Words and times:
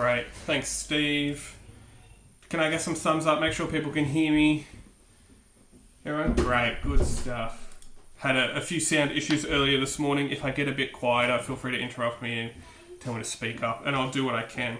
Great. 0.00 0.28
Thanks, 0.46 0.70
Steve. 0.70 1.58
Can 2.48 2.58
I 2.58 2.70
get 2.70 2.80
some 2.80 2.94
thumbs 2.94 3.26
up? 3.26 3.38
Make 3.38 3.52
sure 3.52 3.66
people 3.66 3.92
can 3.92 4.06
hear 4.06 4.32
me. 4.32 4.66
Everyone? 6.06 6.32
Great. 6.32 6.78
Good 6.82 7.04
stuff. 7.04 7.76
Had 8.16 8.34
a, 8.34 8.56
a 8.56 8.62
few 8.62 8.80
sound 8.80 9.12
issues 9.12 9.44
earlier 9.44 9.78
this 9.78 9.98
morning. 9.98 10.30
If 10.30 10.42
I 10.42 10.52
get 10.52 10.68
a 10.68 10.72
bit 10.72 10.94
quieter, 10.94 11.38
feel 11.40 11.54
free 11.54 11.72
to 11.72 11.78
interrupt 11.78 12.22
me 12.22 12.38
and 12.38 12.50
tell 12.98 13.12
me 13.12 13.18
to 13.18 13.28
speak 13.28 13.62
up, 13.62 13.82
and 13.84 13.94
I'll 13.94 14.10
do 14.10 14.24
what 14.24 14.34
I 14.34 14.44
can. 14.44 14.78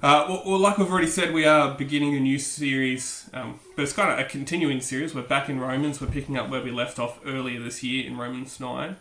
Uh, 0.00 0.40
well, 0.46 0.60
like 0.60 0.78
we've 0.78 0.88
already 0.88 1.08
said, 1.08 1.34
we 1.34 1.44
are 1.44 1.74
beginning 1.74 2.14
a 2.14 2.20
new 2.20 2.38
series, 2.38 3.28
um, 3.34 3.58
but 3.74 3.82
it's 3.82 3.92
kind 3.92 4.08
of 4.08 4.24
a 4.24 4.28
continuing 4.28 4.80
series. 4.80 5.16
We're 5.16 5.22
back 5.22 5.48
in 5.48 5.58
Romans. 5.58 6.00
We're 6.00 6.06
picking 6.06 6.38
up 6.38 6.48
where 6.48 6.62
we 6.62 6.70
left 6.70 7.00
off 7.00 7.18
earlier 7.26 7.60
this 7.60 7.82
year 7.82 8.06
in 8.06 8.16
Romans 8.16 8.60
9. 8.60 8.96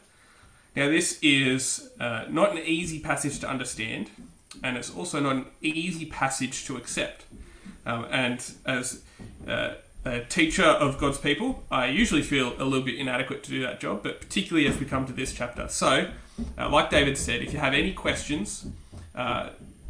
Now, 0.75 0.89
this 0.89 1.19
is 1.21 1.91
uh, 1.99 2.25
not 2.27 2.53
an 2.53 2.63
easy 2.65 2.99
passage 2.99 3.37
to 3.41 3.47
understand, 3.47 4.09
and 4.61 4.77
it's 4.77 4.93
also 4.93 5.19
not 5.19 5.35
an 5.35 5.45
easy 5.61 6.05
passage 6.05 6.65
to 6.65 6.77
accept. 6.77 7.25
Um, 7.85 8.05
and 8.11 8.43
as 8.65 9.03
uh, 9.47 9.73
a 10.05 10.21
teacher 10.21 10.63
of 10.63 10.97
God's 10.97 11.17
people, 11.17 11.63
I 11.71 11.87
usually 11.87 12.21
feel 12.21 12.53
a 12.61 12.65
little 12.65 12.85
bit 12.85 12.95
inadequate 12.95 13.43
to 13.43 13.51
do 13.51 13.61
that 13.63 13.79
job, 13.79 14.03
but 14.03 14.21
particularly 14.21 14.67
as 14.67 14.79
we 14.79 14.85
come 14.85 15.05
to 15.05 15.13
this 15.13 15.33
chapter. 15.33 15.67
So, 15.67 16.09
uh, 16.57 16.69
like 16.69 16.89
David 16.89 17.17
said, 17.17 17.41
if 17.41 17.53
you 17.53 17.59
have 17.59 17.73
any 17.73 17.93
questions, 17.93 18.67
uh, 19.15 19.49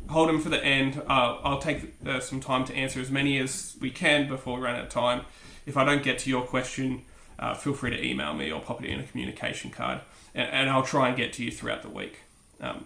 hold 0.10 0.30
them 0.30 0.40
for 0.42 0.50
the 0.50 0.64
end. 0.64 1.02
I'll 1.08 1.60
take 1.60 1.96
uh, 2.06 2.20
some 2.20 2.40
time 2.40 2.66
to 2.66 2.76
answer 2.76 3.00
as 3.00 3.10
many 3.10 3.40
as 3.40 3.76
we 3.80 3.90
can 3.90 4.28
before 4.28 4.58
we 4.58 4.64
run 4.64 4.76
out 4.76 4.84
of 4.84 4.90
time. 4.90 5.26
If 5.66 5.78
I 5.78 5.86
don't 5.86 6.04
get 6.04 6.20
to 6.20 6.30
your 6.30 6.44
question, 6.44 7.04
uh, 7.40 7.54
feel 7.54 7.74
free 7.74 7.92
to 7.92 8.04
email 8.04 8.34
me 8.34 8.52
or 8.52 8.62
pop 8.62 8.84
it 8.84 8.90
in 8.90 9.00
a 9.00 9.04
communication 9.04 9.72
card 9.72 10.02
and, 10.36 10.50
and 10.50 10.70
I'll 10.70 10.84
try 10.84 11.08
and 11.08 11.18
get 11.18 11.34
to 11.34 11.44
you 11.44 11.52
throughout 11.52 11.82
the 11.82 11.90
week. 11.90 12.20
Um, 12.62 12.86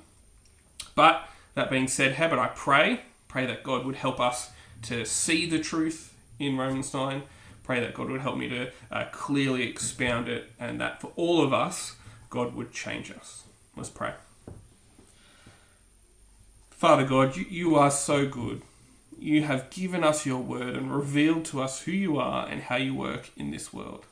but 0.96 1.28
that 1.58 1.72
being 1.72 1.88
said, 1.88 2.14
how 2.14 2.28
about 2.28 2.38
I 2.38 2.48
pray? 2.50 3.02
Pray 3.28 3.48
that 3.48 3.64
God 3.64 3.84
would 3.84 3.96
help 3.96 4.20
us 4.20 4.52
to 4.84 5.04
see 5.06 5.50
the 5.50 5.58
truth 5.58 6.16
in 6.38 6.56
Romans 6.56 6.94
9. 6.94 7.24
Pray 7.64 7.80
that 7.80 7.96
God 7.96 8.12
would 8.12 8.22
help 8.22 8.38
me 8.38 8.48
to 8.50 8.72
uh, 8.92 9.06
clearly 9.12 9.68
expound 9.68 10.30
it 10.30 10.52
and 10.60 10.80
that 10.80 11.02
for 11.02 11.12
all 11.16 11.42
of 11.42 11.54
us, 11.54 11.96
God 12.30 12.54
would 12.54 12.72
change 12.72 13.10
us. 13.10 13.46
Let's 13.76 13.90
pray. 13.90 14.14
Father 16.70 17.06
God, 17.06 17.36
you, 17.36 17.46
you 17.50 17.76
are 17.76 17.90
so 17.90 18.28
good. 18.28 18.62
You 19.18 19.42
have 19.42 19.72
given 19.72 20.04
us 20.04 20.28
your 20.28 20.38
word 20.38 20.76
and 20.76 20.96
revealed 20.96 21.46
to 21.46 21.64
us 21.64 21.82
who 21.82 21.92
you 21.92 22.20
are 22.20 22.48
and 22.48 22.62
how 22.62 22.76
you 22.76 22.94
work 22.94 23.32
in 23.36 23.50
this 23.50 23.74
world. 23.74 24.06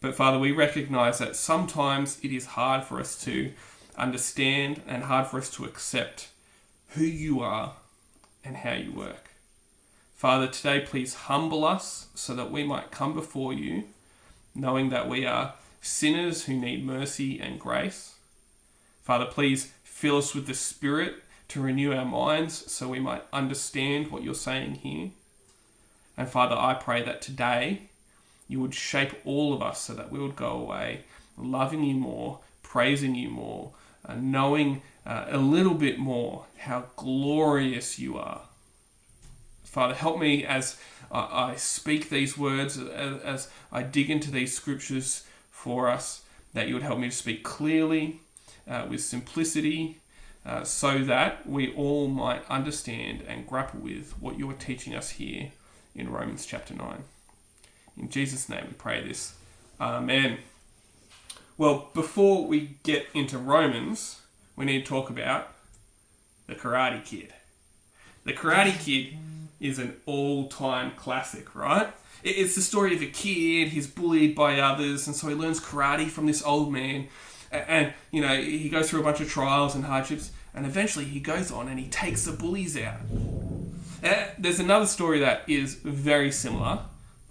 But 0.00 0.14
Father, 0.14 0.38
we 0.38 0.52
recognize 0.52 1.18
that 1.18 1.34
sometimes 1.34 2.20
it 2.22 2.30
is 2.30 2.46
hard 2.46 2.84
for 2.84 3.00
us 3.00 3.20
to 3.24 3.52
understand 3.96 4.82
and 4.86 5.02
hard 5.02 5.26
for 5.26 5.38
us 5.38 5.50
to 5.50 5.64
accept 5.64 6.28
who 6.94 7.04
you 7.04 7.40
are 7.40 7.74
and 8.44 8.56
how 8.58 8.72
you 8.72 8.92
work. 8.92 9.30
Father, 10.14 10.46
today 10.46 10.80
please 10.80 11.14
humble 11.14 11.64
us 11.64 12.08
so 12.14 12.34
that 12.34 12.50
we 12.50 12.64
might 12.64 12.90
come 12.90 13.14
before 13.14 13.52
you, 13.52 13.84
knowing 14.54 14.90
that 14.90 15.08
we 15.08 15.26
are 15.26 15.54
sinners 15.80 16.44
who 16.44 16.54
need 16.54 16.84
mercy 16.84 17.38
and 17.40 17.58
grace. 17.60 18.14
Father, 19.02 19.26
please 19.26 19.72
fill 19.82 20.18
us 20.18 20.34
with 20.34 20.46
the 20.46 20.54
Spirit 20.54 21.16
to 21.48 21.60
renew 21.60 21.92
our 21.92 22.04
minds 22.04 22.70
so 22.72 22.88
we 22.88 23.00
might 23.00 23.24
understand 23.32 24.10
what 24.10 24.22
you're 24.22 24.34
saying 24.34 24.76
here. 24.76 25.10
And 26.16 26.28
Father, 26.28 26.56
I 26.56 26.74
pray 26.74 27.02
that 27.02 27.20
today 27.20 27.82
you 28.48 28.60
would 28.60 28.74
shape 28.74 29.14
all 29.24 29.52
of 29.52 29.62
us 29.62 29.80
so 29.80 29.94
that 29.94 30.10
we 30.12 30.18
would 30.18 30.36
go 30.36 30.52
away 30.52 31.00
loving 31.36 31.82
you 31.82 31.96
more, 31.96 32.38
praising 32.62 33.14
you 33.14 33.28
more, 33.28 33.72
uh, 34.06 34.14
knowing 34.14 34.82
uh, 35.06 35.26
a 35.28 35.38
little 35.38 35.74
bit 35.74 35.98
more 35.98 36.46
how 36.58 36.84
glorious 36.96 37.98
you 37.98 38.16
are. 38.18 38.42
Father, 39.64 39.94
help 39.94 40.18
me 40.18 40.44
as 40.44 40.76
I 41.10 41.56
speak 41.56 42.08
these 42.08 42.36
words, 42.38 42.78
as, 42.78 43.20
as 43.22 43.50
I 43.70 43.82
dig 43.82 44.10
into 44.10 44.30
these 44.30 44.56
scriptures 44.56 45.24
for 45.50 45.88
us, 45.88 46.22
that 46.54 46.68
you 46.68 46.74
would 46.74 46.82
help 46.82 46.98
me 46.98 47.08
to 47.08 47.14
speak 47.14 47.42
clearly, 47.42 48.20
uh, 48.68 48.86
with 48.88 49.02
simplicity, 49.02 49.98
uh, 50.46 50.64
so 50.64 50.98
that 50.98 51.46
we 51.48 51.74
all 51.74 52.08
might 52.08 52.48
understand 52.50 53.22
and 53.26 53.46
grapple 53.46 53.80
with 53.80 54.12
what 54.20 54.38
you 54.38 54.48
are 54.50 54.54
teaching 54.54 54.94
us 54.94 55.10
here 55.10 55.52
in 55.94 56.10
Romans 56.10 56.46
chapter 56.46 56.74
9. 56.74 57.04
In 57.98 58.08
Jesus' 58.08 58.48
name 58.48 58.64
we 58.66 58.74
pray 58.74 59.06
this. 59.06 59.34
Amen. 59.80 60.38
Well, 61.56 61.90
before 61.94 62.46
we 62.46 62.76
get 62.82 63.06
into 63.14 63.38
Romans, 63.38 64.20
we 64.56 64.64
need 64.64 64.84
to 64.84 64.88
talk 64.88 65.10
about 65.10 65.48
the 66.46 66.54
Karate 66.54 67.04
Kid. 67.04 67.32
The 68.24 68.32
Karate 68.32 68.78
Kid 68.78 69.16
is 69.60 69.78
an 69.78 69.96
all 70.06 70.48
time 70.48 70.92
classic, 70.96 71.54
right? 71.54 71.88
It's 72.22 72.54
the 72.54 72.62
story 72.62 72.94
of 72.94 73.02
a 73.02 73.06
kid, 73.06 73.68
he's 73.68 73.86
bullied 73.86 74.34
by 74.34 74.58
others, 74.58 75.06
and 75.06 75.14
so 75.14 75.28
he 75.28 75.34
learns 75.34 75.60
karate 75.60 76.08
from 76.08 76.26
this 76.26 76.42
old 76.42 76.72
man. 76.72 77.08
And, 77.52 77.92
you 78.10 78.22
know, 78.22 78.34
he 78.34 78.68
goes 78.68 78.88
through 78.88 79.00
a 79.00 79.02
bunch 79.02 79.20
of 79.20 79.28
trials 79.28 79.74
and 79.74 79.84
hardships, 79.84 80.32
and 80.54 80.64
eventually 80.64 81.04
he 81.04 81.20
goes 81.20 81.52
on 81.52 81.68
and 81.68 81.78
he 81.78 81.88
takes 81.88 82.24
the 82.24 82.32
bullies 82.32 82.78
out. 82.78 83.00
Uh, 84.02 84.26
there's 84.38 84.58
another 84.58 84.86
story 84.86 85.20
that 85.20 85.42
is 85.46 85.74
very 85.74 86.30
similar, 86.30 86.80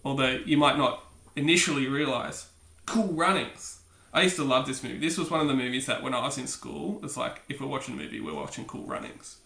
although 0.05 0.39
you 0.45 0.57
might 0.57 0.77
not 0.77 1.03
initially 1.35 1.87
realize. 1.87 2.47
Cool 2.85 3.13
Runnings. 3.13 3.79
I 4.13 4.21
used 4.21 4.35
to 4.35 4.43
love 4.43 4.67
this 4.67 4.83
movie. 4.83 4.99
This 4.99 5.17
was 5.17 5.31
one 5.31 5.41
of 5.41 5.47
the 5.47 5.53
movies 5.53 5.85
that 5.87 6.03
when 6.03 6.13
I 6.13 6.21
was 6.21 6.37
in 6.37 6.47
school, 6.47 6.99
it's 7.03 7.17
like 7.17 7.41
if 7.49 7.59
we're 7.59 7.67
watching 7.67 7.95
a 7.95 7.97
movie, 7.97 8.21
we're 8.21 8.35
watching 8.35 8.65
Cool 8.65 8.85
Runnings. 8.85 9.37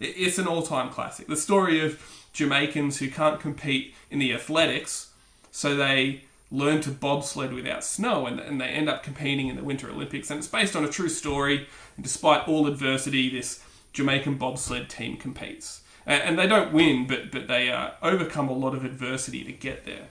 It's 0.00 0.38
an 0.38 0.46
all 0.46 0.62
time 0.62 0.90
classic. 0.90 1.28
The 1.28 1.36
story 1.36 1.80
of 1.80 2.00
Jamaicans 2.32 2.98
who 2.98 3.10
can't 3.10 3.40
compete 3.40 3.94
in 4.10 4.18
the 4.18 4.32
athletics, 4.32 5.10
so 5.50 5.76
they 5.76 6.22
learn 6.50 6.80
to 6.80 6.90
bobsled 6.90 7.52
without 7.52 7.84
snow 7.84 8.26
and, 8.26 8.40
and 8.40 8.60
they 8.60 8.68
end 8.68 8.88
up 8.88 9.02
competing 9.02 9.48
in 9.48 9.56
the 9.56 9.64
Winter 9.64 9.90
Olympics. 9.90 10.30
And 10.30 10.38
it's 10.38 10.48
based 10.48 10.74
on 10.74 10.84
a 10.84 10.88
true 10.88 11.08
story. 11.08 11.66
And 11.96 12.04
despite 12.04 12.48
all 12.48 12.66
adversity, 12.66 13.28
this 13.28 13.62
Jamaican 13.92 14.38
bobsled 14.38 14.88
team 14.88 15.16
competes 15.16 15.82
and 16.08 16.38
they 16.38 16.46
don't 16.46 16.72
win, 16.72 17.06
but 17.06 17.30
but 17.30 17.48
they 17.48 17.70
uh, 17.70 17.90
overcome 18.02 18.48
a 18.48 18.52
lot 18.52 18.74
of 18.74 18.84
adversity 18.84 19.44
to 19.44 19.52
get 19.52 19.84
there. 19.84 20.08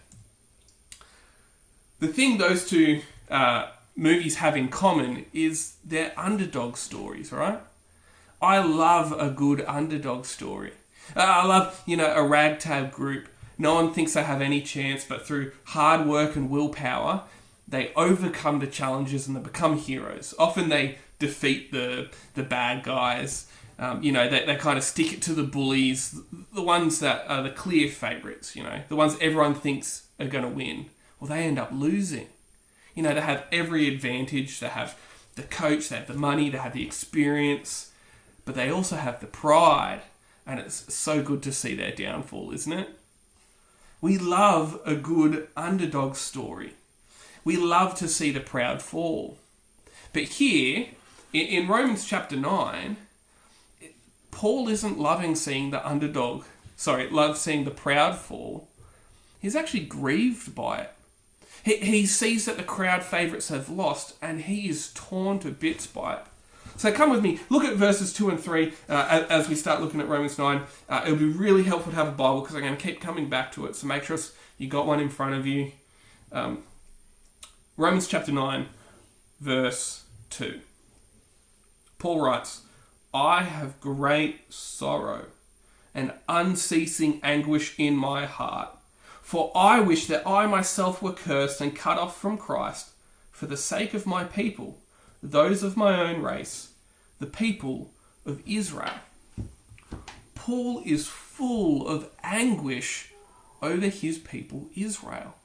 The 1.99 2.07
thing 2.07 2.37
those 2.37 2.69
two 2.69 3.01
uh, 3.31 3.69
movies 3.97 4.35
have 4.35 4.55
in 4.55 4.69
common 4.69 5.25
is 5.33 5.75
they're 5.83 6.13
underdog 6.17 6.77
stories, 6.77 7.33
right? 7.33 7.59
I 8.41 8.59
love 8.59 9.11
a 9.11 9.29
good 9.29 9.65
underdog 9.67 10.25
story. 10.25 10.71
I 11.15 11.45
love 11.45 11.83
you 11.85 11.97
know 11.97 12.13
a 12.13 12.25
ragtag 12.25 12.91
group. 12.91 13.27
No 13.57 13.73
one 13.73 13.91
thinks 13.93 14.13
they 14.13 14.23
have 14.23 14.41
any 14.41 14.61
chance, 14.61 15.03
but 15.03 15.25
through 15.25 15.51
hard 15.65 16.05
work 16.07 16.35
and 16.35 16.49
willpower, 16.49 17.23
they 17.67 17.91
overcome 17.95 18.59
the 18.59 18.67
challenges 18.67 19.27
and 19.27 19.35
they 19.35 19.41
become 19.41 19.77
heroes. 19.77 20.33
Often 20.39 20.69
they 20.69 20.99
defeat 21.19 21.71
the 21.73 22.09
the 22.35 22.43
bad 22.43 22.83
guys 22.83 23.47
um, 23.79 24.01
you 24.01 24.11
know, 24.11 24.27
they, 24.27 24.45
they 24.45 24.55
kind 24.55 24.77
of 24.77 24.83
stick 24.83 25.13
it 25.13 25.21
to 25.23 25.33
the 25.33 25.43
bullies, 25.43 26.19
the 26.53 26.63
ones 26.63 26.99
that 26.99 27.25
are 27.27 27.43
the 27.43 27.51
clear 27.51 27.89
favourites, 27.89 28.55
you 28.55 28.63
know, 28.63 28.81
the 28.89 28.95
ones 28.95 29.15
everyone 29.21 29.53
thinks 29.53 30.07
are 30.19 30.27
going 30.27 30.43
to 30.43 30.49
win. 30.49 30.87
Well, 31.19 31.29
they 31.29 31.43
end 31.43 31.59
up 31.59 31.69
losing. 31.71 32.27
You 32.97 33.03
know, 33.03 33.13
they 33.13 33.21
have 33.21 33.45
every 33.51 33.87
advantage. 33.87 34.59
They 34.59 34.69
have 34.69 34.97
the 35.35 35.43
coach, 35.43 35.89
they 35.89 35.97
have 35.97 36.07
the 36.07 36.15
money, 36.15 36.49
they 36.49 36.57
have 36.57 36.73
the 36.73 36.83
experience, 36.83 37.91
but 38.43 38.55
they 38.55 38.71
also 38.71 38.95
have 38.95 39.19
the 39.19 39.27
pride. 39.27 40.01
And 40.47 40.59
it's 40.59 40.91
so 40.91 41.21
good 41.21 41.43
to 41.43 41.51
see 41.51 41.75
their 41.75 41.91
downfall, 41.91 42.51
isn't 42.53 42.73
it? 42.73 42.89
We 44.01 44.17
love 44.17 44.81
a 44.83 44.95
good 44.95 45.47
underdog 45.55 46.15
story. 46.15 46.73
We 47.43 47.55
love 47.55 47.93
to 47.95 48.07
see 48.07 48.31
the 48.31 48.39
proud 48.39 48.81
fall. 48.81 49.37
But 50.11 50.23
here, 50.23 50.87
in 51.33 51.67
Romans 51.67 52.03
chapter 52.03 52.35
9, 52.35 52.97
Paul 54.31 54.69
isn't 54.69 54.97
loving 54.97 55.35
seeing 55.35 55.69
the 55.69 55.87
underdog, 55.87 56.45
sorry, 56.75 57.07
love 57.11 57.37
seeing 57.37 57.63
the 57.63 57.69
proud 57.69 58.17
fall. 58.17 58.69
He's 59.39 59.55
actually 59.55 59.85
grieved 59.85 60.55
by 60.55 60.79
it. 60.79 60.93
He, 61.67 61.75
he 61.75 62.05
sees 62.05 62.45
that 62.45 62.55
the 62.55 62.63
crowd 62.63 63.03
favourites 63.03 63.49
have 63.49 63.67
lost 63.67 64.15
and 64.21 64.43
he 64.43 64.69
is 64.69 64.93
torn 64.93 65.39
to 65.39 65.51
bits 65.51 65.85
by 65.85 66.13
it. 66.13 66.21
So 66.77 66.93
come 66.93 67.09
with 67.09 67.21
me, 67.21 67.41
look 67.49 67.65
at 67.65 67.75
verses 67.75 68.13
2 68.13 68.29
and 68.29 68.39
3 68.39 68.71
uh, 68.87 69.25
as 69.29 69.49
we 69.49 69.55
start 69.55 69.81
looking 69.81 69.99
at 69.99 70.07
Romans 70.07 70.37
9. 70.37 70.61
Uh, 70.87 71.01
it'll 71.03 71.17
be 71.17 71.25
really 71.25 71.63
helpful 71.63 71.91
to 71.91 71.97
have 71.97 72.07
a 72.07 72.11
Bible 72.11 72.39
because 72.39 72.55
I'm 72.55 72.61
going 72.61 72.77
to 72.77 72.81
keep 72.81 73.01
coming 73.01 73.27
back 73.27 73.51
to 73.53 73.65
it. 73.65 73.75
So 73.75 73.85
make 73.85 74.05
sure 74.05 74.17
you 74.57 74.69
got 74.69 74.87
one 74.87 75.01
in 75.01 75.09
front 75.09 75.35
of 75.35 75.45
you. 75.45 75.73
Um, 76.31 76.63
Romans 77.75 78.07
chapter 78.07 78.31
9, 78.31 78.67
verse 79.41 80.05
2. 80.29 80.61
Paul 81.97 82.21
writes, 82.21 82.61
I 83.13 83.43
have 83.43 83.81
great 83.81 84.53
sorrow 84.53 85.25
and 85.93 86.13
unceasing 86.29 87.19
anguish 87.23 87.77
in 87.77 87.97
my 87.97 88.25
heart. 88.25 88.76
For 89.27 89.51
I 89.53 89.81
wish 89.81 90.05
that 90.05 90.25
I 90.25 90.47
myself 90.47 91.01
were 91.01 91.11
cursed 91.11 91.59
and 91.59 91.75
cut 91.75 91.97
off 91.97 92.17
from 92.17 92.37
Christ 92.37 92.91
for 93.29 93.45
the 93.45 93.57
sake 93.57 93.93
of 93.93 94.05
my 94.05 94.23
people, 94.23 94.79
those 95.21 95.63
of 95.63 95.75
my 95.75 95.99
own 95.99 96.21
race, 96.21 96.69
the 97.19 97.25
people 97.25 97.91
of 98.25 98.41
Israel. 98.45 98.93
Paul 100.33 100.81
is 100.85 101.07
full 101.07 101.89
of 101.89 102.09
anguish 102.23 103.11
over 103.61 103.87
his 103.87 104.17
people 104.17 104.69
Israel. 104.77 105.35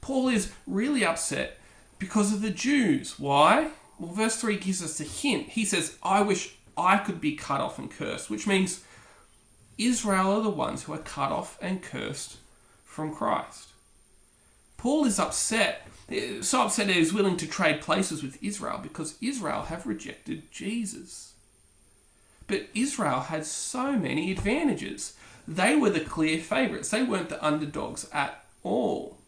Paul 0.00 0.26
is 0.28 0.52
really 0.66 1.04
upset 1.04 1.60
because 2.00 2.32
of 2.32 2.42
the 2.42 2.50
Jews. 2.50 3.16
Why? 3.16 3.68
Well, 4.00 4.12
verse 4.12 4.40
3 4.40 4.56
gives 4.56 4.82
us 4.82 4.98
a 4.98 5.04
hint. 5.04 5.50
He 5.50 5.64
says, 5.64 5.96
I 6.02 6.20
wish 6.22 6.56
I 6.76 6.96
could 6.98 7.20
be 7.20 7.36
cut 7.36 7.60
off 7.60 7.78
and 7.78 7.92
cursed, 7.92 8.28
which 8.28 8.48
means 8.48 8.82
Israel 9.78 10.32
are 10.32 10.42
the 10.42 10.50
ones 10.50 10.82
who 10.82 10.94
are 10.94 10.98
cut 10.98 11.30
off 11.30 11.56
and 11.62 11.80
cursed 11.80 12.38
from 12.90 13.14
Christ. 13.14 13.68
Paul 14.76 15.04
is 15.04 15.18
upset, 15.18 15.86
so 16.40 16.62
upset 16.62 16.88
that 16.88 16.96
he's 16.96 17.12
willing 17.12 17.36
to 17.36 17.46
trade 17.46 17.80
places 17.80 18.22
with 18.22 18.42
Israel 18.42 18.80
because 18.82 19.16
Israel 19.20 19.62
have 19.62 19.86
rejected 19.86 20.50
Jesus. 20.50 21.34
But 22.48 22.66
Israel 22.74 23.20
had 23.20 23.46
so 23.46 23.92
many 23.92 24.32
advantages. 24.32 25.14
They 25.46 25.76
were 25.76 25.90
the 25.90 26.00
clear 26.00 26.38
favourites. 26.38 26.90
They 26.90 27.04
weren't 27.04 27.28
the 27.28 27.44
underdogs 27.44 28.08
at 28.12 28.44
all. 28.64 29.18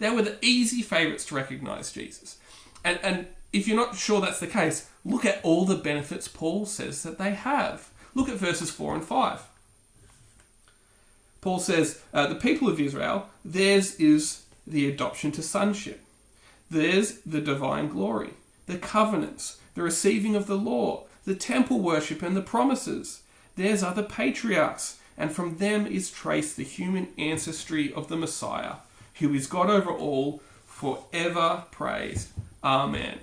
They 0.00 0.10
were 0.10 0.22
the 0.22 0.38
easy 0.42 0.82
favourites 0.82 1.24
to 1.26 1.36
recognise 1.36 1.92
Jesus. 1.92 2.38
And, 2.84 2.98
and 3.04 3.28
if 3.52 3.68
you're 3.68 3.76
not 3.76 3.96
sure 3.96 4.20
that's 4.20 4.40
the 4.40 4.48
case, 4.48 4.90
look 5.04 5.24
at 5.24 5.40
all 5.44 5.64
the 5.64 5.76
benefits 5.76 6.26
Paul 6.26 6.66
says 6.66 7.04
that 7.04 7.18
they 7.18 7.30
have. 7.30 7.90
Look 8.14 8.28
at 8.28 8.36
verses 8.36 8.70
4 8.70 8.94
and 8.94 9.04
5. 9.04 9.42
Paul 11.42 11.58
says, 11.58 12.00
uh, 12.14 12.28
The 12.28 12.36
people 12.36 12.68
of 12.68 12.80
Israel, 12.80 13.26
theirs 13.44 13.96
is 13.96 14.44
the 14.66 14.88
adoption 14.88 15.32
to 15.32 15.42
sonship. 15.42 16.00
There's 16.70 17.18
the 17.20 17.42
divine 17.42 17.88
glory, 17.88 18.30
the 18.66 18.78
covenants, 18.78 19.58
the 19.74 19.82
receiving 19.82 20.34
of 20.34 20.46
the 20.46 20.56
law, 20.56 21.04
the 21.26 21.34
temple 21.34 21.80
worship, 21.80 22.22
and 22.22 22.34
the 22.34 22.42
promises. 22.42 23.22
Theirs 23.56 23.82
are 23.82 23.92
the 23.92 24.02
patriarchs, 24.02 24.98
and 25.18 25.30
from 25.30 25.58
them 25.58 25.86
is 25.86 26.10
traced 26.10 26.56
the 26.56 26.64
human 26.64 27.08
ancestry 27.18 27.92
of 27.92 28.08
the 28.08 28.16
Messiah, 28.16 28.76
who 29.16 29.34
is 29.34 29.46
God 29.46 29.68
over 29.68 29.90
all, 29.90 30.40
forever 30.64 31.64
praised. 31.70 32.28
Amen. 32.64 33.18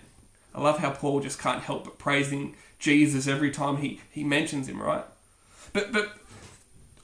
I 0.54 0.62
love 0.62 0.80
how 0.80 0.92
Paul 0.92 1.22
just 1.22 1.40
can't 1.40 1.64
help 1.64 1.86
but 1.86 1.98
praising 1.98 2.56
Jesus 2.80 3.28
every 3.28 3.52
time 3.52 3.78
he, 3.78 4.02
he 4.12 4.24
mentions 4.24 4.68
him, 4.68 4.82
right? 4.82 5.06
But 5.74 5.92
but 5.92 6.19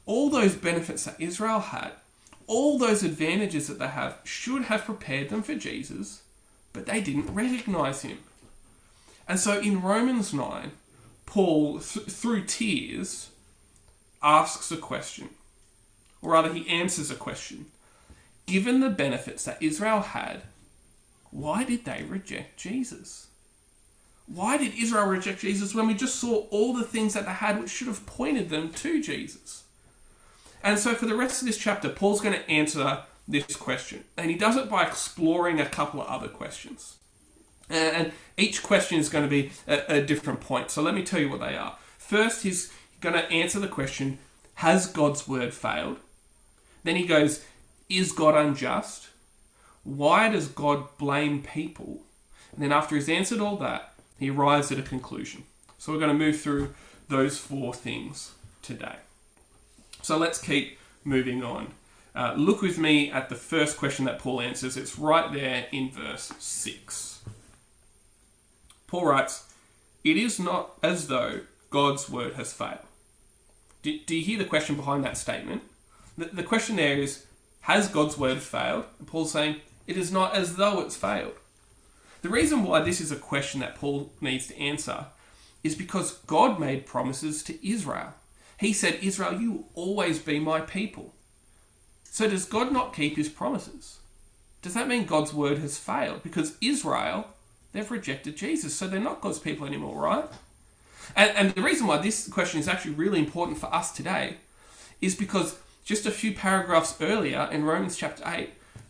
all 0.05 0.29
those 0.29 0.55
benefits 0.55 1.05
that 1.05 1.19
Israel 1.19 1.59
had, 1.59 1.91
all 2.47 2.77
those 2.77 3.03
advantages 3.03 3.67
that 3.67 3.79
they 3.79 3.87
have, 3.87 4.19
should 4.23 4.63
have 4.63 4.85
prepared 4.85 5.29
them 5.29 5.41
for 5.41 5.55
Jesus, 5.55 6.21
but 6.73 6.85
they 6.85 7.01
didn't 7.01 7.33
recognize 7.33 8.03
him. 8.03 8.19
And 9.27 9.39
so 9.39 9.59
in 9.59 9.81
Romans 9.81 10.33
9, 10.33 10.71
Paul, 11.25 11.79
th- 11.79 12.05
through 12.05 12.45
tears, 12.45 13.29
asks 14.21 14.71
a 14.71 14.77
question, 14.77 15.29
or 16.21 16.33
rather, 16.33 16.53
he 16.53 16.67
answers 16.69 17.11
a 17.11 17.15
question. 17.15 17.67
Given 18.45 18.79
the 18.79 18.89
benefits 18.89 19.45
that 19.45 19.61
Israel 19.61 20.01
had, 20.01 20.41
why 21.31 21.63
did 21.63 21.85
they 21.85 22.03
reject 22.07 22.57
Jesus? 22.57 23.27
Why 24.27 24.57
did 24.57 24.73
Israel 24.75 25.07
reject 25.07 25.41
Jesus 25.41 25.75
when 25.75 25.87
we 25.87 25.93
just 25.93 26.15
saw 26.15 26.45
all 26.49 26.73
the 26.73 26.83
things 26.83 27.13
that 27.13 27.25
they 27.25 27.31
had 27.31 27.59
which 27.59 27.69
should 27.69 27.87
have 27.87 28.05
pointed 28.05 28.49
them 28.49 28.71
to 28.73 29.01
Jesus? 29.01 29.64
And 30.65 30.79
so, 30.79 30.95
for 30.95 31.05
the 31.05 31.15
rest 31.15 31.43
of 31.43 31.47
this 31.47 31.59
chapter, 31.59 31.89
Paul's 31.89 32.21
going 32.21 32.33
to 32.33 32.49
answer 32.49 33.03
this 33.27 33.55
question. 33.55 34.03
And 34.17 34.31
he 34.31 34.35
does 34.35 34.57
it 34.57 34.67
by 34.67 34.83
exploring 34.83 35.61
a 35.61 35.65
couple 35.67 36.01
of 36.01 36.07
other 36.07 36.27
questions. 36.27 36.95
Uh, 37.69 37.75
and 37.75 38.11
each 38.35 38.63
question 38.63 38.97
is 38.97 39.07
going 39.07 39.23
to 39.23 39.29
be 39.29 39.51
a, 39.67 39.97
a 39.97 40.01
different 40.01 40.41
point. 40.41 40.71
So, 40.71 40.81
let 40.81 40.95
me 40.95 41.03
tell 41.03 41.19
you 41.19 41.29
what 41.29 41.39
they 41.39 41.55
are. 41.55 41.77
First, 41.99 42.41
he's 42.41 42.73
going 42.99 43.13
to 43.13 43.29
answer 43.31 43.59
the 43.59 43.67
question 43.67 44.17
Has 44.55 44.87
God's 44.87 45.27
word 45.27 45.53
failed? 45.53 45.99
Then 46.83 46.95
he 46.95 47.05
goes, 47.05 47.45
Is 47.87 48.11
God 48.11 48.35
unjust? 48.35 49.09
Why 49.83 50.29
does 50.29 50.47
God 50.47 50.97
blame 50.97 51.43
people? 51.43 52.01
And 52.51 52.63
then, 52.63 52.71
after 52.71 52.95
he's 52.95 53.07
answered 53.07 53.39
all 53.39 53.57
that, 53.57 53.93
he 54.17 54.31
arrives 54.31 54.71
at 54.71 54.79
a 54.79 54.83
conclusion. 54.83 55.43
So, 55.77 55.93
we're 55.93 55.99
going 55.99 56.17
to 56.17 56.25
move 56.25 56.41
through 56.41 56.73
those 57.07 57.37
four 57.37 57.71
things 57.71 58.31
today. 58.63 58.95
So 60.05 60.19
let's 60.19 60.37
keep 60.37 60.77
moving 61.03 61.43
on. 61.43 61.73
Uh, 62.13 62.35
look 62.37 62.61
with 62.61 62.77
me 62.77 63.09
at 63.09 63.27
the 63.27 63.33
first 63.33 63.75
question 63.75 64.05
that 64.05 64.19
Paul 64.19 64.39
answers. 64.39 64.77
It's 64.77 64.99
right 64.99 65.33
there 65.33 65.65
in 65.71 65.89
verse 65.89 66.31
6. 66.37 67.23
Paul 68.85 69.07
writes, 69.07 69.51
It 70.03 70.15
is 70.15 70.39
not 70.39 70.77
as 70.83 71.07
though 71.07 71.39
God's 71.71 72.07
word 72.07 72.35
has 72.35 72.53
failed. 72.53 72.85
Do, 73.81 73.97
do 74.05 74.15
you 74.15 74.23
hear 74.23 74.37
the 74.37 74.45
question 74.45 74.75
behind 74.75 75.03
that 75.03 75.17
statement? 75.17 75.63
The, 76.15 76.25
the 76.25 76.43
question 76.43 76.75
there 76.75 76.99
is, 76.99 77.25
Has 77.61 77.87
God's 77.87 78.15
word 78.15 78.43
failed? 78.43 78.85
And 78.99 79.07
Paul's 79.07 79.31
saying, 79.31 79.55
It 79.87 79.97
is 79.97 80.11
not 80.11 80.35
as 80.35 80.57
though 80.57 80.81
it's 80.81 80.95
failed. 80.95 81.33
The 82.21 82.29
reason 82.29 82.63
why 82.63 82.81
this 82.81 83.01
is 83.01 83.11
a 83.11 83.15
question 83.15 83.59
that 83.61 83.73
Paul 83.73 84.11
needs 84.21 84.45
to 84.49 84.59
answer 84.59 85.07
is 85.63 85.73
because 85.73 86.19
God 86.27 86.59
made 86.59 86.85
promises 86.85 87.41
to 87.45 87.67
Israel. 87.67 88.13
He 88.57 88.73
said, 88.73 88.99
Israel, 89.01 89.39
you 89.39 89.51
will 89.51 89.69
always 89.73 90.19
be 90.19 90.39
my 90.39 90.61
people. 90.61 91.13
So 92.03 92.29
does 92.29 92.45
God 92.45 92.71
not 92.71 92.93
keep 92.93 93.17
his 93.17 93.29
promises? 93.29 93.99
Does 94.61 94.73
that 94.73 94.87
mean 94.87 95.05
God's 95.05 95.33
word 95.33 95.59
has 95.59 95.77
failed? 95.77 96.23
Because 96.23 96.57
Israel, 96.61 97.27
they've 97.71 97.91
rejected 97.91 98.37
Jesus, 98.37 98.73
so 98.73 98.87
they're 98.87 98.99
not 98.99 99.21
God's 99.21 99.39
people 99.39 99.67
anymore, 99.67 100.01
right? 100.01 100.25
And, 101.15 101.31
and 101.35 101.51
the 101.51 101.61
reason 101.61 101.87
why 101.87 101.97
this 101.97 102.27
question 102.27 102.59
is 102.59 102.67
actually 102.67 102.93
really 102.93 103.19
important 103.19 103.57
for 103.57 103.73
us 103.73 103.91
today 103.91 104.37
is 105.01 105.15
because 105.15 105.57
just 105.83 106.05
a 106.05 106.11
few 106.11 106.33
paragraphs 106.33 106.95
earlier 106.99 107.47
in 107.51 107.63
Romans 107.63 107.95
chapter 107.95 108.23
8, 108.25 108.49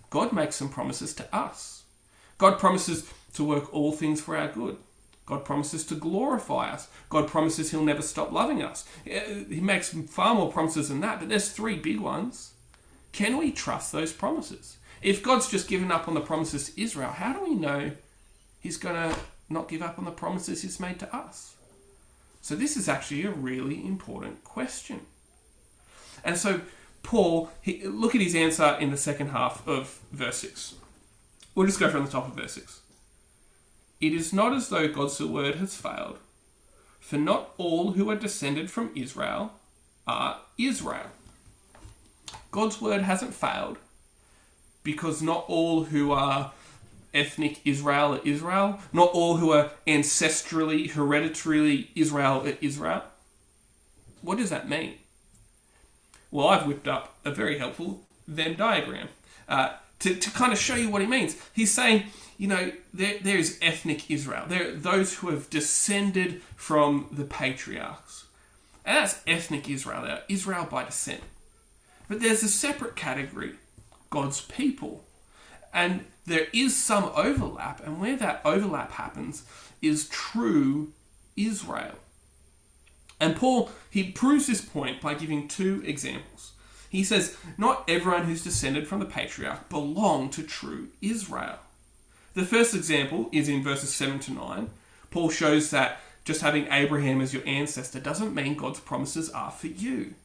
God 0.10 0.32
makes 0.32 0.56
some 0.56 0.70
promises 0.70 1.14
to 1.16 1.36
us. 1.36 1.84
God 2.38 2.60
promises 2.60 3.12
to 3.34 3.44
work 3.44 3.74
all 3.74 3.92
things 3.92 4.22
for 4.22 4.38
our 4.38 4.48
good. 4.48 4.78
God 5.26 5.44
promises 5.44 5.84
to 5.86 5.96
glorify 5.96 6.72
us. 6.72 6.88
God 7.10 7.28
promises 7.28 7.72
He'll 7.72 7.84
never 7.84 8.02
stop 8.02 8.32
loving 8.32 8.62
us. 8.62 8.88
Uh, 9.06 9.44
he 9.50 9.60
makes 9.60 9.90
far 9.90 10.36
more 10.36 10.52
promises 10.52 10.90
than 10.90 11.02
that, 11.02 11.20
but 11.20 11.30
there's 11.30 11.50
three 11.50 11.78
big 11.78 12.00
ones. 12.00 12.54
Can 13.12 13.38
we 13.38 13.52
trust 13.52 13.92
those 13.92 14.14
promises? 14.14 14.78
If 15.02 15.24
God's 15.24 15.50
just 15.50 15.68
given 15.68 15.92
up 15.92 16.08
on 16.08 16.14
the 16.14 16.22
promises 16.22 16.70
to 16.70 16.82
Israel, 16.82 17.12
how 17.12 17.34
do 17.34 17.44
we 17.44 17.56
know 17.56 17.92
He's 18.60 18.78
going 18.78 18.96
to 18.96 19.18
not 19.50 19.68
give 19.68 19.82
up 19.82 19.98
on 19.98 20.06
the 20.06 20.12
promises 20.12 20.62
He's 20.62 20.80
made 20.80 21.00
to 21.00 21.16
us? 21.16 21.56
So, 22.42 22.56
this 22.56 22.78
is 22.78 22.88
actually 22.88 23.24
a 23.24 23.32
really 23.32 23.86
important 23.86 24.44
question. 24.44 25.02
And 26.24 26.38
so, 26.38 26.62
Paul, 27.02 27.50
he, 27.62 27.86
look 27.86 28.16
at 28.16 28.22
his 28.22 28.36
answer 28.36 28.78
in 28.80 28.92
the 28.92 28.98
second 28.98 29.30
half 29.30 29.68
of 29.68 30.00
verse 30.12 30.38
6. 30.38 30.76
We'll 31.54 31.68
just 31.68 31.80
go 31.80 31.90
from 31.90 32.06
the 32.06 32.12
top 32.12 32.28
of 32.28 32.36
verse 32.36 32.54
6. 32.54 32.82
It 34.02 34.14
is 34.14 34.34
not 34.34 34.54
as 34.54 34.70
though 34.70 34.88
God's 34.88 35.20
word 35.20 35.56
has 35.56 35.76
failed, 35.76 36.20
for 37.00 37.18
not 37.18 37.54
all 37.58 37.94
who 37.94 38.10
are 38.10 38.16
descended 38.16 38.70
from 38.70 38.92
Israel 38.96 39.54
are 40.08 40.40
Israel. 40.58 41.08
God's 42.52 42.82
word 42.82 43.02
hasn't 43.02 43.34
failed 43.34 43.78
because 44.84 45.22
not 45.22 45.46
all 45.48 45.86
who 45.86 46.12
are 46.12 46.52
ethnic 47.14 47.62
Israel 47.66 48.16
are 48.16 48.22
Israel, 48.24 48.80
not 48.94 49.10
all 49.14 49.38
who 49.38 49.52
are 49.52 49.72
ancestrally, 49.88 50.92
hereditarily 50.92 51.90
Israel 51.96 52.46
are 52.46 52.58
Israel. 52.62 53.04
What 54.22 54.38
does 54.38 54.50
that 54.50 54.70
mean? 54.70 54.96
Well, 56.32 56.50
I've 56.50 56.68
whipped 56.68 56.88
up 56.88 57.16
a 57.24 57.32
very 57.32 57.58
helpful 57.58 58.02
Venn 58.28 58.56
diagram 58.56 59.08
uh, 59.48 59.74
to, 60.00 60.16
to 60.16 60.32
kind 60.32 60.52
of 60.52 60.60
show 60.60 60.76
you 60.76 60.90
what 60.90 61.02
he 61.02 61.08
means. 61.08 61.38
He's 61.54 61.74
saying 61.74 62.04
you 62.38 62.48
know, 62.48 62.72
there, 62.94 63.16
there 63.22 63.38
is 63.38 63.58
ethnic 63.62 64.10
Israel. 64.12 64.46
There 64.48 64.70
are 64.70 64.76
those 64.76 65.16
who 65.16 65.30
have 65.30 65.50
descended 65.50 66.42
from 66.56 67.08
the 67.12 67.24
patriarchs. 67.24 68.26
And 68.86 68.98
that's 68.98 69.22
ethnic 69.26 69.70
Israel. 69.70 70.04
They're 70.04 70.24
Israel 70.28 70.68
by 70.70 70.86
descent. 70.86 71.22
But 72.08 72.20
there's 72.20 72.44
a 72.44 72.50
separate 72.50 72.96
category, 72.96 73.56
God's 74.10 74.42
people. 74.42 75.06
And 75.74 76.06
there 76.26 76.48
is 76.54 76.76
some 76.76 77.12
overlap, 77.16 77.86
and 77.86 78.00
where 78.00 78.16
that 78.16 78.42
overlap 78.46 78.92
happens 78.94 79.44
is 79.82 80.08
true 80.10 80.94
Israel. 81.36 81.96
And 83.20 83.36
Paul, 83.36 83.70
he 83.90 84.12
proves 84.12 84.48
this 84.48 84.62
point 84.62 85.02
by 85.02 85.14
giving 85.14 85.48
two 85.48 85.82
examples. 85.86 86.52
He 86.90 87.04
says, 87.04 87.38
Not 87.58 87.84
everyone 87.88 88.24
who's 88.24 88.44
descended 88.44 88.88
from 88.88 89.00
the 89.00 89.06
patriarch 89.06 89.70
belong 89.70 90.30
to 90.32 90.44
true 90.44 90.90
Israel. 91.02 91.60
The 92.36 92.46
first 92.46 92.76
example 92.76 93.30
is 93.32 93.48
in 93.48 93.64
verses 93.64 93.94
7 93.94 94.20
to 94.20 94.34
9. 94.34 94.70
Paul 95.10 95.30
shows 95.30 95.72
that 95.72 96.02
just 96.26 96.42
having 96.42 96.68
Abraham 96.70 97.22
as 97.22 97.34
your 97.34 97.48
ancestor 97.48 98.00
doesn't 98.00 98.36
mean 98.36 98.56
God's 98.56 98.82
promises 98.82 99.30
are 99.30 99.52
for 99.52 99.68
you. 99.68 100.16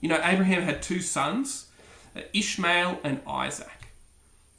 You 0.00 0.08
know, 0.08 0.20
Abraham 0.24 0.62
had 0.62 0.82
two 0.82 1.00
sons, 1.00 1.66
uh, 2.16 2.22
Ishmael 2.32 2.98
and 3.04 3.20
Isaac. 3.26 3.88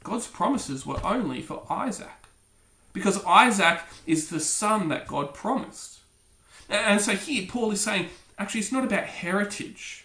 God's 0.04 0.28
promises 0.28 0.86
were 0.86 1.04
only 1.04 1.42
for 1.42 1.66
Isaac, 1.68 2.28
because 2.92 3.24
Isaac 3.24 3.80
is 4.06 4.30
the 4.30 4.38
son 4.38 4.88
that 4.88 5.08
God 5.08 5.34
promised. 5.34 5.98
And 6.68 7.00
so 7.00 7.12
here, 7.16 7.46
Paul 7.48 7.72
is 7.72 7.80
saying, 7.80 8.10
actually, 8.38 8.60
it's 8.60 8.72
not 8.72 8.84
about 8.84 9.04
heritage. 9.04 10.04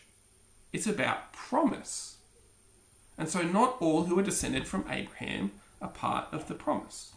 it's 0.74 0.88
about 0.88 1.34
promise. 1.34 2.16
And 3.18 3.30
so, 3.30 3.42
not 3.42 3.76
all 3.82 4.06
who 4.06 4.18
are 4.18 4.24
descended 4.24 4.66
from 4.66 4.86
Abraham 4.90 5.52
are 5.82 5.90
part 5.90 6.28
of 6.32 6.48
the 6.48 6.54
promise. 6.54 7.14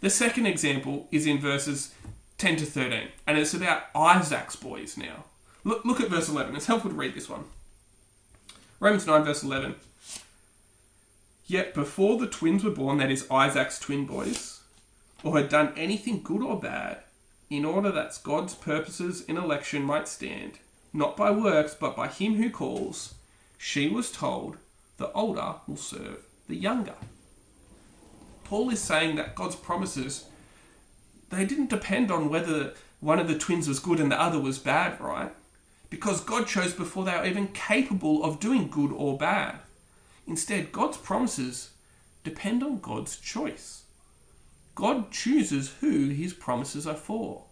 The 0.00 0.10
second 0.10 0.46
example 0.46 1.08
is 1.10 1.26
in 1.26 1.38
verses 1.38 1.94
10 2.38 2.56
to 2.56 2.66
13, 2.66 3.08
and 3.26 3.38
it's 3.38 3.54
about 3.54 3.84
Isaac's 3.94 4.56
boys 4.56 4.96
now. 4.96 5.24
Look, 5.62 5.84
look 5.84 6.00
at 6.00 6.08
verse 6.08 6.28
11. 6.28 6.56
It's 6.56 6.66
helpful 6.66 6.90
to 6.90 6.96
read 6.96 7.14
this 7.14 7.28
one. 7.28 7.44
Romans 8.80 9.06
9, 9.06 9.24
verse 9.24 9.42
11. 9.42 9.74
Yet 11.46 11.74
before 11.74 12.16
the 12.18 12.26
twins 12.26 12.64
were 12.64 12.70
born, 12.70 12.98
that 12.98 13.10
is 13.10 13.26
Isaac's 13.30 13.78
twin 13.78 14.06
boys, 14.06 14.60
or 15.22 15.36
had 15.36 15.50
done 15.50 15.74
anything 15.76 16.22
good 16.22 16.42
or 16.42 16.58
bad, 16.58 16.98
in 17.50 17.64
order 17.64 17.90
that 17.90 18.18
God's 18.22 18.54
purposes 18.54 19.22
in 19.22 19.36
election 19.36 19.82
might 19.82 20.08
stand, 20.08 20.60
not 20.92 21.16
by 21.16 21.30
works, 21.30 21.74
but 21.74 21.96
by 21.96 22.08
him 22.08 22.36
who 22.36 22.48
calls, 22.48 23.14
she 23.58 23.88
was 23.88 24.10
told, 24.10 24.56
the 24.96 25.12
older 25.12 25.56
will 25.66 25.76
serve 25.76 26.24
the 26.48 26.56
younger. 26.56 26.94
Paul 28.50 28.70
is 28.70 28.80
saying 28.80 29.14
that 29.14 29.36
God's 29.36 29.54
promises, 29.54 30.24
they 31.28 31.44
didn't 31.44 31.70
depend 31.70 32.10
on 32.10 32.28
whether 32.28 32.74
one 32.98 33.20
of 33.20 33.28
the 33.28 33.38
twins 33.38 33.68
was 33.68 33.78
good 33.78 34.00
and 34.00 34.10
the 34.10 34.20
other 34.20 34.40
was 34.40 34.58
bad, 34.58 35.00
right? 35.00 35.30
Because 35.88 36.20
God 36.20 36.48
chose 36.48 36.74
before 36.74 37.04
they 37.04 37.12
were 37.16 37.24
even 37.24 37.46
capable 37.46 38.24
of 38.24 38.40
doing 38.40 38.66
good 38.66 38.90
or 38.90 39.16
bad. 39.16 39.60
Instead, 40.26 40.72
God's 40.72 40.96
promises 40.96 41.70
depend 42.24 42.64
on 42.64 42.80
God's 42.80 43.18
choice. 43.18 43.84
God 44.74 45.12
chooses 45.12 45.74
who 45.78 46.08
his 46.08 46.34
promises 46.34 46.88
are 46.88 46.96
for. 46.96 47.44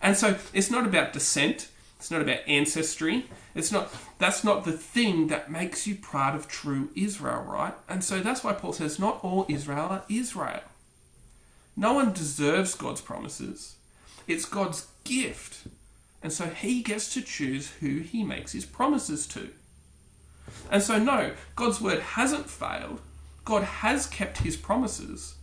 And 0.00 0.16
so 0.16 0.38
it's 0.54 0.70
not 0.70 0.86
about 0.86 1.12
descent, 1.12 1.66
it's 2.02 2.10
not 2.10 2.20
about 2.20 2.40
ancestry. 2.48 3.26
It's 3.54 3.70
not 3.70 3.94
that's 4.18 4.42
not 4.42 4.64
the 4.64 4.72
thing 4.72 5.28
that 5.28 5.52
makes 5.52 5.86
you 5.86 5.94
proud 5.94 6.34
of 6.34 6.48
true 6.48 6.88
Israel, 6.96 7.44
right? 7.44 7.74
And 7.88 8.02
so 8.02 8.18
that's 8.18 8.42
why 8.42 8.54
Paul 8.54 8.72
says 8.72 8.98
not 8.98 9.22
all 9.22 9.46
Israel 9.48 9.86
are 9.88 10.04
Israel. 10.08 10.62
No 11.76 11.92
one 11.92 12.12
deserves 12.12 12.74
God's 12.74 13.00
promises. 13.00 13.76
It's 14.26 14.46
God's 14.46 14.88
gift. 15.04 15.68
And 16.24 16.32
so 16.32 16.46
he 16.46 16.82
gets 16.82 17.14
to 17.14 17.22
choose 17.22 17.70
who 17.78 18.00
he 18.00 18.24
makes 18.24 18.50
his 18.50 18.66
promises 18.66 19.24
to. 19.28 19.50
And 20.72 20.82
so, 20.82 20.98
no, 20.98 21.34
God's 21.54 21.80
word 21.80 22.00
hasn't 22.00 22.50
failed. 22.50 23.00
God 23.44 23.62
has 23.62 24.08
kept 24.08 24.38
his 24.38 24.56
promises. 24.56 25.36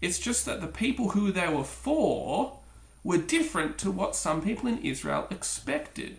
It's 0.00 0.20
just 0.20 0.46
that 0.46 0.60
the 0.60 0.68
people 0.68 1.08
who 1.08 1.32
they 1.32 1.48
were 1.48 1.64
for 1.64 2.60
were 3.04 3.18
different 3.18 3.78
to 3.78 3.90
what 3.90 4.16
some 4.16 4.42
people 4.42 4.68
in 4.68 4.78
Israel 4.78 5.26
expected. 5.30 6.18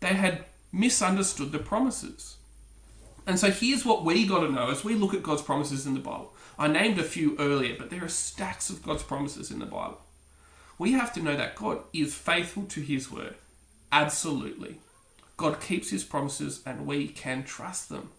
They 0.00 0.14
had 0.14 0.44
misunderstood 0.72 1.52
the 1.52 1.58
promises. 1.58 2.36
And 3.26 3.38
so 3.38 3.50
here's 3.50 3.84
what 3.84 4.04
we 4.04 4.26
got 4.26 4.40
to 4.40 4.50
know 4.50 4.70
as 4.70 4.84
we 4.84 4.94
look 4.94 5.14
at 5.14 5.22
God's 5.22 5.42
promises 5.42 5.86
in 5.86 5.94
the 5.94 6.00
Bible. 6.00 6.34
I 6.58 6.68
named 6.68 6.98
a 6.98 7.04
few 7.04 7.36
earlier, 7.38 7.76
but 7.78 7.90
there 7.90 8.04
are 8.04 8.08
stacks 8.08 8.68
of 8.68 8.82
God's 8.82 9.02
promises 9.02 9.50
in 9.50 9.60
the 9.60 9.66
Bible. 9.66 10.00
We 10.78 10.92
have 10.92 11.12
to 11.14 11.22
know 11.22 11.36
that 11.36 11.54
God 11.54 11.80
is 11.92 12.14
faithful 12.14 12.64
to 12.64 12.80
his 12.80 13.10
word. 13.10 13.36
Absolutely. 13.92 14.80
God 15.36 15.60
keeps 15.60 15.90
his 15.90 16.04
promises 16.04 16.62
and 16.66 16.86
we 16.86 17.08
can 17.08 17.44
trust 17.44 17.88
them. 17.88 18.10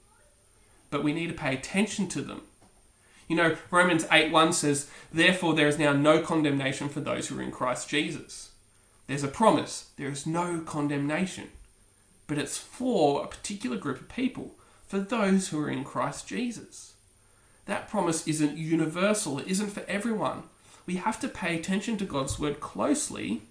But 0.90 1.04
we 1.04 1.14
need 1.14 1.28
to 1.28 1.34
pay 1.34 1.54
attention 1.54 2.08
to 2.10 2.22
them. 2.22 2.42
You 3.28 3.36
know, 3.36 3.58
Romans 3.72 4.06
8 4.12 4.32
1 4.32 4.54
says, 4.54 4.90
Therefore 5.12 5.54
there 5.54 5.68
is 5.68 5.80
now 5.80 5.94
no 5.94 6.22
condemnation 6.22 6.90
for 6.90 7.00
those 7.00 7.28
who 7.28 7.40
are 7.40 7.44
in 7.44 7.52
Christ 7.52 7.90
Jesus. 7.90 8.52
There's 9.08 9.24
a 9.24 9.30
promise, 9.30 9.90
there 9.98 10.10
is 10.10 10.26
no 10.26 10.60
condemnation. 10.60 11.50
But 12.28 12.38
it's 12.38 12.58
for 12.58 13.24
a 13.24 13.28
particular 13.28 13.78
group 13.78 14.00
of 14.00 14.10
people, 14.10 14.56
for 14.88 15.00
those 15.00 15.50
who 15.50 15.60
are 15.60 15.70
in 15.70 15.84
Christ 15.84 16.28
Jesus. 16.28 16.94
That 17.66 17.90
promise 17.90 18.28
isn't 18.28 18.58
universal, 18.58 19.40
it 19.40 19.48
isn't 19.48 19.72
for 19.72 19.84
everyone. 19.88 20.44
We 20.86 20.96
have 20.96 21.20
to 21.22 21.28
pay 21.28 21.58
attention 21.58 21.98
to 21.98 22.06
God's 22.06 22.40
word 22.40 22.60
closely 22.60 23.44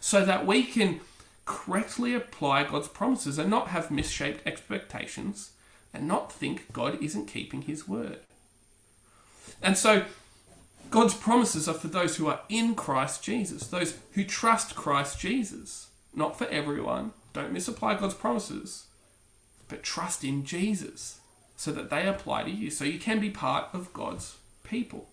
so 0.00 0.24
that 0.24 0.46
we 0.46 0.64
can 0.64 1.00
correctly 1.46 2.14
apply 2.14 2.64
God's 2.64 2.88
promises 2.88 3.38
and 3.38 3.50
not 3.50 3.68
have 3.68 3.90
misshaped 3.90 4.46
expectations 4.46 5.52
and 5.92 6.08
not 6.08 6.32
think 6.32 6.72
God 6.72 7.02
isn't 7.02 7.26
keeping 7.26 7.62
his 7.62 7.86
word. 7.86 8.20
And 9.64 9.76
so, 9.76 10.04
God's 10.90 11.14
promises 11.14 11.68
are 11.68 11.74
for 11.74 11.88
those 11.88 12.16
who 12.16 12.28
are 12.28 12.40
in 12.48 12.76
Christ 12.76 13.24
Jesus, 13.24 13.66
those 13.66 13.98
who 14.12 14.24
trust 14.24 14.76
Christ 14.76 15.18
Jesus. 15.18 15.88
Not 16.14 16.38
for 16.38 16.46
everyone. 16.46 17.12
Don't 17.32 17.52
misapply 17.52 17.96
God's 17.96 18.14
promises, 18.14 18.86
but 19.66 19.82
trust 19.82 20.22
in 20.22 20.44
Jesus 20.44 21.18
so 21.56 21.72
that 21.72 21.90
they 21.90 22.06
apply 22.06 22.44
to 22.44 22.50
you, 22.50 22.70
so 22.70 22.84
you 22.84 23.00
can 23.00 23.18
be 23.18 23.30
part 23.30 23.68
of 23.72 23.92
God's 23.92 24.36
people. 24.62 25.08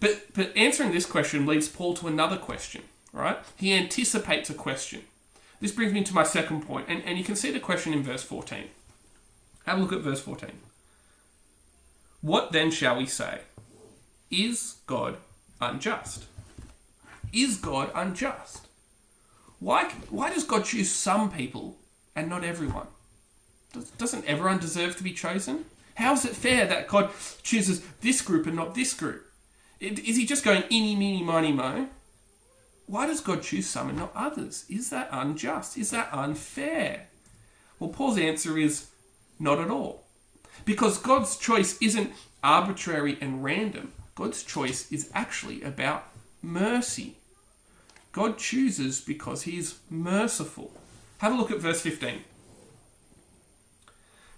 But, 0.00 0.34
but 0.34 0.56
answering 0.56 0.90
this 0.90 1.06
question 1.06 1.46
leads 1.46 1.68
Paul 1.68 1.94
to 1.94 2.08
another 2.08 2.36
question 2.36 2.82
right? 3.16 3.38
He 3.56 3.72
anticipates 3.72 4.50
a 4.50 4.54
question. 4.54 5.02
This 5.60 5.72
brings 5.72 5.92
me 5.92 6.04
to 6.04 6.14
my 6.14 6.22
second 6.22 6.66
point, 6.66 6.86
and, 6.88 7.02
and 7.04 7.16
you 7.16 7.24
can 7.24 7.34
see 7.34 7.50
the 7.50 7.58
question 7.58 7.92
in 7.92 8.02
verse 8.02 8.22
14. 8.22 8.64
Have 9.64 9.78
a 9.78 9.80
look 9.80 9.92
at 9.92 10.00
verse 10.00 10.20
14. 10.20 10.50
What 12.20 12.52
then 12.52 12.70
shall 12.70 12.96
we 12.96 13.06
say? 13.06 13.40
Is 14.30 14.76
God 14.86 15.16
unjust? 15.60 16.24
Is 17.32 17.56
God 17.56 17.90
unjust? 17.94 18.66
Why, 19.58 19.90
why 20.10 20.32
does 20.32 20.44
God 20.44 20.64
choose 20.64 20.90
some 20.90 21.30
people 21.30 21.78
and 22.14 22.28
not 22.28 22.44
everyone? 22.44 22.86
Does, 23.72 23.90
doesn't 23.90 24.24
everyone 24.26 24.58
deserve 24.58 24.96
to 24.96 25.02
be 25.02 25.12
chosen? 25.12 25.64
How 25.94 26.12
is 26.12 26.24
it 26.24 26.36
fair 26.36 26.66
that 26.66 26.88
God 26.88 27.10
chooses 27.42 27.82
this 28.00 28.20
group 28.20 28.46
and 28.46 28.56
not 28.56 28.74
this 28.74 28.92
group? 28.92 29.26
Is 29.80 30.16
he 30.16 30.26
just 30.26 30.44
going 30.44 30.64
eeny, 30.70 30.96
meeny, 30.96 31.22
miny, 31.22 31.52
mo? 31.52 31.88
Why 32.86 33.06
does 33.06 33.20
God 33.20 33.42
choose 33.42 33.66
some 33.66 33.88
and 33.88 33.98
not 33.98 34.12
others? 34.14 34.64
Is 34.68 34.90
that 34.90 35.08
unjust? 35.10 35.76
Is 35.76 35.90
that 35.90 36.08
unfair? 36.12 37.08
Well, 37.78 37.90
Paul's 37.90 38.18
answer 38.18 38.56
is 38.56 38.88
not 39.38 39.58
at 39.58 39.70
all. 39.70 40.05
Because 40.66 40.98
God's 40.98 41.38
choice 41.38 41.80
isn't 41.80 42.12
arbitrary 42.44 43.16
and 43.22 43.42
random. 43.42 43.92
God's 44.14 44.42
choice 44.42 44.92
is 44.92 45.10
actually 45.14 45.62
about 45.62 46.08
mercy. 46.42 47.16
God 48.12 48.36
chooses 48.36 49.00
because 49.00 49.42
he 49.42 49.56
is 49.58 49.78
merciful. 49.88 50.72
Have 51.18 51.32
a 51.32 51.36
look 51.36 51.50
at 51.50 51.60
verse 51.60 51.80
15. 51.80 52.24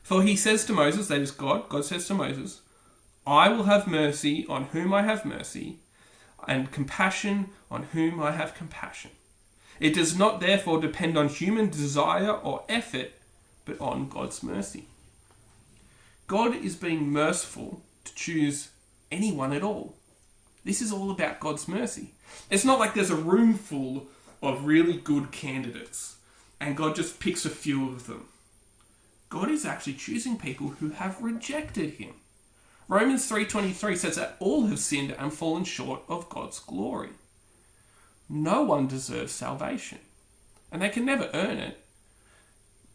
For 0.02 0.23
he 0.23 0.37
says 0.37 0.64
to 0.66 0.73
Moses, 0.73 1.08
that 1.08 1.20
is 1.20 1.30
God, 1.30 1.68
God 1.68 1.85
says 1.85 2.06
to 2.06 2.14
Moses, 2.14 2.61
I 3.26 3.49
will 3.49 3.64
have 3.64 3.87
mercy 3.87 4.47
on 4.49 4.64
whom 4.64 4.92
I 4.92 5.02
have 5.02 5.25
mercy, 5.25 5.80
and 6.47 6.73
compassion 6.73 7.50
on 7.70 7.85
whom 7.92 8.23
I 8.23 8.32
have 8.32 8.54
compassion. 8.54 9.11
It 9.80 9.94
does 9.94 10.16
not 10.16 10.40
therefore 10.40 10.80
depend 10.80 11.16
on 11.16 11.28
human 11.28 11.68
desire 11.70 12.32
or 12.32 12.64
effort, 12.68 13.12
but 13.64 13.80
on 13.80 14.08
God's 14.08 14.42
mercy. 14.42 14.87
God 16.28 16.54
is 16.54 16.76
being 16.76 17.11
merciful 17.11 17.82
to 18.04 18.14
choose 18.14 18.68
anyone 19.11 19.52
at 19.52 19.64
all. 19.64 19.97
This 20.64 20.80
is 20.80 20.92
all 20.92 21.11
about 21.11 21.40
God's 21.40 21.66
mercy. 21.66 22.12
It's 22.50 22.64
not 22.64 22.78
like 22.78 22.94
there's 22.94 23.11
a 23.11 23.16
room 23.16 23.54
full 23.54 24.06
of 24.40 24.66
really 24.66 24.99
good 24.99 25.32
candidates 25.32 26.18
and 26.61 26.76
God 26.76 26.94
just 26.97 27.20
picks 27.20 27.44
a 27.44 27.50
few 27.50 27.88
of 27.88 28.06
them. 28.06 28.26
God 29.28 29.50
is 29.50 29.64
actually 29.64 29.94
choosing 29.94 30.38
people 30.38 30.68
who 30.68 30.90
have 30.90 31.23
rejected 31.23 31.94
him. 31.94 32.14
Romans 32.88 33.28
3:23 33.28 33.97
says 33.97 34.16
that 34.16 34.37
all 34.40 34.66
have 34.66 34.78
sinned 34.78 35.12
and 35.12 35.32
fallen 35.32 35.64
short 35.64 36.02
of 36.08 36.28
God's 36.28 36.58
glory. 36.58 37.11
No 38.28 38.62
one 38.62 38.87
deserves 38.87 39.32
salvation, 39.32 40.00
and 40.70 40.82
they 40.82 40.88
can 40.88 41.04
never 41.04 41.30
earn 41.35 41.58
it. 41.58 41.85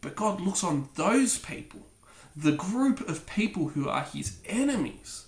But 0.02 0.16
God 0.16 0.42
looks 0.42 0.64
on 0.64 0.90
those 0.96 1.38
people, 1.38 1.88
the 2.36 2.52
group 2.52 3.08
of 3.08 3.28
people 3.28 3.70
who 3.70 3.88
are 3.88 4.04
his 4.04 4.38
enemies, 4.46 5.26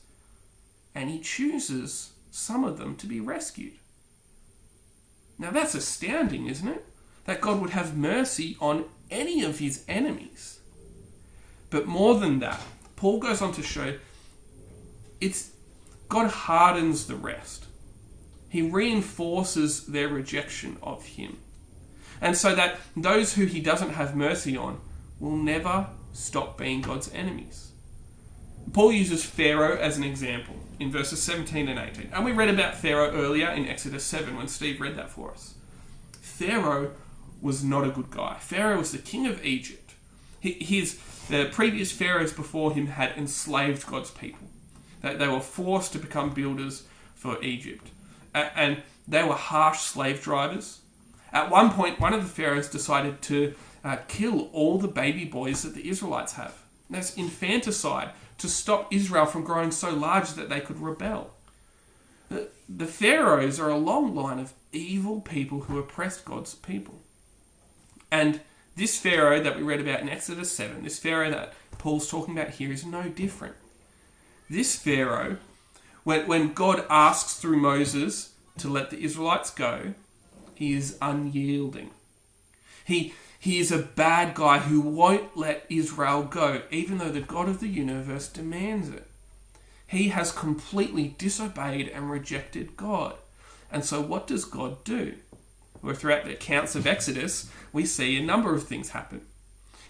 and 0.93 1.09
he 1.09 1.19
chooses 1.19 2.13
some 2.31 2.63
of 2.63 2.77
them 2.77 2.95
to 2.97 3.07
be 3.07 3.19
rescued. 3.19 3.73
Now 5.37 5.51
that's 5.51 5.75
astounding, 5.75 6.47
isn't 6.47 6.67
it? 6.67 6.85
That 7.25 7.41
God 7.41 7.61
would 7.61 7.71
have 7.71 7.97
mercy 7.97 8.55
on 8.59 8.85
any 9.11 9.43
of 9.43 9.59
his 9.59 9.83
enemies. 9.87 10.59
But 11.69 11.87
more 11.87 12.19
than 12.19 12.39
that, 12.39 12.61
Paul 12.95 13.19
goes 13.19 13.41
on 13.41 13.51
to 13.53 13.63
show 13.63 13.95
it's 15.19 15.51
God 16.07 16.29
hardens 16.29 17.07
the 17.07 17.15
rest. 17.15 17.65
He 18.49 18.61
reinforces 18.61 19.85
their 19.85 20.07
rejection 20.07 20.77
of 20.81 21.05
him. 21.05 21.39
And 22.21 22.37
so 22.37 22.55
that 22.55 22.77
those 22.95 23.33
who 23.33 23.45
he 23.45 23.59
doesn't 23.59 23.89
have 23.89 24.15
mercy 24.15 24.55
on 24.55 24.79
will 25.19 25.35
never 25.35 25.87
stop 26.15 26.57
being 26.57 26.81
God's 26.81 27.13
enemies. 27.13 27.71
Paul 28.73 28.91
uses 28.91 29.23
Pharaoh 29.23 29.77
as 29.77 29.97
an 29.97 30.03
example 30.03 30.55
in 30.79 30.91
verses 30.91 31.21
17 31.21 31.67
and 31.67 31.79
18. 31.79 32.11
And 32.13 32.25
we 32.25 32.31
read 32.31 32.49
about 32.49 32.75
Pharaoh 32.75 33.11
earlier 33.11 33.49
in 33.49 33.67
Exodus 33.67 34.03
7 34.03 34.35
when 34.35 34.47
Steve 34.47 34.81
read 34.81 34.97
that 34.97 35.09
for 35.09 35.31
us. 35.31 35.55
Pharaoh 36.13 36.91
was 37.41 37.63
not 37.63 37.85
a 37.85 37.89
good 37.89 38.09
guy. 38.09 38.37
Pharaoh 38.39 38.79
was 38.79 38.91
the 38.91 38.97
king 38.97 39.27
of 39.27 39.43
Egypt. 39.45 39.93
His 40.39 40.99
the 41.29 41.49
previous 41.51 41.91
pharaohs 41.91 42.33
before 42.33 42.73
him 42.73 42.87
had 42.87 43.17
enslaved 43.17 43.87
God's 43.87 44.11
people. 44.11 44.47
They, 45.01 45.15
they 45.15 45.27
were 45.27 45.39
forced 45.39 45.91
to 45.93 45.99
become 45.99 46.33
builders 46.33 46.83
for 47.15 47.41
Egypt, 47.43 47.89
and 48.33 48.83
they 49.07 49.23
were 49.23 49.33
harsh 49.33 49.79
slave 49.79 50.21
drivers. 50.21 50.81
At 51.33 51.49
one 51.49 51.71
point, 51.71 51.99
one 51.99 52.13
of 52.13 52.21
the 52.21 52.29
pharaohs 52.29 52.69
decided 52.69 53.21
to 53.23 53.55
uh, 53.85 53.97
kill 54.07 54.49
all 54.51 54.79
the 54.79 54.87
baby 54.87 55.23
boys 55.23 55.61
that 55.61 55.75
the 55.75 55.87
Israelites 55.87 56.33
have. 56.33 56.63
That's 56.89 57.15
infanticide 57.15 58.09
to 58.39 58.49
stop 58.49 58.91
Israel 58.91 59.27
from 59.27 59.43
growing 59.43 59.71
so 59.71 59.91
large 59.91 60.33
that 60.33 60.49
they 60.49 60.59
could 60.59 60.79
rebel. 60.79 61.31
The, 62.29 62.49
the 62.67 62.87
pharaohs 62.87 63.59
are 63.59 63.69
a 63.69 63.77
long 63.77 64.15
line 64.15 64.39
of 64.39 64.53
evil 64.71 65.21
people 65.21 65.61
who 65.61 65.77
oppressed 65.77 66.25
God's 66.25 66.55
people. 66.55 66.95
And 68.11 68.41
this 68.75 68.99
Pharaoh 68.99 69.41
that 69.41 69.55
we 69.55 69.63
read 69.63 69.79
about 69.79 70.01
in 70.01 70.09
Exodus 70.09 70.51
7, 70.51 70.83
this 70.83 70.99
Pharaoh 70.99 71.29
that 71.29 71.53
Paul's 71.77 72.09
talking 72.09 72.37
about 72.37 72.55
here, 72.55 72.71
is 72.71 72.85
no 72.85 73.03
different. 73.03 73.55
This 74.49 74.75
Pharaoh, 74.75 75.37
when, 76.03 76.27
when 76.27 76.53
God 76.53 76.85
asks 76.89 77.35
through 77.35 77.57
Moses 77.57 78.33
to 78.57 78.67
let 78.67 78.89
the 78.89 79.03
Israelites 79.03 79.51
go, 79.51 79.93
he 80.55 80.73
is 80.73 80.97
unyielding. 81.01 81.91
He, 82.85 83.13
he 83.45 83.59
is 83.59 83.71
a 83.71 83.77
bad 83.77 84.33
guy 84.33 84.57
who 84.57 84.81
won't 84.81 85.37
let 85.37 85.67
Israel 85.69 86.23
go, 86.23 86.63
even 86.71 86.97
though 86.97 87.11
the 87.11 87.21
God 87.21 87.47
of 87.47 87.59
the 87.59 87.67
universe 87.67 88.27
demands 88.27 88.89
it. 88.89 89.05
He 89.85 90.09
has 90.09 90.31
completely 90.31 91.13
disobeyed 91.19 91.87
and 91.89 92.09
rejected 92.09 92.75
God. 92.75 93.13
And 93.71 93.85
so, 93.85 94.01
what 94.01 94.25
does 94.25 94.45
God 94.45 94.83
do? 94.83 95.13
Well, 95.83 95.93
throughout 95.93 96.25
the 96.25 96.33
accounts 96.33 96.73
of 96.73 96.87
Exodus, 96.87 97.51
we 97.71 97.85
see 97.85 98.17
a 98.17 98.25
number 98.25 98.55
of 98.55 98.63
things 98.63 98.89
happen. 98.89 99.21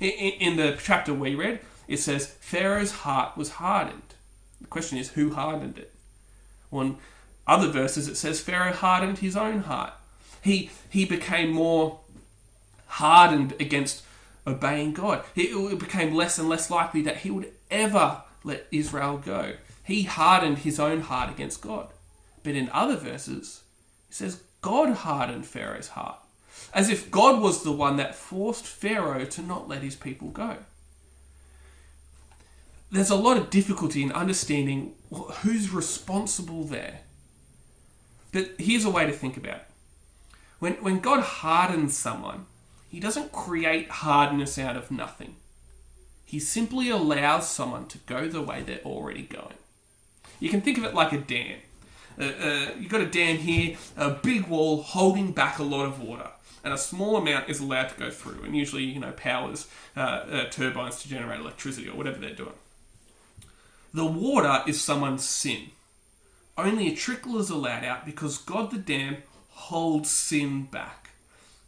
In, 0.01 0.57
the 0.57 0.77
chapter 0.77 1.13
we 1.13 1.33
read, 1.33 1.62
it 1.88 2.00
says 2.00 2.27
Pharaoh's 2.41 2.91
heart 2.91 3.38
was 3.38 3.51
hardened. 3.51 4.15
The 4.59 4.67
question 4.67 4.97
is, 4.97 5.12
who 5.12 5.33
hardened 5.33 5.77
it? 5.77 5.93
Well, 6.69 6.85
in 6.88 6.97
other 7.47 7.69
verses, 7.69 8.09
it 8.09 8.17
says 8.17 8.41
Pharaoh 8.41 8.74
hardened 8.74 9.19
his 9.19 9.38
own 9.38 9.59
heart. 9.59 9.93
He, 10.41 10.71
he 10.89 11.05
became 11.05 11.51
more 11.51 12.01
hardened 12.95 13.53
against 13.59 14.03
obeying 14.47 14.93
God. 14.93 15.23
It 15.35 15.79
became 15.79 16.13
less 16.13 16.39
and 16.39 16.47
less 16.47 16.69
likely 16.69 17.01
that 17.01 17.17
he 17.17 17.31
would 17.31 17.51
ever 17.69 18.23
let 18.43 18.67
Israel 18.71 19.17
go. 19.17 19.55
He 19.83 20.03
hardened 20.03 20.59
his 20.59 20.79
own 20.79 21.01
heart 21.01 21.29
against 21.29 21.61
God. 21.61 21.89
But 22.43 22.55
in 22.55 22.69
other 22.71 22.95
verses, 22.95 23.63
it 24.09 24.15
says 24.15 24.43
God 24.61 24.89
hardened 24.93 25.45
Pharaoh's 25.45 25.89
heart, 25.89 26.19
as 26.73 26.89
if 26.89 27.11
God 27.11 27.41
was 27.41 27.63
the 27.63 27.71
one 27.71 27.97
that 27.97 28.15
forced 28.15 28.65
Pharaoh 28.65 29.25
to 29.25 29.41
not 29.41 29.67
let 29.67 29.81
his 29.81 29.95
people 29.95 30.29
go. 30.29 30.57
There's 32.91 33.09
a 33.09 33.15
lot 33.15 33.37
of 33.37 33.49
difficulty 33.49 34.03
in 34.03 34.11
understanding 34.11 34.93
who's 35.11 35.73
responsible 35.73 36.63
there. 36.63 37.01
But 38.31 38.51
here's 38.57 38.85
a 38.85 38.89
way 38.89 39.05
to 39.05 39.11
think 39.11 39.35
about 39.35 39.55
it. 39.55 39.67
When, 40.59 40.73
when 40.75 40.99
God 40.99 41.21
hardens 41.21 41.97
someone, 41.97 42.45
he 42.95 43.01
doesn't 43.01 43.33
create 43.33 43.89
hardness 43.89 44.57
out 44.57 44.77
of 44.77 44.89
nothing. 44.89 45.35
He 46.23 46.39
simply 46.39 46.89
allows 46.89 47.49
someone 47.49 47.87
to 47.87 47.97
go 47.97 48.29
the 48.29 48.41
way 48.41 48.61
they're 48.61 48.79
already 48.85 49.23
going. 49.23 49.57
You 50.39 50.49
can 50.49 50.61
think 50.61 50.77
of 50.77 50.85
it 50.85 50.93
like 50.93 51.11
a 51.11 51.17
dam. 51.17 51.57
Uh, 52.17 52.23
uh, 52.23 52.69
you've 52.79 52.89
got 52.89 53.01
a 53.01 53.05
dam 53.05 53.35
here, 53.35 53.75
a 53.97 54.11
big 54.11 54.47
wall 54.47 54.81
holding 54.81 55.33
back 55.33 55.59
a 55.59 55.63
lot 55.63 55.85
of 55.85 56.01
water, 56.01 56.29
and 56.63 56.73
a 56.73 56.77
small 56.77 57.17
amount 57.17 57.49
is 57.49 57.59
allowed 57.59 57.89
to 57.89 57.99
go 57.99 58.09
through, 58.09 58.45
and 58.45 58.55
usually, 58.55 58.85
you 58.85 59.01
know, 59.01 59.11
powers 59.11 59.67
uh, 59.98 60.00
uh 60.00 60.46
turbines 60.46 61.01
to 61.01 61.09
generate 61.09 61.41
electricity 61.41 61.89
or 61.89 61.98
whatever 61.98 62.17
they're 62.20 62.33
doing. 62.33 62.55
The 63.93 64.05
water 64.05 64.63
is 64.65 64.79
someone's 64.79 65.25
sin. 65.25 65.72
Only 66.57 66.87
a 66.87 66.96
trickle 66.96 67.39
is 67.39 67.50
allowed 67.50 67.83
out 67.83 68.05
because 68.05 68.37
God 68.37 68.72
the 68.72 68.77
dam 68.77 69.17
holds 69.50 70.09
sin 70.09 70.63
back. 70.72 71.04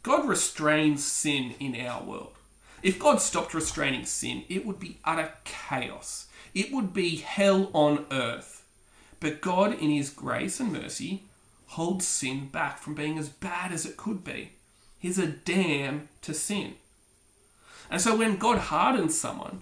God 0.08 0.26
restrains 0.26 1.04
sin 1.04 1.54
in 1.60 1.78
our 1.86 2.02
world. 2.02 2.32
If 2.82 2.98
God 2.98 3.20
stopped 3.20 3.52
restraining 3.52 4.06
sin, 4.06 4.44
it 4.48 4.64
would 4.64 4.80
be 4.80 4.96
utter 5.04 5.34
chaos. 5.44 6.28
It 6.54 6.72
would 6.72 6.94
be 6.94 7.16
hell 7.16 7.68
on 7.74 8.06
earth. 8.10 8.64
But 9.20 9.42
God, 9.42 9.74
in 9.74 9.90
His 9.90 10.08
grace 10.08 10.60
and 10.60 10.72
mercy, 10.72 11.24
holds 11.66 12.06
sin 12.06 12.48
back 12.48 12.78
from 12.78 12.94
being 12.94 13.18
as 13.18 13.28
bad 13.28 13.70
as 13.70 13.84
it 13.84 13.98
could 13.98 14.24
be. 14.24 14.52
He's 14.98 15.18
a 15.18 15.26
dam 15.26 16.08
to 16.22 16.32
sin. 16.32 16.76
And 17.90 18.00
so 18.00 18.16
when 18.16 18.38
God 18.38 18.56
hardens 18.56 19.20
someone, 19.20 19.60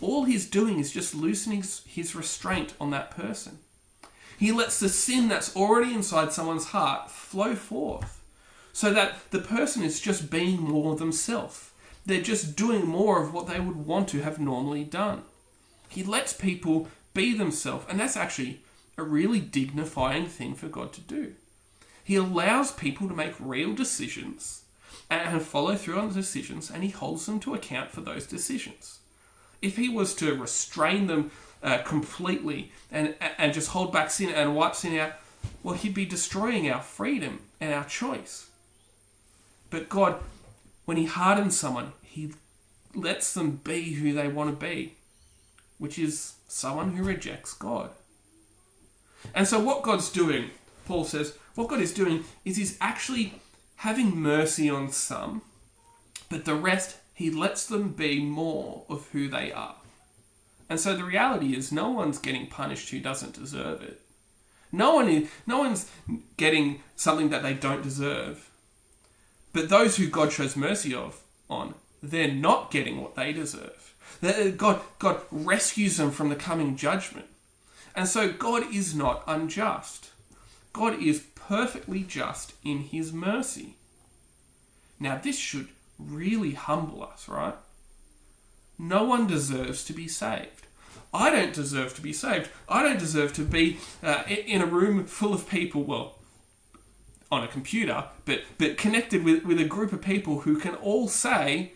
all 0.00 0.24
he's 0.24 0.48
doing 0.48 0.78
is 0.78 0.92
just 0.92 1.14
loosening 1.14 1.62
his 1.86 2.14
restraint 2.14 2.72
on 2.80 2.90
that 2.92 3.10
person. 3.10 3.58
He 4.38 4.50
lets 4.50 4.80
the 4.80 4.88
sin 4.88 5.28
that's 5.28 5.54
already 5.54 5.92
inside 5.92 6.32
someone's 6.32 6.68
heart 6.68 7.10
flow 7.10 7.54
forth 7.54 8.22
so 8.74 8.92
that 8.92 9.30
the 9.30 9.38
person 9.38 9.84
is 9.84 10.00
just 10.00 10.28
being 10.28 10.60
more 10.60 10.96
themselves. 10.96 11.70
They're 12.04 12.20
just 12.20 12.56
doing 12.56 12.84
more 12.84 13.22
of 13.22 13.32
what 13.32 13.46
they 13.46 13.60
would 13.60 13.86
want 13.86 14.08
to 14.08 14.22
have 14.22 14.40
normally 14.40 14.82
done. 14.82 15.22
He 15.88 16.02
lets 16.02 16.32
people 16.32 16.88
be 17.14 17.38
themselves, 17.38 17.86
and 17.88 18.00
that's 18.00 18.16
actually 18.16 18.62
a 18.98 19.04
really 19.04 19.38
dignifying 19.38 20.26
thing 20.26 20.56
for 20.56 20.66
God 20.66 20.92
to 20.94 21.00
do. 21.00 21.34
He 22.02 22.16
allows 22.16 22.72
people 22.72 23.08
to 23.08 23.14
make 23.14 23.34
real 23.38 23.74
decisions 23.74 24.64
and 25.08 25.40
follow 25.40 25.76
through 25.76 26.00
on 26.00 26.08
the 26.08 26.14
decisions, 26.14 26.68
and 26.68 26.82
he 26.82 26.90
holds 26.90 27.26
them 27.26 27.38
to 27.40 27.54
account 27.54 27.92
for 27.92 28.00
those 28.00 28.26
decisions. 28.26 28.98
If 29.62 29.76
he 29.76 29.88
was 29.88 30.14
to 30.16 30.34
restrain 30.34 31.06
them 31.06 31.30
uh, 31.62 31.78
completely 31.78 32.72
and, 32.90 33.14
and 33.38 33.54
just 33.54 33.68
hold 33.68 33.92
back 33.92 34.10
sin 34.10 34.30
and 34.30 34.56
wipe 34.56 34.74
sin 34.74 34.98
out, 34.98 35.12
well, 35.62 35.76
he'd 35.76 35.94
be 35.94 36.04
destroying 36.04 36.68
our 36.68 36.82
freedom 36.82 37.38
and 37.60 37.72
our 37.72 37.84
choice. 37.84 38.48
But 39.74 39.88
God, 39.88 40.20
when 40.84 40.96
he 40.96 41.06
hardens 41.06 41.58
someone, 41.58 41.94
he 42.00 42.30
lets 42.94 43.34
them 43.34 43.60
be 43.64 43.94
who 43.94 44.12
they 44.12 44.28
want 44.28 44.50
to 44.50 44.66
be, 44.66 44.94
which 45.78 45.98
is 45.98 46.34
someone 46.46 46.92
who 46.92 47.02
rejects 47.02 47.54
God. 47.54 47.90
And 49.34 49.48
so, 49.48 49.58
what 49.58 49.82
God's 49.82 50.12
doing, 50.12 50.50
Paul 50.86 51.02
says, 51.02 51.36
what 51.56 51.66
God 51.66 51.80
is 51.80 51.92
doing 51.92 52.22
is 52.44 52.56
He's 52.56 52.78
actually 52.80 53.34
having 53.78 54.16
mercy 54.16 54.70
on 54.70 54.92
some, 54.92 55.42
but 56.30 56.44
the 56.44 56.54
rest, 56.54 56.98
He 57.12 57.28
lets 57.32 57.66
them 57.66 57.94
be 57.94 58.22
more 58.22 58.84
of 58.88 59.08
who 59.08 59.26
they 59.26 59.50
are. 59.50 59.78
And 60.70 60.78
so 60.78 60.94
the 60.94 61.02
reality 61.02 61.56
is, 61.56 61.72
no 61.72 61.90
one's 61.90 62.18
getting 62.20 62.46
punished 62.46 62.90
who 62.90 63.00
doesn't 63.00 63.34
deserve 63.34 63.82
it. 63.82 64.00
No 64.70 64.94
one 64.94 65.08
is, 65.08 65.28
no 65.48 65.58
one's 65.58 65.90
getting 66.36 66.80
something 66.94 67.30
that 67.30 67.42
they 67.42 67.54
don't 67.54 67.82
deserve. 67.82 68.52
But 69.54 69.70
those 69.70 69.96
who 69.96 70.08
God 70.08 70.32
shows 70.32 70.56
mercy 70.56 70.92
of 70.92 71.22
on, 71.48 71.74
they're 72.02 72.30
not 72.30 72.70
getting 72.70 73.00
what 73.00 73.14
they 73.14 73.32
deserve. 73.32 73.94
God, 74.56 74.80
God 74.98 75.22
rescues 75.30 75.96
them 75.96 76.10
from 76.10 76.28
the 76.28 76.36
coming 76.36 76.76
judgment. 76.76 77.26
And 77.94 78.08
so 78.08 78.32
God 78.32 78.74
is 78.74 78.94
not 78.94 79.22
unjust. 79.26 80.10
God 80.72 81.00
is 81.00 81.24
perfectly 81.36 82.02
just 82.02 82.54
in 82.64 82.80
his 82.80 83.12
mercy. 83.12 83.76
Now, 84.98 85.18
this 85.22 85.38
should 85.38 85.68
really 85.98 86.52
humble 86.52 87.04
us, 87.04 87.28
right? 87.28 87.54
No 88.76 89.04
one 89.04 89.28
deserves 89.28 89.84
to 89.84 89.92
be 89.92 90.08
saved. 90.08 90.66
I 91.12 91.30
don't 91.30 91.54
deserve 91.54 91.94
to 91.94 92.02
be 92.02 92.12
saved. 92.12 92.50
I 92.68 92.82
don't 92.82 92.98
deserve 92.98 93.32
to 93.34 93.42
be 93.42 93.78
uh, 94.02 94.24
in 94.26 94.62
a 94.62 94.66
room 94.66 95.06
full 95.06 95.32
of 95.32 95.48
people, 95.48 95.84
well, 95.84 96.18
on 97.34 97.44
a 97.44 97.48
computer, 97.48 98.06
but, 98.24 98.42
but 98.58 98.78
connected 98.78 99.24
with, 99.24 99.44
with 99.44 99.60
a 99.60 99.64
group 99.64 99.92
of 99.92 100.00
people 100.00 100.40
who 100.40 100.58
can 100.58 100.74
all 100.76 101.08
say, 101.08 101.72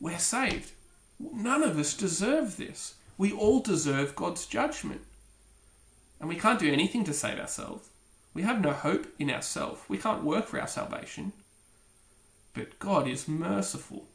We're 0.00 0.18
saved. 0.18 0.72
None 1.18 1.62
of 1.62 1.78
us 1.78 1.94
deserve 1.94 2.56
this. 2.56 2.94
We 3.18 3.32
all 3.32 3.60
deserve 3.60 4.16
God's 4.16 4.46
judgment. 4.46 5.02
And 6.18 6.28
we 6.28 6.36
can't 6.36 6.58
do 6.58 6.72
anything 6.72 7.04
to 7.04 7.14
save 7.14 7.38
ourselves. 7.38 7.88
We 8.32 8.42
have 8.42 8.60
no 8.60 8.72
hope 8.72 9.06
in 9.18 9.30
ourselves. 9.30 9.80
We 9.88 9.98
can't 9.98 10.24
work 10.24 10.46
for 10.46 10.60
our 10.60 10.68
salvation. 10.68 11.32
But 12.54 12.78
God 12.78 13.08
is 13.08 13.28
merciful. 13.28 14.06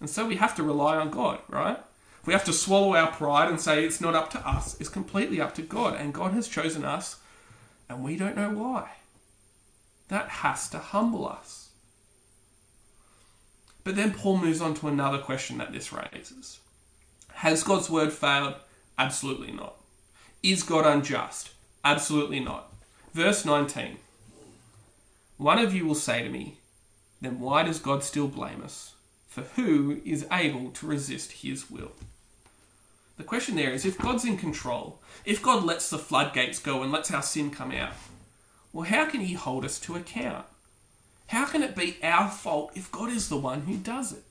And 0.00 0.10
so 0.10 0.26
we 0.26 0.36
have 0.36 0.54
to 0.56 0.62
rely 0.62 0.96
on 0.96 1.10
God, 1.10 1.40
right? 1.48 1.78
We 2.26 2.32
have 2.32 2.44
to 2.44 2.52
swallow 2.52 2.94
our 2.94 3.10
pride 3.10 3.48
and 3.48 3.60
say 3.60 3.84
it's 3.84 4.00
not 4.00 4.14
up 4.14 4.30
to 4.30 4.48
us, 4.48 4.78
it's 4.80 4.88
completely 4.88 5.40
up 5.40 5.54
to 5.54 5.62
God. 5.62 5.94
And 5.94 6.14
God 6.14 6.32
has 6.32 6.48
chosen 6.48 6.84
us, 6.84 7.16
and 7.88 8.02
we 8.02 8.16
don't 8.16 8.36
know 8.36 8.50
why. 8.50 8.90
That 10.08 10.28
has 10.28 10.68
to 10.70 10.78
humble 10.78 11.26
us. 11.26 11.70
But 13.84 13.96
then 13.96 14.14
Paul 14.14 14.38
moves 14.38 14.60
on 14.60 14.74
to 14.74 14.88
another 14.88 15.18
question 15.18 15.58
that 15.58 15.72
this 15.72 15.92
raises 15.92 16.60
Has 17.34 17.62
God's 17.62 17.90
word 17.90 18.12
failed? 18.12 18.54
Absolutely 18.98 19.52
not. 19.52 19.76
Is 20.42 20.62
God 20.62 20.86
unjust? 20.86 21.50
Absolutely 21.84 22.40
not. 22.40 22.72
Verse 23.12 23.44
19 23.44 23.98
One 25.36 25.58
of 25.58 25.74
you 25.74 25.86
will 25.86 25.94
say 25.94 26.22
to 26.22 26.28
me, 26.28 26.58
then 27.20 27.40
why 27.40 27.62
does 27.62 27.78
God 27.78 28.04
still 28.04 28.28
blame 28.28 28.62
us? 28.62 28.94
For 29.28 29.42
who 29.56 30.00
is 30.04 30.26
able 30.30 30.70
to 30.70 30.86
resist 30.86 31.32
his 31.32 31.70
will? 31.70 31.92
The 33.16 33.24
question 33.24 33.56
there 33.56 33.70
is 33.70 33.86
if 33.86 33.98
God's 33.98 34.24
in 34.24 34.36
control, 34.36 35.00
if 35.24 35.42
God 35.42 35.64
lets 35.64 35.88
the 35.88 35.98
floodgates 35.98 36.58
go 36.58 36.82
and 36.82 36.92
lets 36.92 37.10
our 37.10 37.22
sin 37.22 37.50
come 37.50 37.72
out, 37.72 37.92
well, 38.74 38.84
how 38.84 39.06
can 39.06 39.20
he 39.20 39.34
hold 39.34 39.64
us 39.64 39.78
to 39.78 39.94
account? 39.94 40.44
How 41.28 41.46
can 41.46 41.62
it 41.62 41.76
be 41.76 41.96
our 42.02 42.28
fault 42.28 42.72
if 42.74 42.90
God 42.90 43.08
is 43.08 43.28
the 43.28 43.36
one 43.36 43.62
who 43.62 43.76
does 43.76 44.12
it? 44.12 44.24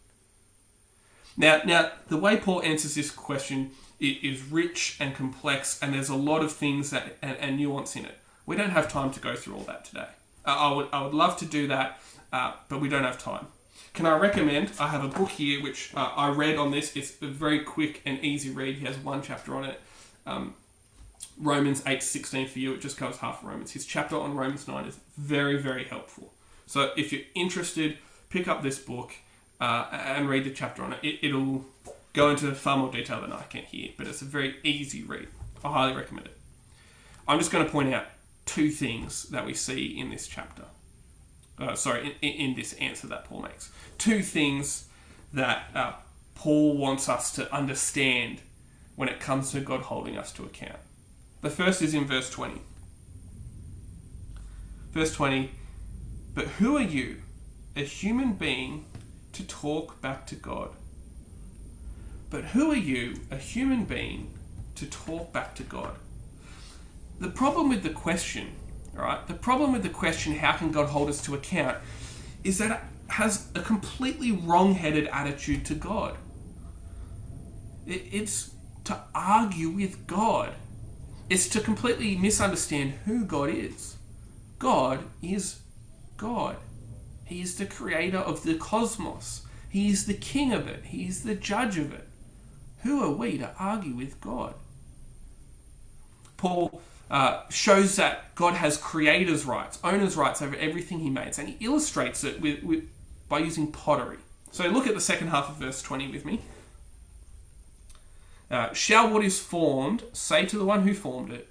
Now, 1.37 1.61
now 1.65 1.93
the 2.09 2.17
way 2.17 2.37
Paul 2.37 2.61
answers 2.61 2.93
this 2.93 3.09
question 3.09 3.71
is 3.99 4.43
rich 4.43 4.97
and 4.99 5.15
complex, 5.15 5.79
and 5.81 5.93
there's 5.93 6.09
a 6.09 6.15
lot 6.15 6.43
of 6.43 6.51
things 6.51 6.89
that 6.89 7.17
and, 7.21 7.37
and 7.37 7.57
nuance 7.57 7.95
in 7.95 8.05
it. 8.05 8.17
We 8.45 8.57
don't 8.57 8.71
have 8.71 8.91
time 8.91 9.11
to 9.13 9.19
go 9.21 9.33
through 9.33 9.55
all 9.55 9.63
that 9.63 9.85
today. 9.85 10.09
Uh, 10.45 10.49
I 10.49 10.73
would 10.73 10.87
I 10.91 11.03
would 11.03 11.13
love 11.13 11.37
to 11.37 11.45
do 11.45 11.67
that, 11.67 12.01
uh, 12.33 12.53
but 12.67 12.81
we 12.81 12.89
don't 12.89 13.03
have 13.03 13.17
time. 13.17 13.47
Can 13.93 14.05
I 14.05 14.17
recommend? 14.17 14.71
I 14.77 14.89
have 14.89 15.05
a 15.05 15.07
book 15.07 15.29
here 15.29 15.63
which 15.63 15.93
uh, 15.95 16.11
I 16.17 16.29
read 16.29 16.57
on 16.57 16.71
this. 16.71 16.97
It's 16.97 17.13
a 17.21 17.27
very 17.27 17.61
quick 17.61 18.01
and 18.05 18.19
easy 18.19 18.49
read. 18.49 18.75
He 18.75 18.85
has 18.85 18.97
one 18.97 19.21
chapter 19.21 19.55
on 19.55 19.63
it. 19.63 19.79
Um, 20.25 20.55
Romans 21.37 21.83
eight 21.85 22.03
sixteen 22.03 22.47
for 22.47 22.59
you. 22.59 22.73
It 22.73 22.81
just 22.81 22.97
covers 22.97 23.17
half 23.17 23.41
of 23.41 23.49
Romans. 23.49 23.71
His 23.71 23.85
chapter 23.85 24.15
on 24.15 24.35
Romans 24.35 24.67
nine 24.67 24.85
is 24.85 24.99
very 25.17 25.57
very 25.57 25.85
helpful. 25.85 26.33
So 26.65 26.91
if 26.95 27.11
you're 27.11 27.23
interested, 27.35 27.97
pick 28.29 28.47
up 28.47 28.63
this 28.63 28.79
book 28.79 29.13
uh, 29.59 29.87
and 29.91 30.29
read 30.29 30.43
the 30.43 30.51
chapter 30.51 30.83
on 30.83 30.93
it. 30.93 30.99
it. 31.03 31.19
It'll 31.21 31.65
go 32.13 32.29
into 32.29 32.53
far 32.53 32.77
more 32.77 32.91
detail 32.91 33.21
than 33.21 33.31
I 33.31 33.43
can 33.43 33.63
here, 33.63 33.91
but 33.97 34.07
it's 34.07 34.21
a 34.21 34.25
very 34.25 34.57
easy 34.63 35.03
read. 35.03 35.27
I 35.63 35.71
highly 35.71 35.95
recommend 35.95 36.27
it. 36.27 36.37
I'm 37.27 37.39
just 37.39 37.51
going 37.51 37.65
to 37.65 37.71
point 37.71 37.93
out 37.93 38.05
two 38.45 38.69
things 38.69 39.23
that 39.29 39.45
we 39.45 39.53
see 39.53 39.97
in 39.97 40.09
this 40.09 40.27
chapter. 40.27 40.65
Uh, 41.57 41.75
sorry, 41.75 42.15
in, 42.21 42.31
in, 42.31 42.55
this 42.55 42.73
answer 42.73 43.07
that 43.07 43.25
Paul 43.25 43.43
makes. 43.43 43.71
Two 43.97 44.21
things 44.21 44.87
that 45.31 45.65
uh, 45.73 45.93
Paul 46.35 46.77
wants 46.77 47.07
us 47.07 47.31
to 47.35 47.51
understand 47.53 48.41
when 48.95 49.07
it 49.07 49.19
comes 49.19 49.51
to 49.51 49.61
God 49.61 49.81
holding 49.81 50.17
us 50.17 50.31
to 50.33 50.43
account. 50.43 50.79
The 51.43 51.49
first 51.49 51.81
is 51.81 51.93
in 51.93 52.05
verse 52.05 52.29
20. 52.29 52.61
Verse 54.93 55.13
20 55.13 55.51
But 56.33 56.47
who 56.47 56.77
are 56.77 56.81
you, 56.81 57.17
a 57.75 57.81
human 57.81 58.33
being, 58.33 58.85
to 59.33 59.43
talk 59.43 59.99
back 59.99 60.25
to 60.27 60.35
God? 60.35 60.69
But 62.29 62.45
who 62.45 62.71
are 62.71 62.77
you, 62.77 63.15
a 63.29 63.35
human 63.35 63.83
being, 63.83 64.33
to 64.75 64.85
talk 64.85 65.33
back 65.33 65.53
to 65.55 65.63
God? 65.63 65.97
The 67.19 67.27
problem 67.27 67.67
with 67.67 67.83
the 67.83 67.89
question, 67.89 68.55
all 68.97 69.03
right, 69.03 69.27
The 69.27 69.33
problem 69.33 69.73
with 69.73 69.83
the 69.83 69.89
question, 69.89 70.35
how 70.35 70.53
can 70.53 70.71
God 70.71 70.87
hold 70.87 71.09
us 71.09 71.21
to 71.25 71.35
account, 71.35 71.77
is 72.45 72.57
that 72.59 72.71
it 72.71 72.79
has 73.11 73.49
a 73.53 73.59
completely 73.59 74.31
wrong 74.31 74.75
headed 74.75 75.07
attitude 75.07 75.65
to 75.65 75.75
God. 75.75 76.15
It's 77.85 78.51
to 78.85 78.97
argue 79.13 79.69
with 79.69 80.07
God, 80.07 80.53
it's 81.33 81.47
to 81.49 81.59
completely 81.59 82.15
misunderstand 82.15 82.93
who 83.05 83.25
God 83.25 83.49
is. 83.49 83.95
God 84.59 84.99
is 85.23 85.61
God. 86.15 86.57
He 87.25 87.41
is 87.41 87.55
the 87.55 87.65
creator 87.65 88.19
of 88.19 88.43
the 88.43 88.53
cosmos. 88.53 89.41
He 89.67 89.89
is 89.89 90.05
the 90.05 90.13
king 90.13 90.53
of 90.53 90.67
it. 90.67 90.85
He 90.85 91.07
is 91.07 91.23
the 91.23 91.33
judge 91.33 91.79
of 91.79 91.91
it. 91.91 92.07
Who 92.83 93.01
are 93.03 93.09
we 93.09 93.39
to 93.39 93.49
argue 93.57 93.95
with 93.95 94.21
God? 94.21 94.53
Paul 96.37 96.83
uh, 97.09 97.49
shows 97.49 97.95
that 97.95 98.35
God 98.35 98.53
has 98.53 98.77
creators' 98.77 99.43
rights, 99.43 99.79
owners' 99.83 100.15
rights 100.15 100.39
over 100.39 100.55
everything 100.57 100.99
he 100.99 101.09
makes, 101.09 101.39
and 101.39 101.49
he 101.49 101.65
illustrates 101.65 102.23
it 102.23 102.41
with, 102.41 102.61
with, 102.61 102.83
by 103.27 103.39
using 103.39 103.71
pottery. 103.71 104.17
So 104.51 104.67
look 104.67 104.85
at 104.85 104.93
the 104.93 105.01
second 105.01 105.29
half 105.29 105.49
of 105.49 105.55
verse 105.55 105.81
20 105.81 106.11
with 106.11 106.25
me. 106.25 106.41
Uh, 108.53 108.71
Shall 108.71 109.09
what 109.09 109.25
is 109.25 109.39
formed 109.39 110.03
say 110.13 110.45
to 110.45 110.59
the 110.59 110.63
one 110.63 110.83
who 110.83 110.93
formed 110.93 111.31
it, 111.31 111.49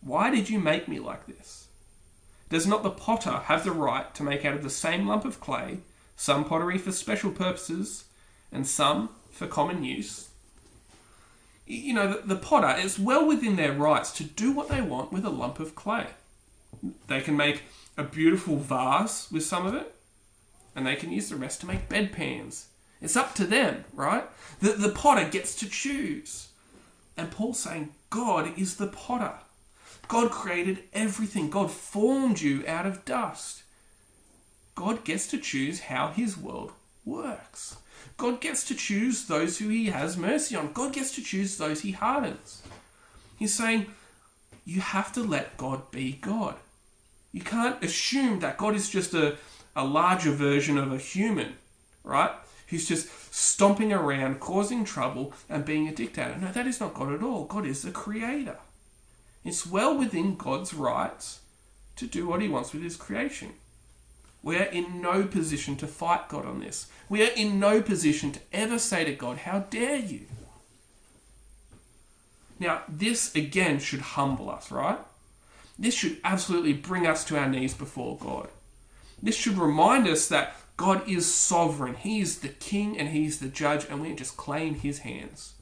Why 0.00 0.30
did 0.30 0.48
you 0.48 0.60
make 0.60 0.86
me 0.86 1.00
like 1.00 1.26
this? 1.26 1.66
Does 2.48 2.64
not 2.64 2.84
the 2.84 2.90
potter 2.90 3.38
have 3.46 3.64
the 3.64 3.72
right 3.72 4.14
to 4.14 4.22
make 4.22 4.44
out 4.44 4.54
of 4.54 4.62
the 4.62 4.70
same 4.70 5.04
lump 5.08 5.24
of 5.24 5.40
clay 5.40 5.78
some 6.14 6.44
pottery 6.44 6.78
for 6.78 6.92
special 6.92 7.32
purposes 7.32 8.04
and 8.52 8.68
some 8.68 9.08
for 9.30 9.48
common 9.48 9.82
use? 9.82 10.28
you 11.66 11.94
know, 11.94 12.12
the, 12.12 12.34
the 12.34 12.36
potter, 12.36 12.74
it's 12.78 13.00
well 13.00 13.26
within 13.26 13.56
their 13.56 13.72
rights 13.72 14.12
to 14.12 14.22
do 14.22 14.52
what 14.52 14.68
they 14.68 14.80
want 14.80 15.12
with 15.12 15.24
a 15.24 15.30
lump 15.30 15.58
of 15.58 15.74
clay. 15.74 16.06
They 17.08 17.20
can 17.20 17.36
make 17.36 17.62
a 17.96 18.04
beautiful 18.04 18.58
vase 18.58 19.28
with 19.32 19.44
some 19.44 19.66
of 19.66 19.74
it, 19.74 19.92
and 20.76 20.86
they 20.86 20.94
can 20.94 21.10
use 21.10 21.30
the 21.30 21.36
rest 21.36 21.60
to 21.62 21.66
make 21.66 21.88
bedpans. 21.88 22.66
It's 23.04 23.16
up 23.16 23.34
to 23.34 23.44
them, 23.44 23.84
right? 23.92 24.24
The, 24.60 24.72
the 24.72 24.88
potter 24.88 25.28
gets 25.28 25.54
to 25.56 25.68
choose. 25.68 26.48
And 27.16 27.30
Paul's 27.30 27.60
saying, 27.60 27.90
God 28.10 28.58
is 28.58 28.76
the 28.76 28.86
potter. 28.86 29.34
God 30.08 30.30
created 30.30 30.84
everything. 30.92 31.50
God 31.50 31.70
formed 31.70 32.40
you 32.40 32.64
out 32.66 32.86
of 32.86 33.04
dust. 33.04 33.62
God 34.74 35.04
gets 35.04 35.26
to 35.28 35.38
choose 35.38 35.80
how 35.80 36.08
his 36.08 36.36
world 36.36 36.72
works. 37.04 37.76
God 38.16 38.40
gets 38.40 38.64
to 38.68 38.74
choose 38.74 39.26
those 39.26 39.58
who 39.58 39.68
he 39.68 39.86
has 39.86 40.16
mercy 40.16 40.56
on. 40.56 40.72
God 40.72 40.92
gets 40.92 41.14
to 41.16 41.22
choose 41.22 41.56
those 41.56 41.82
he 41.82 41.92
hardens. 41.92 42.62
He's 43.36 43.54
saying, 43.54 43.86
you 44.64 44.80
have 44.80 45.12
to 45.12 45.22
let 45.22 45.56
God 45.56 45.90
be 45.90 46.12
God. 46.12 46.56
You 47.32 47.42
can't 47.42 47.82
assume 47.84 48.40
that 48.40 48.56
God 48.56 48.74
is 48.74 48.88
just 48.88 49.12
a, 49.12 49.36
a 49.76 49.84
larger 49.84 50.30
version 50.30 50.78
of 50.78 50.92
a 50.92 50.98
human, 50.98 51.54
right? 52.02 52.30
Who's 52.68 52.88
just 52.88 53.08
stomping 53.34 53.92
around, 53.92 54.40
causing 54.40 54.84
trouble, 54.84 55.32
and 55.48 55.64
being 55.64 55.88
a 55.88 55.94
dictator. 55.94 56.36
No, 56.36 56.52
that 56.52 56.66
is 56.66 56.80
not 56.80 56.94
God 56.94 57.12
at 57.12 57.22
all. 57.22 57.44
God 57.44 57.66
is 57.66 57.82
the 57.82 57.90
creator. 57.90 58.58
It's 59.44 59.66
well 59.66 59.96
within 59.96 60.36
God's 60.36 60.72
rights 60.72 61.40
to 61.96 62.06
do 62.06 62.26
what 62.26 62.40
he 62.40 62.48
wants 62.48 62.72
with 62.72 62.82
his 62.82 62.96
creation. 62.96 63.52
We 64.42 64.56
are 64.56 64.64
in 64.64 65.00
no 65.00 65.24
position 65.24 65.76
to 65.76 65.86
fight 65.86 66.28
God 66.28 66.46
on 66.46 66.60
this. 66.60 66.86
We 67.08 67.22
are 67.22 67.32
in 67.32 67.58
no 67.58 67.80
position 67.80 68.32
to 68.32 68.40
ever 68.52 68.78
say 68.78 69.04
to 69.04 69.14
God, 69.14 69.38
How 69.38 69.60
dare 69.60 69.96
you? 69.96 70.26
Now, 72.58 72.82
this 72.88 73.34
again 73.34 73.78
should 73.78 74.00
humble 74.00 74.50
us, 74.50 74.70
right? 74.70 74.98
This 75.78 75.94
should 75.94 76.18
absolutely 76.24 76.72
bring 76.72 77.06
us 77.06 77.24
to 77.24 77.38
our 77.38 77.48
knees 77.48 77.74
before 77.74 78.16
God. 78.16 78.48
This 79.22 79.36
should 79.36 79.58
remind 79.58 80.06
us 80.06 80.28
that 80.28 80.56
God 80.76 81.08
is 81.08 81.32
sovereign. 81.32 81.94
He 81.94 82.20
is 82.20 82.40
the 82.40 82.48
king 82.48 82.98
and 82.98 83.10
he 83.10 83.24
is 83.24 83.38
the 83.38 83.48
judge, 83.48 83.86
and 83.88 84.00
we 84.00 84.12
just 84.14 84.36
claim 84.36 84.74
His 84.74 85.00
hands. 85.00 85.54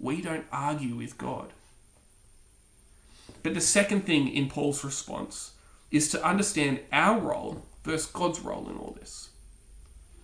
We 0.00 0.22
don't 0.22 0.46
argue 0.50 0.94
with 0.94 1.18
God. 1.18 1.52
But 3.42 3.54
the 3.54 3.60
second 3.60 4.02
thing 4.02 4.28
in 4.28 4.48
Paul's 4.48 4.84
response 4.84 5.52
is 5.90 6.10
to 6.10 6.24
understand 6.24 6.80
our 6.92 7.18
role 7.18 7.62
versus 7.84 8.10
God's 8.10 8.40
role 8.40 8.68
in 8.68 8.76
all 8.76 8.96
this. 8.98 9.30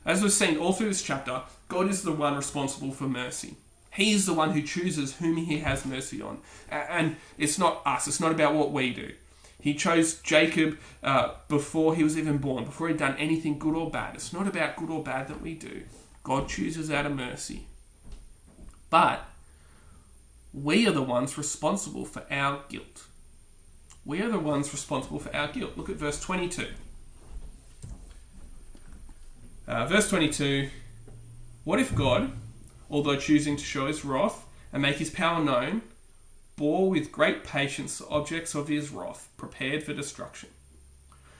As 0.04 0.22
we've 0.22 0.32
seen 0.32 0.58
all 0.58 0.72
through 0.72 0.88
this 0.88 1.02
chapter, 1.02 1.42
God 1.68 1.88
is 1.88 2.02
the 2.02 2.12
one 2.12 2.36
responsible 2.36 2.92
for 2.92 3.04
mercy. 3.04 3.56
He 3.90 4.12
is 4.12 4.26
the 4.26 4.34
one 4.34 4.50
who 4.50 4.62
chooses 4.62 5.16
whom 5.16 5.36
he 5.36 5.58
has 5.58 5.86
mercy 5.86 6.20
on. 6.20 6.38
And 6.68 7.16
it's 7.38 7.58
not 7.58 7.80
us, 7.86 8.06
it's 8.06 8.20
not 8.20 8.32
about 8.32 8.54
what 8.54 8.72
we 8.72 8.92
do. 8.92 9.12
He 9.64 9.72
chose 9.72 10.20
Jacob 10.20 10.76
uh, 11.02 11.36
before 11.48 11.94
he 11.94 12.04
was 12.04 12.18
even 12.18 12.36
born, 12.36 12.66
before 12.66 12.88
he'd 12.88 12.98
done 12.98 13.16
anything 13.16 13.58
good 13.58 13.74
or 13.74 13.90
bad. 13.90 14.14
It's 14.14 14.30
not 14.30 14.46
about 14.46 14.76
good 14.76 14.90
or 14.90 15.02
bad 15.02 15.26
that 15.28 15.40
we 15.40 15.54
do. 15.54 15.84
God 16.22 16.50
chooses 16.50 16.90
out 16.90 17.06
of 17.06 17.16
mercy. 17.16 17.66
But 18.90 19.26
we 20.52 20.86
are 20.86 20.90
the 20.92 21.00
ones 21.00 21.38
responsible 21.38 22.04
for 22.04 22.24
our 22.30 22.60
guilt. 22.68 23.06
We 24.04 24.20
are 24.20 24.28
the 24.28 24.38
ones 24.38 24.70
responsible 24.70 25.18
for 25.18 25.34
our 25.34 25.48
guilt. 25.48 25.78
Look 25.78 25.88
at 25.88 25.96
verse 25.96 26.20
22. 26.20 26.66
Uh, 29.66 29.86
verse 29.86 30.10
22 30.10 30.68
What 31.64 31.80
if 31.80 31.94
God, 31.94 32.32
although 32.90 33.16
choosing 33.16 33.56
to 33.56 33.64
show 33.64 33.86
his 33.86 34.04
wrath 34.04 34.44
and 34.74 34.82
make 34.82 34.96
his 34.96 35.08
power 35.08 35.42
known, 35.42 35.80
bore 36.56 36.88
with 36.88 37.12
great 37.12 37.44
patience 37.44 37.98
the 37.98 38.08
objects 38.08 38.54
of 38.54 38.68
his 38.68 38.90
wrath, 38.90 39.28
prepared 39.36 39.82
for 39.82 39.92
destruction? 39.92 40.50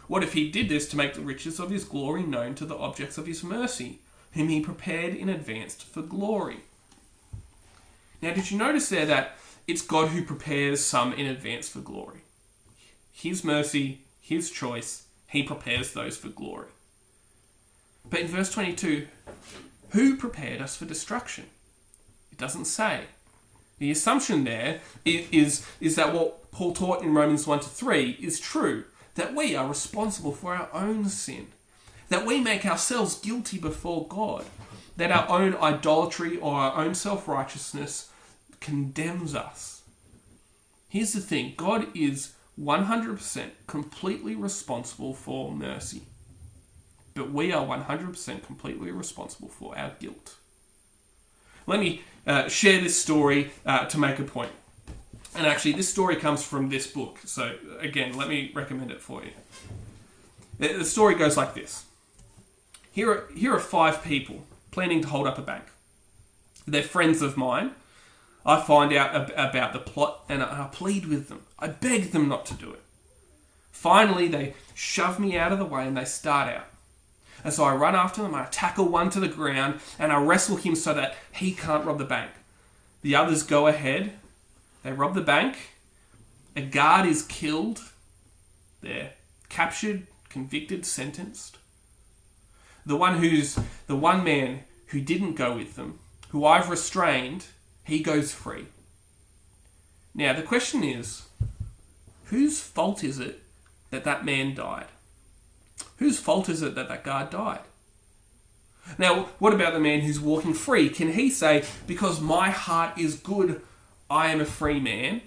What 0.06 0.22
if 0.22 0.34
he 0.34 0.50
did 0.50 0.68
this 0.68 0.88
to 0.88 0.96
make 0.96 1.14
the 1.14 1.20
riches 1.20 1.58
of 1.58 1.70
his 1.70 1.84
glory 1.84 2.22
known 2.22 2.54
to 2.56 2.66
the 2.66 2.76
objects 2.76 3.16
of 3.16 3.26
his 3.26 3.42
mercy, 3.42 4.00
whom 4.32 4.48
he 4.48 4.60
prepared 4.60 5.14
in 5.14 5.28
advance 5.28 5.76
for 5.76 6.02
glory? 6.02 6.60
Now, 8.20 8.34
did 8.34 8.50
you 8.50 8.58
notice 8.58 8.88
there 8.88 9.06
that 9.06 9.36
it's 9.66 9.82
God 9.82 10.08
who 10.08 10.22
prepares 10.22 10.84
some 10.84 11.12
in 11.12 11.26
advance 11.26 11.68
for 11.68 11.80
glory? 11.80 12.22
His 13.12 13.44
mercy, 13.44 14.02
his 14.20 14.50
choice, 14.50 15.04
he 15.28 15.42
prepares 15.42 15.92
those 15.92 16.16
for 16.16 16.28
glory. 16.28 16.68
But 18.08 18.20
in 18.20 18.26
verse 18.26 18.50
22, 18.52 19.06
who 19.90 20.16
prepared 20.16 20.60
us 20.60 20.76
for 20.76 20.84
destruction? 20.84 21.46
It 22.30 22.38
doesn't 22.38 22.66
say. 22.66 23.04
The 23.78 23.90
assumption 23.90 24.44
there 24.44 24.80
is, 25.04 25.66
is 25.80 25.96
that 25.96 26.14
what 26.14 26.50
Paul 26.52 26.72
taught 26.72 27.02
in 27.02 27.14
Romans 27.14 27.46
1 27.46 27.60
to 27.60 27.68
3 27.68 28.18
is 28.20 28.38
true, 28.40 28.84
that 29.16 29.34
we 29.34 29.54
are 29.56 29.68
responsible 29.68 30.32
for 30.32 30.54
our 30.54 30.68
own 30.72 31.06
sin. 31.08 31.48
that 32.08 32.26
we 32.26 32.40
make 32.40 32.66
ourselves 32.66 33.18
guilty 33.18 33.58
before 33.58 34.06
God, 34.08 34.44
that 34.96 35.10
our 35.10 35.28
own 35.28 35.56
idolatry 35.56 36.36
or 36.36 36.54
our 36.54 36.76
own 36.84 36.94
self 36.94 37.26
righteousness 37.26 38.10
condemns 38.60 39.34
us. 39.34 39.82
Here's 40.88 41.12
the 41.12 41.20
thing 41.20 41.54
God 41.56 41.88
is 41.96 42.34
100% 42.60 43.50
completely 43.66 44.36
responsible 44.36 45.12
for 45.14 45.50
mercy, 45.50 46.02
but 47.14 47.32
we 47.32 47.52
are 47.52 47.66
100% 47.66 48.44
completely 48.44 48.90
responsible 48.92 49.48
for 49.48 49.76
our 49.76 49.92
guilt. 49.98 50.36
Let 51.66 51.80
me 51.80 52.02
uh, 52.26 52.48
share 52.48 52.80
this 52.80 53.00
story 53.00 53.50
uh, 53.66 53.86
to 53.86 53.98
make 53.98 54.18
a 54.18 54.22
point. 54.22 54.52
And 55.34 55.46
actually, 55.46 55.72
this 55.72 55.88
story 55.88 56.16
comes 56.16 56.44
from 56.44 56.68
this 56.68 56.86
book. 56.86 57.18
So, 57.24 57.56
again, 57.80 58.16
let 58.16 58.28
me 58.28 58.52
recommend 58.54 58.90
it 58.90 59.00
for 59.00 59.22
you. 59.24 59.30
The 60.58 60.84
story 60.84 61.16
goes 61.16 61.36
like 61.36 61.54
this 61.54 61.84
Here 62.92 63.10
are, 63.10 63.28
here 63.34 63.52
are 63.54 63.60
five 63.60 64.04
people 64.04 64.46
planning 64.70 65.00
to 65.02 65.08
hold 65.08 65.26
up 65.26 65.38
a 65.38 65.42
bank. 65.42 65.64
They're 66.66 66.82
friends 66.82 67.22
of 67.22 67.36
mine. 67.36 67.72
I 68.46 68.60
find 68.60 68.92
out 68.92 69.14
ab- 69.14 69.32
about 69.36 69.72
the 69.72 69.78
plot 69.78 70.24
and 70.28 70.42
I, 70.42 70.64
I 70.64 70.68
plead 70.68 71.06
with 71.06 71.28
them. 71.28 71.42
I 71.58 71.68
beg 71.68 72.12
them 72.12 72.28
not 72.28 72.46
to 72.46 72.54
do 72.54 72.70
it. 72.70 72.82
Finally, 73.70 74.28
they 74.28 74.54
shove 74.74 75.18
me 75.18 75.36
out 75.36 75.52
of 75.52 75.58
the 75.58 75.64
way 75.64 75.86
and 75.86 75.96
they 75.96 76.04
start 76.04 76.54
out. 76.54 76.66
And 77.44 77.52
so 77.52 77.64
I 77.64 77.74
run 77.74 77.94
after 77.94 78.22
them, 78.22 78.34
I 78.34 78.46
tackle 78.46 78.88
one 78.88 79.10
to 79.10 79.20
the 79.20 79.28
ground, 79.28 79.80
and 79.98 80.10
I 80.10 80.20
wrestle 80.20 80.56
him 80.56 80.74
so 80.74 80.94
that 80.94 81.14
he 81.30 81.52
can't 81.52 81.84
rob 81.84 81.98
the 81.98 82.04
bank. 82.04 82.30
The 83.02 83.14
others 83.14 83.42
go 83.42 83.66
ahead, 83.66 84.14
they 84.82 84.92
rob 84.92 85.14
the 85.14 85.20
bank, 85.20 85.56
a 86.56 86.62
guard 86.62 87.06
is 87.06 87.22
killed, 87.22 87.82
they're 88.80 89.12
captured, 89.50 90.06
convicted, 90.30 90.86
sentenced. 90.86 91.58
The 92.86 92.96
one 92.96 93.18
who's 93.18 93.58
the 93.86 93.96
one 93.96 94.24
man 94.24 94.60
who 94.86 95.00
didn't 95.00 95.34
go 95.34 95.54
with 95.54 95.76
them, 95.76 95.98
who 96.30 96.46
I've 96.46 96.70
restrained, 96.70 97.46
he 97.82 98.00
goes 98.00 98.32
free. 98.32 98.66
Now 100.14 100.32
the 100.32 100.42
question 100.42 100.82
is, 100.82 101.24
whose 102.24 102.60
fault 102.60 103.04
is 103.04 103.18
it 103.18 103.42
that 103.90 104.04
that 104.04 104.24
man 104.24 104.54
died? 104.54 104.86
Whose 105.98 106.18
fault 106.18 106.48
is 106.48 106.62
it 106.62 106.74
that 106.74 106.88
that 106.88 107.04
guard 107.04 107.30
died? 107.30 107.60
Now, 108.98 109.28
what 109.38 109.54
about 109.54 109.72
the 109.72 109.80
man 109.80 110.00
who's 110.00 110.20
walking 110.20 110.54
free? 110.54 110.88
Can 110.88 111.12
he 111.12 111.30
say, 111.30 111.64
because 111.86 112.20
my 112.20 112.50
heart 112.50 112.98
is 112.98 113.16
good, 113.16 113.62
I 114.10 114.28
am 114.28 114.40
a 114.40 114.44
free 114.44 114.80
man? 114.80 115.22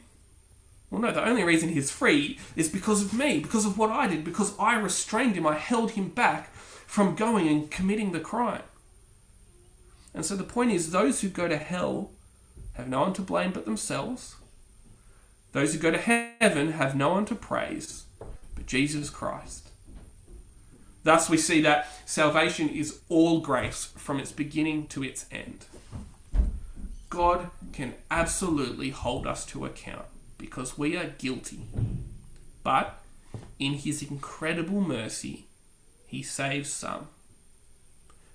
Well, 0.90 1.02
no, 1.02 1.12
the 1.12 1.26
only 1.26 1.44
reason 1.44 1.70
he's 1.70 1.92
free 1.92 2.40
is 2.56 2.70
because 2.70 3.02
of 3.02 3.14
me, 3.14 3.40
because 3.40 3.66
of 3.66 3.78
what 3.78 3.90
I 3.90 4.08
did, 4.08 4.24
because 4.24 4.58
I 4.58 4.78
restrained 4.78 5.36
him, 5.36 5.46
I 5.48 5.56
held 5.56 5.92
him 5.92 6.10
back 6.10 6.54
from 6.56 7.16
going 7.16 7.48
and 7.48 7.70
committing 7.70 8.12
the 8.12 8.20
crime. 8.20 8.62
And 10.14 10.26
so 10.26 10.36
the 10.36 10.44
point 10.44 10.72
is, 10.72 10.92
those 10.92 11.22
who 11.22 11.30
go 11.30 11.48
to 11.48 11.58
hell 11.58 12.12
have 12.74 12.88
no 12.88 13.02
one 13.02 13.14
to 13.14 13.22
blame 13.22 13.52
but 13.52 13.66
themselves. 13.66 14.36
Those 15.52 15.74
who 15.74 15.80
go 15.80 15.92
to 15.92 15.98
heaven 15.98 16.74
have 16.74 16.96
no 16.96 17.10
one 17.10 17.26
to 17.26 17.36
praise 17.36 18.06
but 18.56 18.66
Jesus 18.66 19.10
Christ. 19.10 19.70
Thus, 21.08 21.30
we 21.30 21.38
see 21.38 21.62
that 21.62 21.88
salvation 22.04 22.67
is 22.67 23.00
all 23.08 23.39
grace 23.39 23.93
from 23.96 24.20
its 24.20 24.34
beginning 24.34 24.88
to 24.88 25.06
its 25.06 25.26
end. 25.32 25.63
God 27.10 27.50
can 27.72 27.93
absolutely 28.12 28.89
hold 28.89 29.26
us 29.26 29.46
to 29.46 29.63
account 29.63 30.04
because 30.38 30.78
we 30.78 30.98
are 30.98 31.13
guilty. 31.17 31.62
But 32.62 33.02
in 33.58 33.76
his 33.76 34.04
incredible 34.04 34.82
mercy, 34.82 35.46
he 36.06 36.24
saves 36.24 36.74
some. 36.74 37.08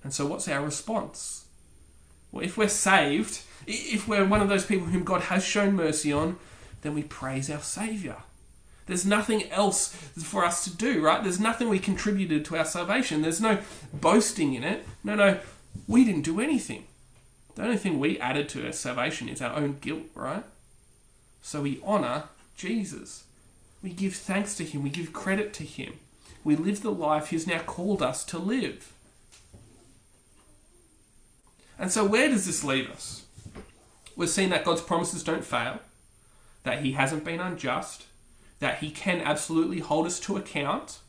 And 0.02 0.14
so, 0.14 0.24
what's 0.24 0.48
our 0.48 0.64
response? 0.64 1.44
Well, 2.30 2.42
if 2.42 2.56
we're 2.56 2.68
saved, 2.68 3.42
if 3.66 4.08
we're 4.08 4.24
one 4.24 4.40
of 4.40 4.48
those 4.48 4.64
people 4.64 4.86
whom 4.86 5.04
God 5.04 5.20
has 5.24 5.44
shown 5.44 5.74
mercy 5.74 6.10
on, 6.10 6.38
then 6.80 6.94
we 6.94 7.02
praise 7.02 7.50
our 7.50 7.60
Saviour. 7.60 8.22
There's 8.86 9.06
nothing 9.06 9.50
else 9.50 9.92
for 9.92 10.44
us 10.44 10.64
to 10.64 10.76
do, 10.76 11.00
right? 11.00 11.22
There's 11.22 11.40
nothing 11.40 11.68
we 11.68 11.78
contributed 11.78 12.44
to 12.46 12.56
our 12.56 12.64
salvation. 12.64 13.22
There's 13.22 13.40
no 13.40 13.58
boasting 13.92 14.54
in 14.54 14.64
it. 14.64 14.86
No, 15.04 15.14
no, 15.14 15.38
we 15.86 16.04
didn't 16.04 16.22
do 16.22 16.40
anything. 16.40 16.84
The 17.54 17.62
only 17.62 17.76
thing 17.76 17.98
we 17.98 18.18
added 18.18 18.48
to 18.50 18.66
our 18.66 18.72
salvation 18.72 19.28
is 19.28 19.40
our 19.40 19.56
own 19.56 19.78
guilt, 19.80 20.04
right? 20.14 20.44
So 21.42 21.62
we 21.62 21.80
honour 21.84 22.24
Jesus. 22.56 23.24
We 23.82 23.90
give 23.90 24.14
thanks 24.14 24.54
to 24.56 24.64
Him. 24.64 24.82
We 24.82 24.90
give 24.90 25.12
credit 25.12 25.52
to 25.54 25.64
Him. 25.64 25.94
We 26.44 26.56
live 26.56 26.82
the 26.82 26.92
life 26.92 27.28
He's 27.28 27.46
now 27.46 27.60
called 27.60 28.02
us 28.02 28.24
to 28.26 28.38
live. 28.38 28.92
And 31.78 31.90
so, 31.90 32.04
where 32.04 32.28
does 32.28 32.46
this 32.46 32.62
leave 32.62 32.90
us? 32.90 33.24
We've 34.14 34.28
seen 34.28 34.50
that 34.50 34.64
God's 34.64 34.82
promises 34.82 35.24
don't 35.24 35.44
fail, 35.44 35.80
that 36.62 36.82
He 36.82 36.92
hasn't 36.92 37.24
been 37.24 37.40
unjust, 37.40 38.04
that 38.62 38.78
he 38.78 38.90
can 38.92 39.20
absolutely 39.20 39.80
hold 39.80 40.06
us 40.06 40.20
to 40.20 40.36
account. 40.36 41.00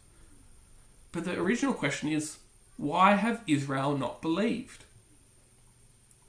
But 1.11 1.23
the 1.23 1.39
original 1.39 1.75
question 1.75 2.09
is 2.09 2.37
why 2.77 3.13
have 3.13 3.43
Israel 3.45 3.95
not 3.95 4.23
believed? 4.23 4.85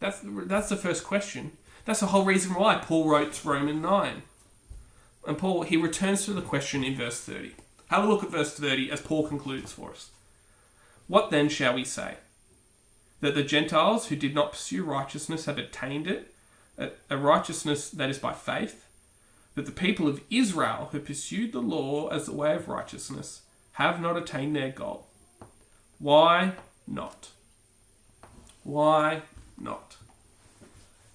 That's 0.00 0.20
that's 0.22 0.68
the 0.68 0.76
first 0.76 1.02
question. 1.02 1.52
That's 1.86 2.00
the 2.00 2.08
whole 2.08 2.26
reason 2.26 2.52
why 2.52 2.76
Paul 2.76 3.08
wrote 3.08 3.42
Romans 3.42 3.80
9. 3.80 4.22
And 5.26 5.38
Paul, 5.38 5.62
he 5.62 5.78
returns 5.78 6.26
to 6.26 6.34
the 6.34 6.42
question 6.42 6.84
in 6.84 6.94
verse 6.94 7.20
30. 7.20 7.54
Have 7.86 8.04
a 8.04 8.06
look 8.06 8.22
at 8.22 8.30
verse 8.30 8.52
30 8.52 8.90
as 8.90 9.00
Paul 9.00 9.26
concludes 9.26 9.72
for 9.72 9.92
us. 9.92 10.10
What 11.08 11.30
then 11.30 11.48
shall 11.48 11.74
we 11.74 11.84
say? 11.84 12.16
That 13.22 13.34
the 13.34 13.42
Gentiles 13.42 14.08
who 14.08 14.16
did 14.16 14.34
not 14.34 14.52
pursue 14.52 14.84
righteousness 14.84 15.46
have 15.46 15.56
attained 15.56 16.06
it, 16.06 16.34
a 16.76 17.16
righteousness 17.16 17.88
that 17.88 18.10
is 18.10 18.18
by 18.18 18.34
faith? 18.34 18.83
That 19.54 19.66
the 19.66 19.72
people 19.72 20.08
of 20.08 20.20
Israel 20.30 20.88
who 20.92 21.00
pursued 21.00 21.52
the 21.52 21.60
law 21.60 22.08
as 22.08 22.26
the 22.26 22.32
way 22.32 22.54
of 22.54 22.68
righteousness 22.68 23.42
have 23.72 24.00
not 24.00 24.16
attained 24.16 24.56
their 24.56 24.70
goal. 24.70 25.06
Why 25.98 26.52
not? 26.86 27.30
Why 28.62 29.22
not? 29.58 29.96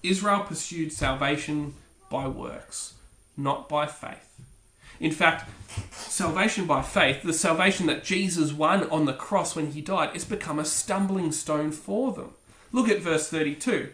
Israel 0.02 0.40
pursued 0.40 0.92
salvation 0.92 1.74
by 2.08 2.26
works, 2.26 2.94
not 3.36 3.68
by 3.68 3.86
faith. 3.86 4.40
In 4.98 5.12
fact, 5.12 5.48
salvation 5.92 6.66
by 6.66 6.82
faith, 6.82 7.22
the 7.22 7.32
salvation 7.32 7.86
that 7.86 8.04
Jesus 8.04 8.52
won 8.52 8.88
on 8.90 9.04
the 9.06 9.12
cross 9.12 9.56
when 9.56 9.72
he 9.72 9.80
died, 9.80 10.10
has 10.10 10.24
become 10.24 10.58
a 10.58 10.64
stumbling 10.64 11.32
stone 11.32 11.72
for 11.72 12.12
them. 12.12 12.32
Look 12.72 12.88
at 12.88 13.00
verse 13.00 13.28
32. 13.28 13.90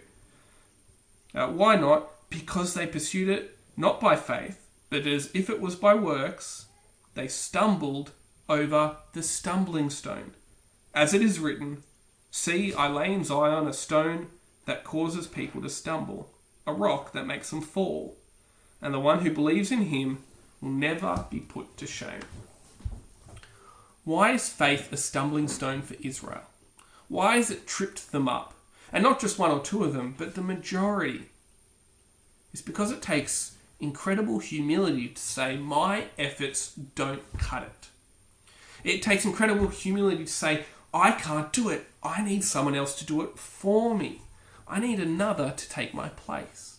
Uh, 1.34 1.48
why 1.48 1.76
not? 1.76 2.10
Because 2.30 2.74
they 2.74 2.86
pursued 2.86 3.28
it 3.28 3.55
not 3.76 4.00
by 4.00 4.16
faith, 4.16 4.68
but 4.90 5.06
as 5.06 5.30
if 5.34 5.50
it 5.50 5.60
was 5.60 5.76
by 5.76 5.94
works, 5.94 6.66
they 7.14 7.28
stumbled 7.28 8.12
over 8.48 8.96
the 9.12 9.22
stumbling 9.22 9.90
stone. 9.90 10.32
As 10.94 11.12
it 11.12 11.22
is 11.22 11.38
written, 11.38 11.82
See, 12.30 12.74
I 12.74 12.88
lay 12.88 13.12
in 13.12 13.24
Zion 13.24 13.66
a 13.66 13.72
stone 13.72 14.28
that 14.66 14.84
causes 14.84 15.26
people 15.26 15.62
to 15.62 15.70
stumble, 15.70 16.30
a 16.66 16.72
rock 16.72 17.12
that 17.12 17.26
makes 17.26 17.50
them 17.50 17.62
fall, 17.62 18.16
and 18.82 18.92
the 18.92 19.00
one 19.00 19.20
who 19.20 19.30
believes 19.30 19.70
in 19.72 19.82
him 19.82 20.22
will 20.60 20.70
never 20.70 21.26
be 21.30 21.40
put 21.40 21.76
to 21.78 21.86
shame. 21.86 22.22
Why 24.04 24.32
is 24.32 24.48
faith 24.48 24.92
a 24.92 24.96
stumbling 24.96 25.48
stone 25.48 25.82
for 25.82 25.96
Israel? 26.00 26.42
Why 27.08 27.36
has 27.36 27.50
it 27.50 27.66
tripped 27.66 28.12
them 28.12 28.28
up? 28.28 28.54
And 28.92 29.02
not 29.02 29.20
just 29.20 29.38
one 29.38 29.50
or 29.50 29.60
two 29.60 29.82
of 29.82 29.94
them, 29.94 30.14
but 30.16 30.34
the 30.34 30.42
majority. 30.42 31.30
It's 32.52 32.62
because 32.62 32.92
it 32.92 33.02
takes 33.02 33.55
incredible 33.80 34.38
humility 34.38 35.08
to 35.08 35.20
say, 35.20 35.56
My 35.56 36.06
efforts 36.18 36.74
don't 36.74 37.22
cut 37.38 37.62
it. 37.62 37.88
It 38.84 39.02
takes 39.02 39.24
incredible 39.24 39.68
humility 39.68 40.24
to 40.24 40.32
say, 40.32 40.64
I 40.94 41.12
can't 41.12 41.52
do 41.52 41.68
it. 41.68 41.86
I 42.02 42.22
need 42.22 42.44
someone 42.44 42.74
else 42.74 42.94
to 42.98 43.04
do 43.04 43.20
it 43.22 43.38
for 43.38 43.96
me. 43.96 44.22
I 44.68 44.80
need 44.80 45.00
another 45.00 45.52
to 45.56 45.68
take 45.68 45.92
my 45.92 46.08
place. 46.10 46.78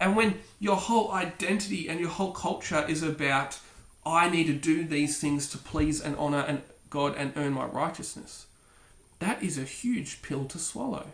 And 0.00 0.16
when 0.16 0.40
your 0.58 0.76
whole 0.76 1.10
identity 1.12 1.88
and 1.88 2.00
your 2.00 2.08
whole 2.08 2.32
culture 2.32 2.84
is 2.88 3.02
about, 3.02 3.58
I 4.06 4.30
need 4.30 4.46
to 4.46 4.54
do 4.54 4.84
these 4.84 5.20
things 5.20 5.48
to 5.50 5.58
please 5.58 6.00
and 6.00 6.16
honor 6.16 6.44
and 6.46 6.62
God 6.88 7.16
and 7.16 7.32
earn 7.36 7.52
my 7.52 7.66
righteousness, 7.66 8.46
that 9.18 9.42
is 9.42 9.58
a 9.58 9.64
huge 9.64 10.22
pill 10.22 10.44
to 10.46 10.58
swallow. 10.58 11.06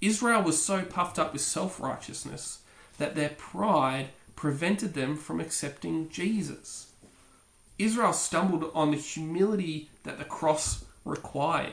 Israel 0.00 0.42
was 0.42 0.62
so 0.62 0.82
puffed 0.82 1.18
up 1.18 1.32
with 1.32 1.42
self 1.42 1.80
righteousness 1.80 2.59
that 3.00 3.14
their 3.14 3.30
pride 3.30 4.10
prevented 4.36 4.92
them 4.92 5.16
from 5.16 5.40
accepting 5.40 6.10
Jesus. 6.10 6.92
Israel 7.78 8.12
stumbled 8.12 8.70
on 8.74 8.90
the 8.90 8.98
humility 8.98 9.88
that 10.02 10.18
the 10.18 10.24
cross 10.24 10.84
required. 11.06 11.72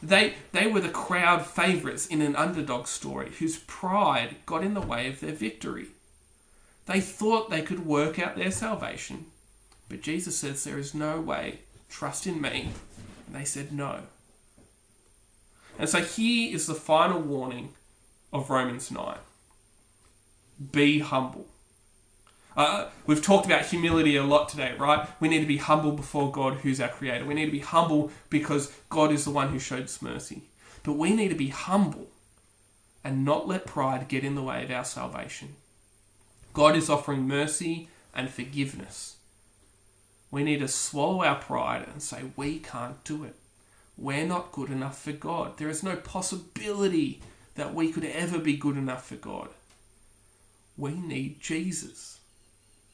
They, 0.00 0.34
they 0.52 0.68
were 0.68 0.80
the 0.80 0.90
crowd 0.90 1.44
favourites 1.44 2.06
in 2.06 2.22
an 2.22 2.36
underdog 2.36 2.86
story 2.86 3.32
whose 3.40 3.58
pride 3.58 4.36
got 4.46 4.62
in 4.62 4.74
the 4.74 4.80
way 4.80 5.08
of 5.08 5.18
their 5.18 5.32
victory. 5.32 5.88
They 6.86 7.00
thought 7.00 7.50
they 7.50 7.62
could 7.62 7.84
work 7.84 8.20
out 8.20 8.36
their 8.36 8.52
salvation, 8.52 9.26
but 9.88 10.02
Jesus 10.02 10.36
says 10.38 10.62
there 10.62 10.78
is 10.78 10.94
no 10.94 11.20
way. 11.20 11.60
Trust 11.88 12.28
in 12.28 12.40
me. 12.40 12.70
And 13.26 13.34
they 13.34 13.44
said 13.44 13.72
no. 13.72 14.02
And 15.80 15.88
so 15.88 16.00
here 16.00 16.54
is 16.54 16.68
the 16.68 16.74
final 16.74 17.18
warning 17.18 17.70
of 18.32 18.50
Romans 18.50 18.92
9 18.92 19.18
be 20.72 21.00
humble. 21.00 21.46
Uh, 22.56 22.88
we've 23.06 23.22
talked 23.22 23.46
about 23.46 23.66
humility 23.66 24.16
a 24.16 24.24
lot 24.24 24.48
today, 24.48 24.74
right? 24.78 25.08
We 25.20 25.28
need 25.28 25.40
to 25.40 25.46
be 25.46 25.58
humble 25.58 25.92
before 25.92 26.32
God, 26.32 26.54
who's 26.54 26.80
our 26.80 26.88
creator. 26.88 27.24
We 27.24 27.34
need 27.34 27.46
to 27.46 27.52
be 27.52 27.60
humble 27.60 28.10
because 28.30 28.72
God 28.88 29.12
is 29.12 29.24
the 29.24 29.30
one 29.30 29.50
who 29.50 29.60
showed 29.60 29.84
us 29.84 30.02
mercy. 30.02 30.42
But 30.82 30.94
we 30.94 31.14
need 31.14 31.28
to 31.28 31.36
be 31.36 31.48
humble 31.48 32.08
and 33.04 33.24
not 33.24 33.46
let 33.46 33.64
pride 33.64 34.08
get 34.08 34.24
in 34.24 34.34
the 34.34 34.42
way 34.42 34.64
of 34.64 34.70
our 34.70 34.84
salvation. 34.84 35.54
God 36.52 36.74
is 36.74 36.90
offering 36.90 37.28
mercy 37.28 37.88
and 38.12 38.28
forgiveness. 38.28 39.18
We 40.30 40.42
need 40.42 40.58
to 40.58 40.68
swallow 40.68 41.22
our 41.22 41.36
pride 41.36 41.86
and 41.90 42.02
say, 42.02 42.24
We 42.36 42.58
can't 42.58 43.02
do 43.04 43.22
it. 43.22 43.36
We're 43.96 44.26
not 44.26 44.52
good 44.52 44.70
enough 44.70 45.00
for 45.00 45.12
God. 45.12 45.58
There 45.58 45.68
is 45.68 45.82
no 45.82 45.96
possibility 45.96 47.20
that 47.54 47.74
we 47.74 47.92
could 47.92 48.04
ever 48.04 48.38
be 48.38 48.56
good 48.56 48.76
enough 48.76 49.06
for 49.06 49.16
God. 49.16 49.48
We 50.78 50.92
need 50.92 51.40
Jesus. 51.40 52.20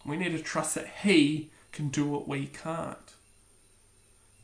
We 0.04 0.16
need 0.16 0.32
to 0.32 0.42
trust 0.42 0.74
that 0.74 0.88
He 1.02 1.50
can 1.70 1.88
do 1.88 2.06
what 2.06 2.26
we 2.26 2.46
can't. 2.46 3.12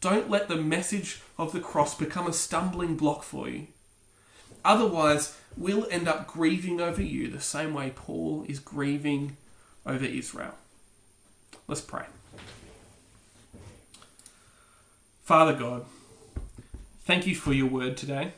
Don't 0.00 0.30
let 0.30 0.48
the 0.48 0.56
message 0.56 1.20
of 1.38 1.52
the 1.52 1.60
cross 1.60 1.94
become 1.94 2.26
a 2.26 2.32
stumbling 2.32 2.96
block 2.96 3.22
for 3.22 3.48
you. 3.48 3.68
Otherwise, 4.64 5.36
we'll 5.56 5.88
end 5.90 6.06
up 6.06 6.26
grieving 6.26 6.80
over 6.80 7.02
you 7.02 7.28
the 7.28 7.40
same 7.40 7.74
way 7.74 7.92
Paul 7.94 8.44
is 8.46 8.58
grieving 8.58 9.36
over 9.86 10.04
Israel. 10.04 10.54
Let's 11.66 11.80
pray. 11.80 12.04
Father 15.22 15.54
God, 15.54 15.84
thank 17.04 17.26
you 17.26 17.34
for 17.34 17.52
your 17.52 17.68
word 17.68 17.96
today. 17.96 18.32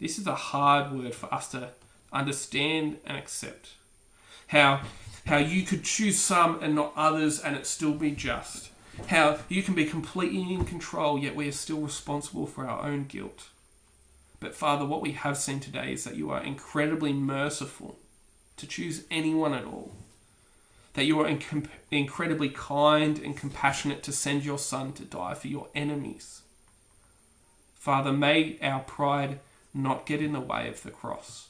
This 0.00 0.18
is 0.18 0.26
a 0.26 0.34
hard 0.34 0.92
word 0.92 1.14
for 1.14 1.32
us 1.32 1.50
to 1.52 1.70
understand 2.12 2.98
and 3.04 3.16
accept. 3.16 3.70
How, 4.48 4.82
how 5.26 5.38
you 5.38 5.62
could 5.64 5.84
choose 5.84 6.18
some 6.18 6.62
and 6.62 6.74
not 6.74 6.92
others 6.96 7.40
and 7.40 7.56
it 7.56 7.66
still 7.66 7.94
be 7.94 8.12
just. 8.12 8.70
How 9.08 9.38
you 9.48 9.62
can 9.62 9.74
be 9.74 9.84
completely 9.84 10.52
in 10.52 10.64
control, 10.64 11.18
yet 11.18 11.36
we 11.36 11.48
are 11.48 11.52
still 11.52 11.80
responsible 11.80 12.46
for 12.46 12.66
our 12.66 12.86
own 12.86 13.04
guilt. 13.04 13.48
But 14.40 14.54
Father, 14.54 14.84
what 14.84 15.02
we 15.02 15.12
have 15.12 15.36
seen 15.36 15.60
today 15.60 15.92
is 15.92 16.04
that 16.04 16.16
you 16.16 16.30
are 16.30 16.42
incredibly 16.42 17.12
merciful 17.12 17.98
to 18.56 18.66
choose 18.66 19.04
anyone 19.10 19.54
at 19.54 19.64
all. 19.64 19.92
That 20.94 21.04
you 21.04 21.20
are 21.20 21.28
inc- 21.28 21.68
incredibly 21.90 22.48
kind 22.48 23.18
and 23.18 23.36
compassionate 23.36 24.02
to 24.04 24.12
send 24.12 24.44
your 24.44 24.58
Son 24.58 24.92
to 24.94 25.04
die 25.04 25.34
for 25.34 25.48
your 25.48 25.68
enemies. 25.74 26.42
Father, 27.74 28.12
may 28.12 28.58
our 28.62 28.80
pride 28.80 29.40
not 29.74 30.06
get 30.06 30.22
in 30.22 30.32
the 30.32 30.40
way 30.40 30.68
of 30.68 30.82
the 30.82 30.90
cross. 30.90 31.48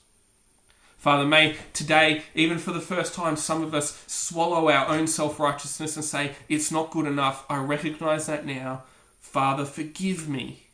Father, 1.07 1.25
may 1.25 1.55
today, 1.73 2.25
even 2.35 2.59
for 2.59 2.73
the 2.73 2.81
first 2.81 3.15
time, 3.15 3.37
some 3.37 3.63
of 3.63 3.73
us 3.77 4.03
swallow 4.09 4.69
our 4.69 4.89
own 4.89 5.07
self 5.07 5.39
righteousness 5.39 5.95
and 5.95 6.05
say, 6.05 6.33
It's 6.49 6.73
not 6.73 6.91
good 6.91 7.07
enough. 7.07 7.47
I 7.49 7.59
recognize 7.59 8.27
that 8.27 8.45
now. 8.45 8.83
Father, 9.21 9.65
forgive 9.65 10.29
me. 10.29 10.65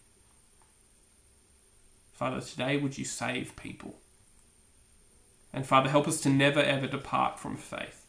Father, 2.15 2.41
today 2.41 2.79
would 2.79 2.97
you 2.97 3.05
save 3.05 3.57
people? 3.57 3.99
And 5.53 5.67
Father, 5.67 5.91
help 5.91 6.09
us 6.09 6.19
to 6.23 6.31
never 6.31 6.61
ever 6.61 6.87
depart 6.87 7.39
from 7.39 7.59
faith, 7.59 8.07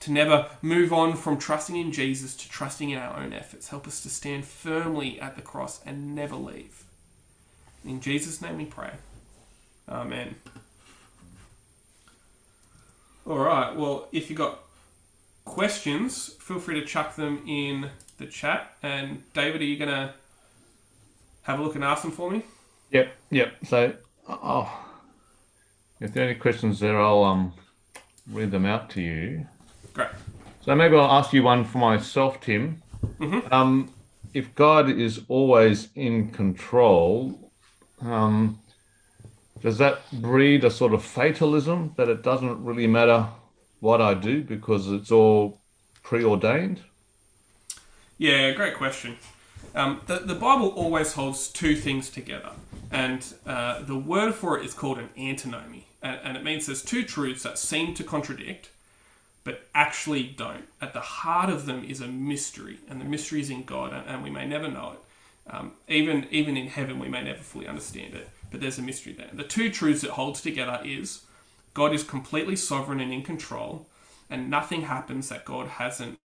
to 0.00 0.10
never 0.10 0.48
move 0.62 0.92
on 0.92 1.14
from 1.14 1.38
trusting 1.38 1.76
in 1.76 1.92
Jesus 1.92 2.34
to 2.38 2.50
trusting 2.50 2.90
in 2.90 2.98
our 2.98 3.16
own 3.16 3.32
efforts. 3.32 3.68
Help 3.68 3.86
us 3.86 4.02
to 4.02 4.10
stand 4.10 4.46
firmly 4.46 5.20
at 5.20 5.36
the 5.36 5.42
cross 5.42 5.80
and 5.86 6.16
never 6.16 6.34
leave. 6.34 6.82
In 7.84 8.00
Jesus' 8.00 8.42
name 8.42 8.58
we 8.58 8.64
pray. 8.64 8.94
Amen. 9.88 10.34
All 13.26 13.38
right. 13.38 13.74
Well, 13.74 14.08
if 14.12 14.30
you 14.30 14.36
got 14.36 14.60
questions, 15.44 16.28
feel 16.40 16.58
free 16.58 16.80
to 16.80 16.86
chuck 16.86 17.16
them 17.16 17.42
in 17.46 17.90
the 18.18 18.26
chat. 18.26 18.76
And 18.82 19.22
David, 19.32 19.60
are 19.60 19.64
you 19.64 19.76
going 19.76 19.90
to 19.90 20.14
have 21.42 21.58
a 21.58 21.62
look 21.62 21.74
and 21.74 21.84
ask 21.84 22.02
them 22.02 22.12
for 22.12 22.30
me? 22.30 22.42
Yep, 22.90 23.12
yep. 23.30 23.54
So, 23.64 23.94
oh, 24.28 24.86
if 26.00 26.12
there 26.12 26.24
are 26.24 26.28
any 26.28 26.38
questions 26.38 26.80
there, 26.80 27.00
I'll 27.00 27.24
um 27.24 27.54
read 28.30 28.50
them 28.50 28.66
out 28.66 28.90
to 28.90 29.00
you. 29.00 29.46
Great. 29.94 30.08
So 30.60 30.74
maybe 30.74 30.96
I'll 30.96 31.10
ask 31.10 31.32
you 31.32 31.42
one 31.42 31.64
for 31.64 31.78
myself, 31.78 32.40
Tim. 32.40 32.82
Mm-hmm. 33.18 33.52
Um, 33.52 33.92
if 34.32 34.54
God 34.54 34.88
is 34.88 35.22
always 35.28 35.88
in 35.94 36.30
control, 36.30 37.50
um, 38.00 38.60
does 39.62 39.78
that 39.78 40.00
breed 40.12 40.64
a 40.64 40.70
sort 40.70 40.92
of 40.92 41.04
fatalism 41.04 41.94
that 41.96 42.08
it 42.08 42.22
doesn't 42.22 42.64
really 42.64 42.86
matter 42.86 43.28
what 43.80 44.00
I 44.00 44.14
do 44.14 44.42
because 44.42 44.90
it's 44.90 45.10
all 45.10 45.60
preordained? 46.02 46.80
Yeah, 48.18 48.50
great 48.52 48.74
question. 48.74 49.16
Um, 49.74 50.00
the, 50.06 50.18
the 50.18 50.34
Bible 50.34 50.68
always 50.68 51.14
holds 51.14 51.48
two 51.48 51.74
things 51.76 52.10
together, 52.10 52.50
and 52.90 53.24
uh, 53.46 53.82
the 53.82 53.96
word 53.96 54.34
for 54.34 54.58
it 54.58 54.66
is 54.66 54.74
called 54.74 54.98
an 54.98 55.08
antinomy, 55.16 55.86
and, 56.02 56.20
and 56.22 56.36
it 56.36 56.44
means 56.44 56.66
there's 56.66 56.82
two 56.82 57.04
truths 57.04 57.42
that 57.44 57.58
seem 57.58 57.94
to 57.94 58.04
contradict, 58.04 58.70
but 59.44 59.66
actually 59.74 60.24
don't. 60.24 60.68
At 60.80 60.92
the 60.92 61.00
heart 61.00 61.48
of 61.48 61.66
them 61.66 61.84
is 61.84 62.00
a 62.00 62.06
mystery, 62.06 62.80
and 62.88 63.00
the 63.00 63.04
mystery 63.04 63.40
is 63.40 63.48
in 63.48 63.64
God, 63.64 63.92
and, 63.92 64.06
and 64.06 64.22
we 64.22 64.30
may 64.30 64.46
never 64.46 64.68
know 64.68 64.92
it. 64.92 65.52
Um, 65.52 65.72
even 65.88 66.28
even 66.30 66.56
in 66.56 66.68
heaven, 66.68 66.98
we 67.00 67.08
may 67.08 67.24
never 67.24 67.42
fully 67.42 67.66
understand 67.66 68.14
it, 68.14 68.28
but 68.52 68.60
there's 68.60 68.78
a 68.78 68.82
mystery 68.82 69.12
there. 69.12 69.30
The 69.32 69.42
two 69.42 69.70
truths 69.70 70.04
it 70.04 70.10
holds 70.10 70.40
together 70.40 70.80
is 70.84 71.22
God 71.74 71.92
is 71.92 72.04
completely 72.04 72.54
sovereign 72.54 73.00
and 73.00 73.12
in 73.12 73.22
control, 73.22 73.88
and 74.30 74.48
nothing 74.50 74.82
happens 74.82 75.30
that 75.30 75.44
God 75.44 75.66
hasn't 75.66 76.18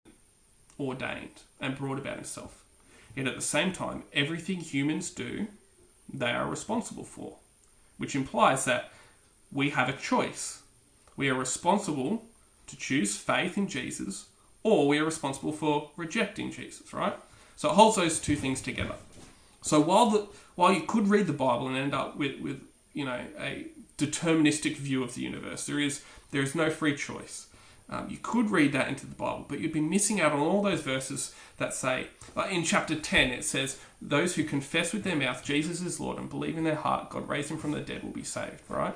ordained 0.78 1.42
and 1.60 1.76
brought 1.76 1.98
about 1.98 2.16
Himself. 2.16 2.62
Yet 3.16 3.26
at 3.26 3.34
the 3.34 3.42
same 3.42 3.72
time, 3.72 4.04
everything 4.12 4.58
humans 4.58 5.10
do, 5.10 5.48
they 6.12 6.30
are 6.30 6.46
responsible 6.46 7.04
for, 7.04 7.36
which 7.96 8.14
implies 8.14 8.64
that 8.66 8.92
we 9.50 9.70
have 9.70 9.88
a 9.88 9.94
choice. 9.94 10.62
We 11.16 11.28
are 11.30 11.34
responsible 11.34 12.24
to 12.66 12.76
choose 12.76 13.16
faith 13.16 13.56
in 13.56 13.66
Jesus, 13.66 14.26
or 14.62 14.86
we 14.86 14.98
are 14.98 15.04
responsible 15.04 15.52
for 15.52 15.90
rejecting 15.96 16.52
Jesus, 16.52 16.92
right? 16.92 17.16
So 17.56 17.70
it 17.70 17.74
holds 17.74 17.96
those 17.96 18.20
two 18.20 18.36
things 18.36 18.60
together. 18.60 18.94
So 19.62 19.80
while 19.80 20.10
the 20.10 20.28
while 20.54 20.72
you 20.72 20.82
could 20.82 21.08
read 21.08 21.26
the 21.26 21.32
Bible 21.32 21.68
and 21.68 21.76
end 21.76 21.94
up 21.94 22.16
with, 22.16 22.40
with 22.40 22.60
you 22.92 23.04
know 23.04 23.20
a 23.38 23.66
deterministic 23.96 24.76
view 24.76 25.02
of 25.02 25.14
the 25.14 25.22
universe, 25.22 25.66
there 25.66 25.80
is 25.80 26.02
there 26.30 26.42
is 26.42 26.54
no 26.54 26.70
free 26.70 26.96
choice. 26.96 27.46
Um, 27.90 28.08
you 28.10 28.18
could 28.20 28.50
read 28.50 28.72
that 28.72 28.88
into 28.88 29.06
the 29.06 29.14
Bible, 29.14 29.46
but 29.48 29.60
you'd 29.60 29.72
be 29.72 29.80
missing 29.80 30.20
out 30.20 30.32
on 30.32 30.40
all 30.40 30.60
those 30.60 30.82
verses 30.82 31.34
that 31.56 31.72
say, 31.72 32.08
like 32.36 32.52
in 32.52 32.62
chapter 32.62 32.94
10, 32.94 33.30
it 33.30 33.44
says, 33.44 33.78
Those 34.02 34.34
who 34.34 34.44
confess 34.44 34.92
with 34.92 35.04
their 35.04 35.16
mouth 35.16 35.42
Jesus 35.42 35.80
is 35.80 35.98
Lord 35.98 36.18
and 36.18 36.28
believe 36.28 36.58
in 36.58 36.64
their 36.64 36.74
heart 36.74 37.08
God 37.08 37.26
raised 37.26 37.50
him 37.50 37.56
from 37.56 37.70
the 37.70 37.80
dead 37.80 38.02
will 38.02 38.10
be 38.10 38.24
saved, 38.24 38.60
right? 38.68 38.94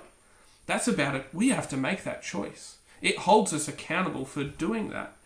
That's 0.67 0.89
about 0.89 1.15
it. 1.15 1.27
We 1.33 1.49
have 1.49 1.69
to 1.71 1.77
make 1.79 2.05
that 2.05 2.23
choice. 2.23 2.77
It 3.01 3.19
holds 3.19 3.55
us 3.55 3.67
accountable 3.67 4.27
for 4.27 4.45
doing 4.45 4.91
that. 4.91 5.17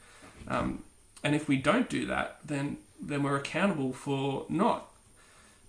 Um, 0.46 0.84
and 1.24 1.34
if 1.34 1.48
we 1.48 1.56
don't 1.56 1.90
do 1.90 2.06
that, 2.06 2.38
then, 2.44 2.78
then 3.00 3.24
we're 3.24 3.36
accountable 3.36 3.92
for 3.92 4.46
not. 4.48 4.88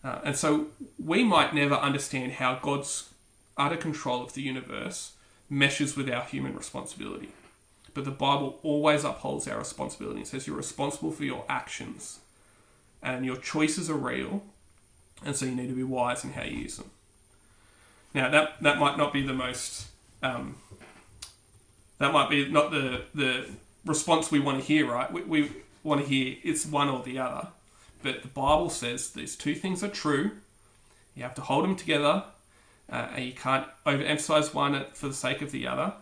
Uh, 0.04 0.20
and 0.24 0.36
so 0.36 0.68
we 1.04 1.24
might 1.24 1.54
never 1.54 1.76
understand 1.76 2.34
how 2.34 2.60
God's 2.62 3.14
utter 3.58 3.78
control 3.78 4.24
of 4.24 4.34
the 4.34 4.42
universe 4.42 5.14
meshes 5.50 5.96
with 5.96 6.10
our 6.10 6.24
human 6.24 6.56
responsibility 6.56 7.32
but 7.98 8.06
the 8.06 8.12
Bible 8.12 8.60
always 8.62 9.04
upholds 9.04 9.48
our 9.48 9.58
responsibility. 9.58 10.22
It 10.22 10.28
says 10.28 10.46
you're 10.46 10.56
responsible 10.56 11.10
for 11.10 11.24
your 11.24 11.44
actions, 11.50 12.20
and 13.02 13.26
your 13.26 13.38
choices 13.38 13.90
are 13.90 13.96
real, 13.96 14.44
and 15.26 15.36
so 15.36 15.48
you 15.48 15.56
need 15.56 15.70
to 15.70 15.74
be 15.74 15.82
wise 15.82 16.24
in 16.24 16.34
how 16.34 16.44
you 16.44 16.60
use 16.60 16.78
them. 16.78 16.92
Now, 18.14 18.30
that 18.30 18.62
that 18.62 18.78
might 18.78 19.00
not 19.00 19.14
be 19.14 19.24
the 19.24 19.34
most 19.34 19.88
um, 20.22 20.58
that 21.98 22.14
might 22.14 22.30
be 22.30 22.48
not 22.48 22.70
the 22.70 23.06
the 23.16 23.50
response 23.84 24.30
we 24.30 24.40
want 24.40 24.60
to 24.60 24.64
hear, 24.64 24.86
right? 24.86 25.12
We, 25.12 25.24
we 25.24 25.52
want 25.82 26.02
to 26.02 26.08
hear 26.08 26.36
it's 26.44 26.68
one 26.68 26.90
or 26.90 27.02
the 27.02 27.18
other, 27.18 27.48
but 28.04 28.22
the 28.22 28.28
Bible 28.28 28.70
says 28.70 29.10
these 29.12 29.36
two 29.36 29.56
things 29.56 29.84
are 29.84 29.90
true. 29.90 30.32
You 31.16 31.24
have 31.24 31.36
to 31.36 31.42
hold 31.42 31.64
them 31.64 31.76
together, 31.76 32.24
uh, 32.92 33.08
and 33.16 33.26
you 33.26 33.34
can't 33.34 33.66
overemphasize 33.86 34.54
one 34.54 34.86
for 34.94 35.08
the 35.08 35.14
sake 35.14 35.42
of 35.42 35.52
the 35.52 35.68
other. 35.68 35.94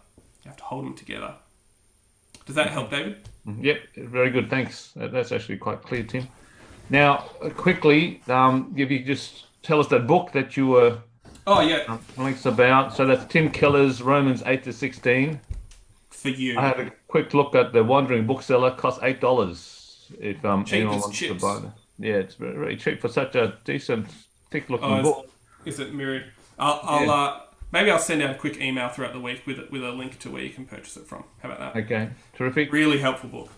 You 0.43 0.49
have 0.49 0.57
to 0.57 0.63
hold 0.63 0.85
them 0.85 0.95
together. 0.95 1.35
Does 2.45 2.55
that 2.55 2.69
help, 2.69 2.91
David? 2.91 3.27
Yep, 3.61 3.79
very 3.97 4.29
good. 4.29 4.49
Thanks. 4.49 4.91
That's 4.95 5.31
actually 5.31 5.57
quite 5.57 5.81
clear, 5.81 6.03
Tim. 6.03 6.27
Now, 6.89 7.29
uh, 7.41 7.49
quickly, 7.49 8.21
um, 8.27 8.73
if 8.77 8.91
you 8.91 9.03
just 9.03 9.45
tell 9.63 9.79
us 9.79 9.87
that 9.87 10.05
book 10.05 10.31
that 10.33 10.55
you 10.55 10.67
were 10.67 10.99
Oh 11.47 11.61
yeah, 11.61 11.83
um, 11.87 11.99
links 12.17 12.45
about. 12.45 12.95
So 12.95 13.05
that's 13.05 13.25
Tim 13.31 13.51
Keller's 13.51 14.01
Romans 14.01 14.41
eight 14.45 14.63
to 14.63 14.73
sixteen. 14.73 15.39
for 16.09 16.29
you. 16.29 16.57
I 16.59 16.67
had 16.67 16.79
a 16.79 16.91
quick 17.07 17.33
look 17.33 17.53
at 17.55 17.71
the 17.73 17.83
Wandering 17.83 18.25
Bookseller. 18.27 18.71
Costs 18.71 18.99
eight 19.03 19.21
dollars 19.21 20.11
if 20.19 20.43
um, 20.45 20.65
Cheap 20.65 20.75
anyone 20.81 20.99
wants 20.99 21.17
to 21.19 21.27
chips. 21.27 21.41
buy 21.41 21.59
that. 21.59 21.73
Yeah, 21.99 22.15
it's 22.15 22.35
very, 22.35 22.53
very 22.53 22.77
cheap 22.77 23.01
for 23.01 23.07
such 23.07 23.35
a 23.35 23.57
decent, 23.63 24.07
thick-looking 24.51 24.85
Oh, 24.87 24.97
is, 24.97 25.03
book. 25.03 25.29
is 25.65 25.79
it 25.79 25.93
mirrored? 25.93 26.25
I'll, 26.59 26.79
I'll 26.83 27.05
Yeah. 27.05 27.11
uh, 27.13 27.41
maybe 27.71 27.89
I'll 27.91 27.99
send 27.99 28.21
out 28.21 28.31
a 28.31 28.35
quick 28.35 28.59
email 28.59 28.89
throughout 28.89 29.13
the 29.13 29.19
week 29.19 29.43
with 29.45 29.59
with 29.71 29.83
a 29.83 29.91
link 29.91 30.19
to 30.19 30.29
where 30.31 30.43
you 30.43 30.49
can 30.49 30.65
purchase 30.65 30.97
it 30.97 31.05
from. 31.07 31.23
How 31.41 31.51
about 31.51 31.73
that? 31.73 31.83
Okay, 31.83 32.09
terrific. 32.33 32.71
Really 32.71 32.99
helpful 32.99 33.29
book. 33.29 33.49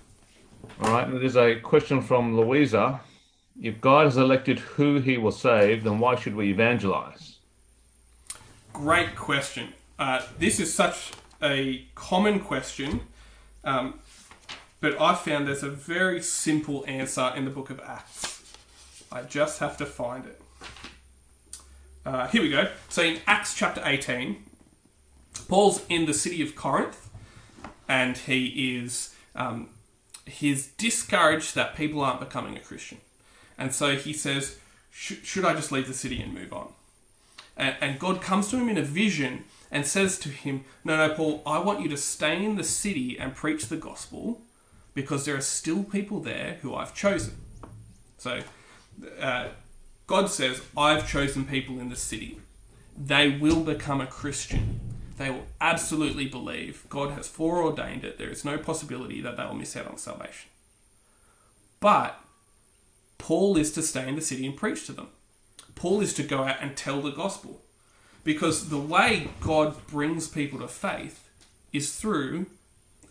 All 0.82 0.92
right, 0.92 1.10
there's 1.10 1.36
a 1.38 1.56
question 1.60 2.02
from 2.02 2.38
Louisa. 2.38 3.02
If 3.62 3.82
God 3.82 4.06
has 4.06 4.18
elected 4.18 4.60
who 4.60 5.00
he 5.00 5.18
will 5.18 5.32
save, 5.32 5.84
then 5.84 5.98
why 6.00 6.16
should 6.16 6.36
we 6.36 6.50
evangelize? 6.52 7.38
Great 8.74 9.16
question. 9.16 9.74
Uh, 9.98 10.22
this 10.38 10.60
is 10.60 10.72
such 10.74 11.12
a 11.42 11.86
common 11.96 12.40
question, 12.40 13.02
um, 13.64 14.00
but 14.80 15.00
I 15.00 15.16
found 15.16 15.48
there's 15.48 15.64
a 15.64 15.70
very 15.70 16.22
simple 16.22 16.84
answer 16.88 17.32
in 17.36 17.46
the 17.46 17.52
book 17.52 17.70
of 17.70 17.80
Acts. 17.80 18.44
I 19.12 19.22
just 19.24 19.60
have 19.60 19.78
to 19.78 19.86
find 19.86 20.26
it. 20.26 20.42
Uh, 22.06 22.28
here 22.28 22.42
we 22.42 22.50
go. 22.50 22.70
So 22.90 23.02
in 23.02 23.20
Acts 23.26 23.54
chapter 23.54 23.82
18, 23.84 24.44
Paul's 25.48 25.86
in 25.90 26.06
the 26.06 26.14
city 26.14 26.42
of 26.42 26.56
Corinth, 26.56 27.10
and 27.88 28.18
he 28.18 28.78
is 28.78 29.14
um, 29.36 29.70
he's 30.26 30.68
discouraged 30.68 31.56
that 31.56 31.76
people 31.76 32.02
aren't 32.02 32.20
becoming 32.20 32.58
a 32.58 32.60
Christian, 32.60 33.00
and 33.58 33.74
so 33.74 33.96
he 33.96 34.14
says, 34.14 34.58
"Should 34.92 35.46
I 35.46 35.54
just 35.54 35.72
leave 35.72 35.88
the 35.88 35.94
city 35.94 36.22
and 36.22 36.34
move 36.34 36.54
on?" 36.54 36.74
And, 37.58 37.76
and 37.82 38.00
God 38.00 38.22
comes 38.22 38.50
to 38.50 38.58
him 38.58 38.70
in 38.70 38.78
a 38.78 38.84
vision 38.84 39.46
and 39.72 39.86
says 39.86 40.18
to 40.20 40.30
him, 40.30 40.64
No, 40.84 40.96
no, 40.96 41.14
Paul, 41.14 41.42
I 41.46 41.60
want 41.60 41.82
you 41.82 41.90
to 41.90 41.98
stay 41.98 42.44
in 42.44 42.56
the 42.56 42.64
city 42.64 43.18
and 43.20 43.36
preach 43.36 43.66
the 43.66 43.78
gospel 43.78 44.42
because 44.98 45.26
there 45.26 45.36
are 45.38 45.42
still 45.42 45.84
people 45.84 46.20
there 46.20 46.58
who 46.64 46.74
I've 46.74 46.96
chosen. 46.96 47.36
So 48.18 48.40
uh, 49.22 49.50
God 50.08 50.32
says, 50.32 50.60
I've 50.76 51.08
chosen 51.08 51.46
people 51.46 51.80
in 51.80 51.90
the 51.90 51.96
city. 51.96 52.40
They 52.98 53.30
will 53.30 53.60
become 53.60 54.02
a 54.02 54.08
Christian. 54.08 54.80
They 55.20 55.30
will 55.30 55.46
absolutely 55.62 56.26
believe. 56.26 56.88
God 56.90 57.12
has 57.12 57.28
foreordained 57.28 58.06
it. 58.06 58.18
There 58.18 58.32
is 58.32 58.44
no 58.44 58.58
possibility 58.58 59.22
that 59.22 59.38
they 59.38 59.46
will 59.46 59.54
miss 59.54 59.78
out 59.78 59.86
on 59.86 60.00
salvation. 60.00 60.50
But 61.80 62.20
Paul 63.20 63.56
is 63.56 63.72
to 63.74 63.84
stay 63.84 64.10
in 64.10 64.16
the 64.16 64.22
city 64.22 64.48
and 64.48 64.58
preach 64.58 64.88
to 64.88 64.94
them. 64.94 65.10
Paul 65.76 66.02
is 66.02 66.16
to 66.16 66.24
go 66.24 66.44
out 66.44 66.58
and 66.60 66.76
tell 66.76 67.04
the 67.04 67.12
gospel. 67.12 67.62
Because 68.24 68.70
the 68.70 68.80
way 68.80 69.30
God 69.42 69.86
brings 69.86 70.28
people 70.28 70.58
to 70.58 70.68
faith 70.68 71.30
is 71.72 71.96
through 71.96 72.48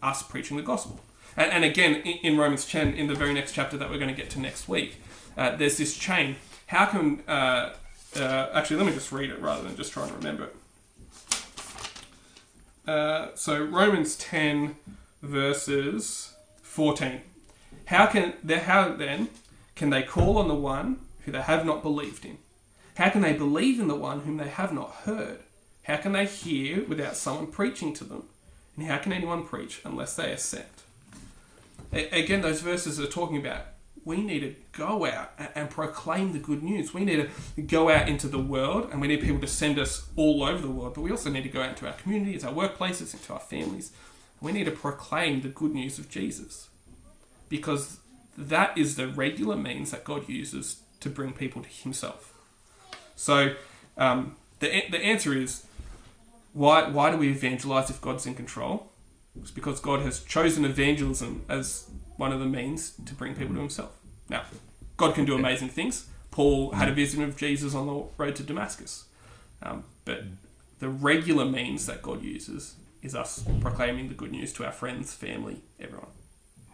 us 0.03 0.24
preaching 0.24 0.57
the 0.57 0.64
gospel. 0.64 1.01
And, 1.37 1.53
and 1.53 1.64
again, 1.64 1.97
in, 1.97 2.32
in 2.32 2.39
Romans 2.39 2.66
10, 2.66 2.95
in 2.95 3.07
the 3.07 3.14
very 3.14 3.34
next 3.34 3.53
chapter 3.53 3.76
that 3.76 3.91
we're 3.91 3.99
going 3.99 4.14
to 4.14 4.20
get 4.20 4.30
to 4.30 4.41
next 4.41 4.68
week, 4.68 5.01
uh, 5.37 5.57
there's 5.57 5.76
this 5.76 5.97
chain. 5.97 6.37
How 6.66 6.87
can. 6.87 7.22
Uh, 7.28 7.74
uh, 8.16 8.49
actually, 8.55 8.76
let 8.76 8.87
me 8.87 8.93
just 8.93 9.12
read 9.12 9.30
it 9.30 9.41
rather 9.41 9.62
than 9.62 9.76
just 9.76 9.93
trying 9.93 10.09
to 10.09 10.14
remember 10.14 10.45
it. 10.45 10.57
Uh, 12.89 13.28
so, 13.34 13.62
Romans 13.62 14.16
10, 14.16 14.76
verses 15.22 16.34
14. 16.62 17.20
How 17.87 18.07
can 18.07 18.34
how 18.64 18.95
then 18.95 19.28
can 19.74 19.91
they 19.91 20.03
call 20.03 20.39
on 20.39 20.49
the 20.49 20.55
one 20.55 21.01
who 21.20 21.32
they 21.32 21.43
have 21.43 21.64
not 21.66 21.82
believed 21.82 22.24
in? 22.24 22.39
How 22.97 23.11
can 23.11 23.20
they 23.20 23.32
believe 23.32 23.78
in 23.78 23.89
the 23.89 23.95
one 23.95 24.20
whom 24.20 24.39
they 24.39 24.49
have 24.49 24.72
not 24.72 24.91
heard? 25.05 25.41
How 25.82 25.99
can 25.99 26.12
they 26.12 26.26
hear 26.26 26.84
without 26.84 27.16
someone 27.16 27.49
preaching 27.49 27.93
to 27.95 28.05
them? 28.05 28.24
And 28.76 28.87
how 28.87 28.99
can 28.99 29.12
anyone 29.12 29.45
preach 29.45 29.80
unless 29.84 30.16
they 30.16 30.32
are 30.32 30.37
sent? 30.37 30.66
Again, 31.93 32.43
those 32.43 32.61
verses 32.61 33.01
are 33.01 33.07
talking 33.07 33.37
about 33.37 33.66
we 34.07 34.22
need 34.22 34.41
to 34.41 34.55
go 34.70 35.05
out 35.05 35.32
and 35.57 35.68
proclaim 35.68 36.32
the 36.32 36.39
good 36.39 36.62
news. 36.62 36.95
We 36.95 37.05
need 37.05 37.28
to 37.57 37.62
go 37.62 37.91
out 37.91 38.09
into 38.09 38.28
the 38.28 38.39
world 38.39 38.89
and 38.93 39.01
we 39.01 39.09
need 39.09 39.20
people 39.20 39.41
to 39.41 39.49
send 39.49 39.80
us 39.80 40.09
all 40.14 40.45
over 40.45 40.62
the 40.62 40.70
world, 40.70 40.95
but 40.95 41.01
we 41.01 41.11
also 41.11 41.28
need 41.28 41.43
to 41.43 41.49
go 41.49 41.61
out 41.61 41.70
into 41.70 41.89
our 41.89 41.93
communities, 41.95 42.45
our 42.45 42.55
workplaces, 42.55 43.12
into 43.12 43.32
our 43.32 43.41
families. 43.41 43.91
We 44.41 44.53
need 44.53 44.64
to 44.66 44.70
proclaim 44.70 45.41
the 45.41 45.49
good 45.49 45.74
news 45.74 45.99
of 45.99 46.09
Jesus 46.09 46.68
because 47.49 47.99
that 48.39 48.78
is 48.78 48.95
the 48.95 49.09
regular 49.09 49.57
means 49.57 49.91
that 49.91 50.05
God 50.05 50.28
uses 50.28 50.82
to 51.01 51.11
bring 51.11 51.32
people 51.32 51.62
to 51.62 51.68
Himself. 51.68 52.32
So 53.16 53.55
um, 53.97 54.37
the 54.61 54.84
the 54.89 54.99
answer 54.99 55.34
is 55.34 55.66
why 56.53 56.89
why 56.89 57.11
do 57.11 57.16
we 57.16 57.30
evangelize 57.30 57.91
if 57.91 58.01
God's 58.01 58.24
in 58.24 58.34
control? 58.37 58.93
It's 59.41 59.51
because 59.51 59.80
God 59.80 60.01
has 60.01 60.20
chosen 60.20 60.64
evangelism 60.64 61.45
as 61.49 61.91
one 62.16 62.32
of 62.32 62.41
the 62.41 62.47
means 62.47 62.95
to 63.05 63.14
bring 63.14 63.34
people 63.34 63.55
to 63.55 63.61
Himself. 63.61 63.99
Now, 64.28 64.45
God 64.97 65.14
can 65.14 65.24
do 65.24 65.34
amazing 65.34 65.68
things. 65.68 66.07
Paul 66.30 66.72
had 66.72 66.89
a 66.89 66.93
vision 66.93 67.22
of 67.22 67.37
Jesus 67.37 67.74
on 67.74 67.87
the 67.87 68.05
road 68.18 68.37
to 68.37 68.43
Damascus, 68.43 69.07
um, 69.62 69.84
but 70.05 70.24
the 70.78 70.89
regular 70.89 71.45
means 71.47 71.87
that 71.87 72.03
God 72.03 72.22
uses 72.22 72.76
is 73.03 73.14
us 73.14 73.45
proclaiming 73.61 74.09
the 74.09 74.14
good 74.14 74.32
news 74.32 74.53
to 74.55 74.64
our 74.64 74.72
friends, 74.72 75.14
family, 75.14 75.62
everyone. 75.80 76.11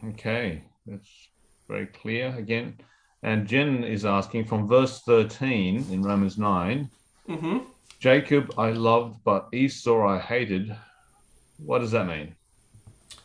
Okay, 0.04 0.64
that's 0.86 1.28
very 1.68 1.86
clear 1.86 2.34
again. 2.36 2.78
And 3.22 3.46
Jen 3.46 3.84
is 3.84 4.04
asking 4.04 4.46
from 4.46 4.66
verse 4.66 5.00
13 5.02 5.86
in 5.90 6.02
Romans 6.02 6.38
9 6.38 6.90
hmm 7.28 7.58
Jacob 8.00 8.52
I 8.58 8.70
loved, 8.72 9.22
but 9.22 9.48
Esau 9.52 10.04
I 10.04 10.18
hated. 10.18 10.76
What 11.58 11.78
does 11.78 11.92
that 11.92 12.08
mean? 12.08 12.34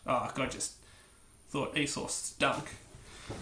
Oh, 0.07 0.31
God 0.33 0.51
just 0.51 0.73
thought 1.49 1.77
Esau 1.77 2.07
stunk. 2.07 2.69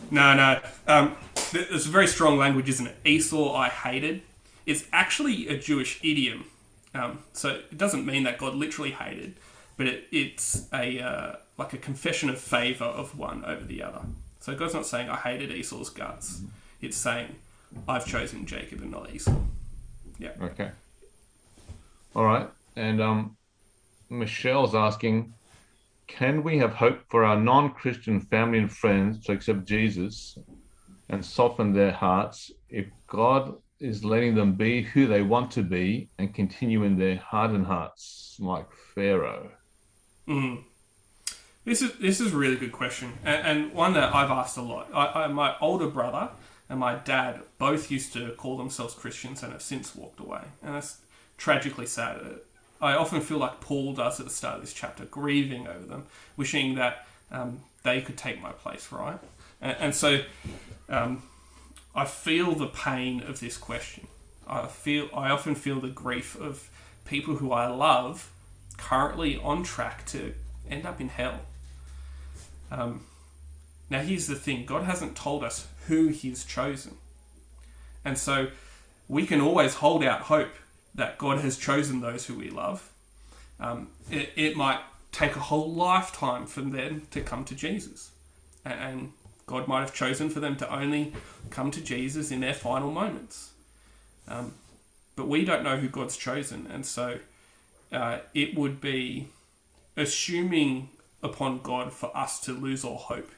No, 0.10 0.34
no. 0.34 0.60
Um, 0.88 1.16
it's 1.54 1.86
a 1.86 1.90
very 1.90 2.08
strong 2.08 2.38
language, 2.38 2.70
isn't 2.70 2.88
it? 2.88 2.98
Esau 3.06 3.54
I 3.54 3.70
hated. 3.70 4.22
It's 4.66 4.86
actually 4.92 5.48
a 5.48 5.58
Jewish 5.58 6.00
idiom. 6.04 6.46
Um, 6.94 7.20
so 7.34 7.50
it 7.50 7.78
doesn't 7.78 8.06
mean 8.06 8.24
that 8.24 8.38
God 8.38 8.56
literally 8.56 8.92
hated, 8.92 9.36
but 9.78 9.86
it, 9.88 10.08
it's 10.12 10.68
a 10.74 11.00
uh, 11.00 11.36
like 11.58 11.74
a 11.74 11.78
confession 11.78 12.30
of 12.30 12.40
favor 12.40 12.86
of 12.86 13.18
one 13.18 13.44
over 13.46 13.64
the 13.64 13.84
other. 13.84 14.02
So 14.40 14.56
God's 14.56 14.74
not 14.74 14.86
saying 14.86 15.10
I 15.10 15.18
hated 15.18 15.52
Esau's 15.52 15.90
guts. 15.90 16.42
It's 16.82 16.98
saying 16.98 17.36
I've 17.88 18.06
chosen 18.06 18.46
Jacob 18.46 18.82
and 18.82 18.92
not 18.92 19.14
Esau. 19.14 19.36
Yeah. 20.18 20.32
Okay. 20.42 20.72
All 22.16 22.24
right. 22.24 22.50
And 22.76 23.02
um, 23.02 23.38
Michelle's 24.10 24.74
asking 24.74 25.34
Can 26.08 26.44
we 26.44 26.58
have 26.60 26.74
hope 26.74 27.00
for 27.10 27.24
our 27.24 27.40
non 27.40 27.74
Christian 27.74 28.22
family 28.22 28.60
and 28.60 28.72
friends 28.72 29.26
to 29.26 29.32
accept 29.32 29.66
Jesus 29.66 30.38
and 31.10 31.24
soften 31.24 31.74
their 31.74 31.92
hearts 31.92 32.52
if 32.70 32.86
God 33.08 33.56
is 33.80 34.06
letting 34.06 34.36
them 34.36 34.54
be 34.54 34.82
who 34.82 35.08
they 35.08 35.22
want 35.22 35.52
to 35.52 35.64
be 35.64 36.10
and 36.18 36.34
continue 36.34 36.84
in 36.84 36.98
their 36.98 37.18
hardened 37.18 37.66
hearts 37.66 38.38
like 38.40 38.68
Pharaoh? 38.94 39.52
Mm. 40.28 40.64
This 41.66 41.82
is 41.82 41.98
this 41.98 42.22
is 42.22 42.34
a 42.34 42.38
really 42.38 42.58
good 42.58 42.72
question, 42.72 43.14
and, 43.24 43.48
and 43.48 43.74
one 43.74 43.94
that 43.94 44.14
I've 44.14 44.30
asked 44.30 44.58
a 44.58 44.62
lot. 44.62 44.88
I, 44.94 45.24
I, 45.24 45.28
my 45.28 45.56
older 45.60 45.88
brother 45.88 46.30
and 46.70 46.80
my 46.80 46.96
dad 46.96 47.42
both 47.58 47.90
used 47.90 48.14
to 48.14 48.32
call 48.34 48.58
themselves 48.58 48.94
Christians 48.94 49.42
and 49.42 49.52
have 49.52 49.64
since 49.64 49.96
walked 49.96 50.20
away, 50.20 50.44
and 50.62 50.76
that's 50.76 51.00
tragically 51.38 51.88
sad. 51.88 52.22
I 52.82 52.96
often 52.96 53.22
feel 53.22 53.38
like 53.38 53.62
Paul 53.62 53.94
does 53.94 54.20
at 54.20 54.26
the 54.26 54.32
start 54.32 54.56
of 54.56 54.62
this 54.62 54.74
chapter, 54.74 55.06
grieving 55.06 55.68
over 55.68 55.86
them, 55.86 56.06
wishing 56.36 56.76
that 56.76 57.08
um, 57.32 57.62
they 57.84 58.02
could 58.02 58.18
take 58.18 58.42
my 58.42 58.52
place, 58.52 58.92
right? 58.92 59.20
And, 59.62 59.78
and 59.80 59.96
so 59.96 60.22
um, 60.90 61.24
I 61.96 62.06
feel 62.06 62.54
the 62.54 62.68
pain 62.68 63.22
of 63.22 63.40
this 63.40 63.58
question. 63.58 64.08
I 64.48 64.68
feel 64.68 65.10
I 65.14 65.30
often 65.30 65.56
feel 65.56 65.80
the 65.80 65.88
grief 65.90 66.40
of 66.40 66.70
people 67.06 67.38
who 67.38 67.52
I 67.52 67.68
love 67.68 68.32
currently 68.78 69.38
on 69.38 69.64
track 69.64 70.06
to 70.08 70.34
end 70.70 70.86
up 70.86 71.00
in 71.00 71.10
hell. 71.10 71.40
Um, 72.72 73.06
now, 73.90 74.02
here's 74.02 74.28
the 74.28 74.36
thing 74.36 74.66
God 74.66 74.84
hasn't 74.84 75.16
told 75.16 75.44
us 75.44 75.68
who 75.88 76.08
He's 76.08 76.44
chosen. 76.44 76.98
And 78.04 78.18
so 78.18 78.48
we 79.08 79.26
can 79.26 79.42
always 79.42 79.76
hold 79.76 80.04
out 80.04 80.22
hope 80.22 80.54
that 80.96 81.18
God 81.18 81.40
has 81.40 81.58
chosen 81.58 82.00
those 82.02 82.26
who 82.26 82.36
we 82.36 82.50
love. 82.50 82.92
Um, 83.60 83.90
it, 84.10 84.32
it 84.36 84.58
might 84.58 84.80
take 85.12 85.36
a 85.36 85.40
whole 85.40 85.72
lifetime 85.72 86.46
for 86.46 86.62
them 86.62 87.04
to 87.12 87.22
come 87.22 87.46
to 87.46 87.56
Jesus. 87.56 88.12
And 88.64 89.12
God 89.46 89.68
might 89.68 89.82
have 89.82 89.94
chosen 89.94 90.30
for 90.30 90.40
them 90.40 90.56
to 90.58 90.74
only 90.74 91.14
come 91.50 91.70
to 91.72 91.82
Jesus 91.82 92.32
in 92.32 92.40
their 92.40 92.54
final 92.54 92.92
moments. 92.92 93.52
Um, 94.28 94.54
but 95.16 95.28
we 95.28 95.46
don't 95.46 95.64
know 95.64 95.78
who 95.78 95.88
God's 95.88 96.18
chosen. 96.18 96.68
And 96.72 96.86
so 96.86 97.20
uh, 97.92 98.20
it 98.34 98.58
would 98.58 98.82
be 98.82 99.30
assuming 99.96 100.90
upon 101.22 101.60
God 101.60 101.94
for 101.94 102.16
us 102.16 102.40
to 102.42 102.54
lose 102.54 102.84
all 102.84 102.98
hope 102.98 103.32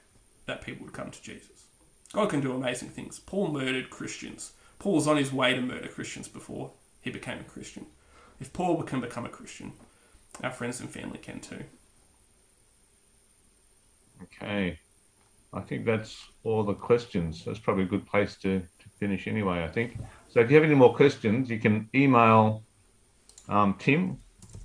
that 0.46 0.62
people 0.62 0.86
would 0.86 0.94
come 0.94 1.12
to 1.12 1.22
Jesus. 1.22 1.66
God 2.14 2.30
can 2.30 2.42
do 2.42 2.54
amazing 2.54 2.90
things. 2.90 3.20
Paul 3.20 3.50
murdered 3.50 3.90
Christians. 3.90 4.54
Paul 4.80 4.94
was 4.94 5.08
on 5.08 5.18
his 5.18 5.34
way 5.34 5.54
to 5.54 5.62
murder 5.62 5.88
Christians 5.88 6.28
before 6.28 6.72
he 7.08 7.12
became 7.12 7.40
a 7.40 7.44
Christian. 7.44 7.86
If 8.42 8.52
Paul 8.52 8.84
can 8.84 9.00
become 9.00 9.26
a 9.26 9.30
Christian, 9.30 9.72
our 10.44 10.52
friends 10.52 10.82
and 10.82 10.90
family 10.90 11.18
can 11.18 11.40
too. 11.40 11.64
Okay. 14.24 14.78
I 15.54 15.62
think 15.62 15.86
that's 15.86 16.18
all 16.44 16.64
the 16.64 16.74
questions. 16.74 17.46
That's 17.46 17.60
probably 17.60 17.84
a 17.84 17.88
good 17.88 18.06
place 18.06 18.36
to, 18.42 18.60
to 18.60 18.90
finish 19.00 19.26
anyway, 19.28 19.64
I 19.64 19.70
think. 19.70 19.98
So 20.28 20.42
if 20.42 20.50
you 20.50 20.58
have 20.58 20.66
any 20.66 20.76
more 20.76 20.94
questions, 20.94 21.50
you 21.50 21.60
can 21.60 21.90
email 21.96 22.64
um, 23.48 23.76
Tim 23.80 24.18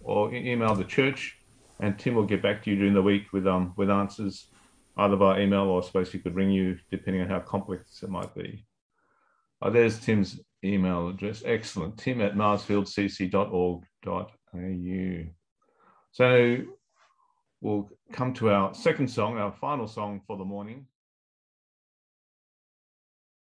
or 0.02 0.34
email 0.34 0.74
the 0.74 0.84
church, 0.84 1.38
and 1.78 1.96
Tim 1.96 2.16
will 2.16 2.26
get 2.26 2.42
back 2.42 2.64
to 2.64 2.70
you 2.70 2.76
during 2.76 2.94
the 2.94 3.02
week 3.02 3.32
with 3.32 3.46
um 3.46 3.72
with 3.76 3.88
answers, 3.88 4.48
either 4.96 5.16
by 5.16 5.40
email 5.40 5.68
or 5.68 5.80
I 5.80 5.86
suppose 5.86 6.10
he 6.10 6.18
could 6.18 6.34
ring 6.34 6.50
you 6.50 6.78
depending 6.90 7.22
on 7.22 7.28
how 7.28 7.38
complex 7.38 8.02
it 8.02 8.10
might 8.10 8.34
be. 8.34 8.66
Oh, 9.60 9.70
there's 9.70 10.00
Tim's 10.00 10.40
email 10.64 11.08
address. 11.08 11.42
Excellent. 11.44 11.98
Tim 11.98 12.20
at 12.20 12.34
marsfieldcc.org.au. 12.34 15.24
So 16.12 16.58
we'll 17.60 17.90
come 18.12 18.32
to 18.34 18.50
our 18.50 18.72
second 18.74 19.08
song, 19.08 19.38
our 19.38 19.52
final 19.52 19.88
song 19.88 20.20
for 20.26 20.36
the 20.36 20.44
morning. 20.44 20.86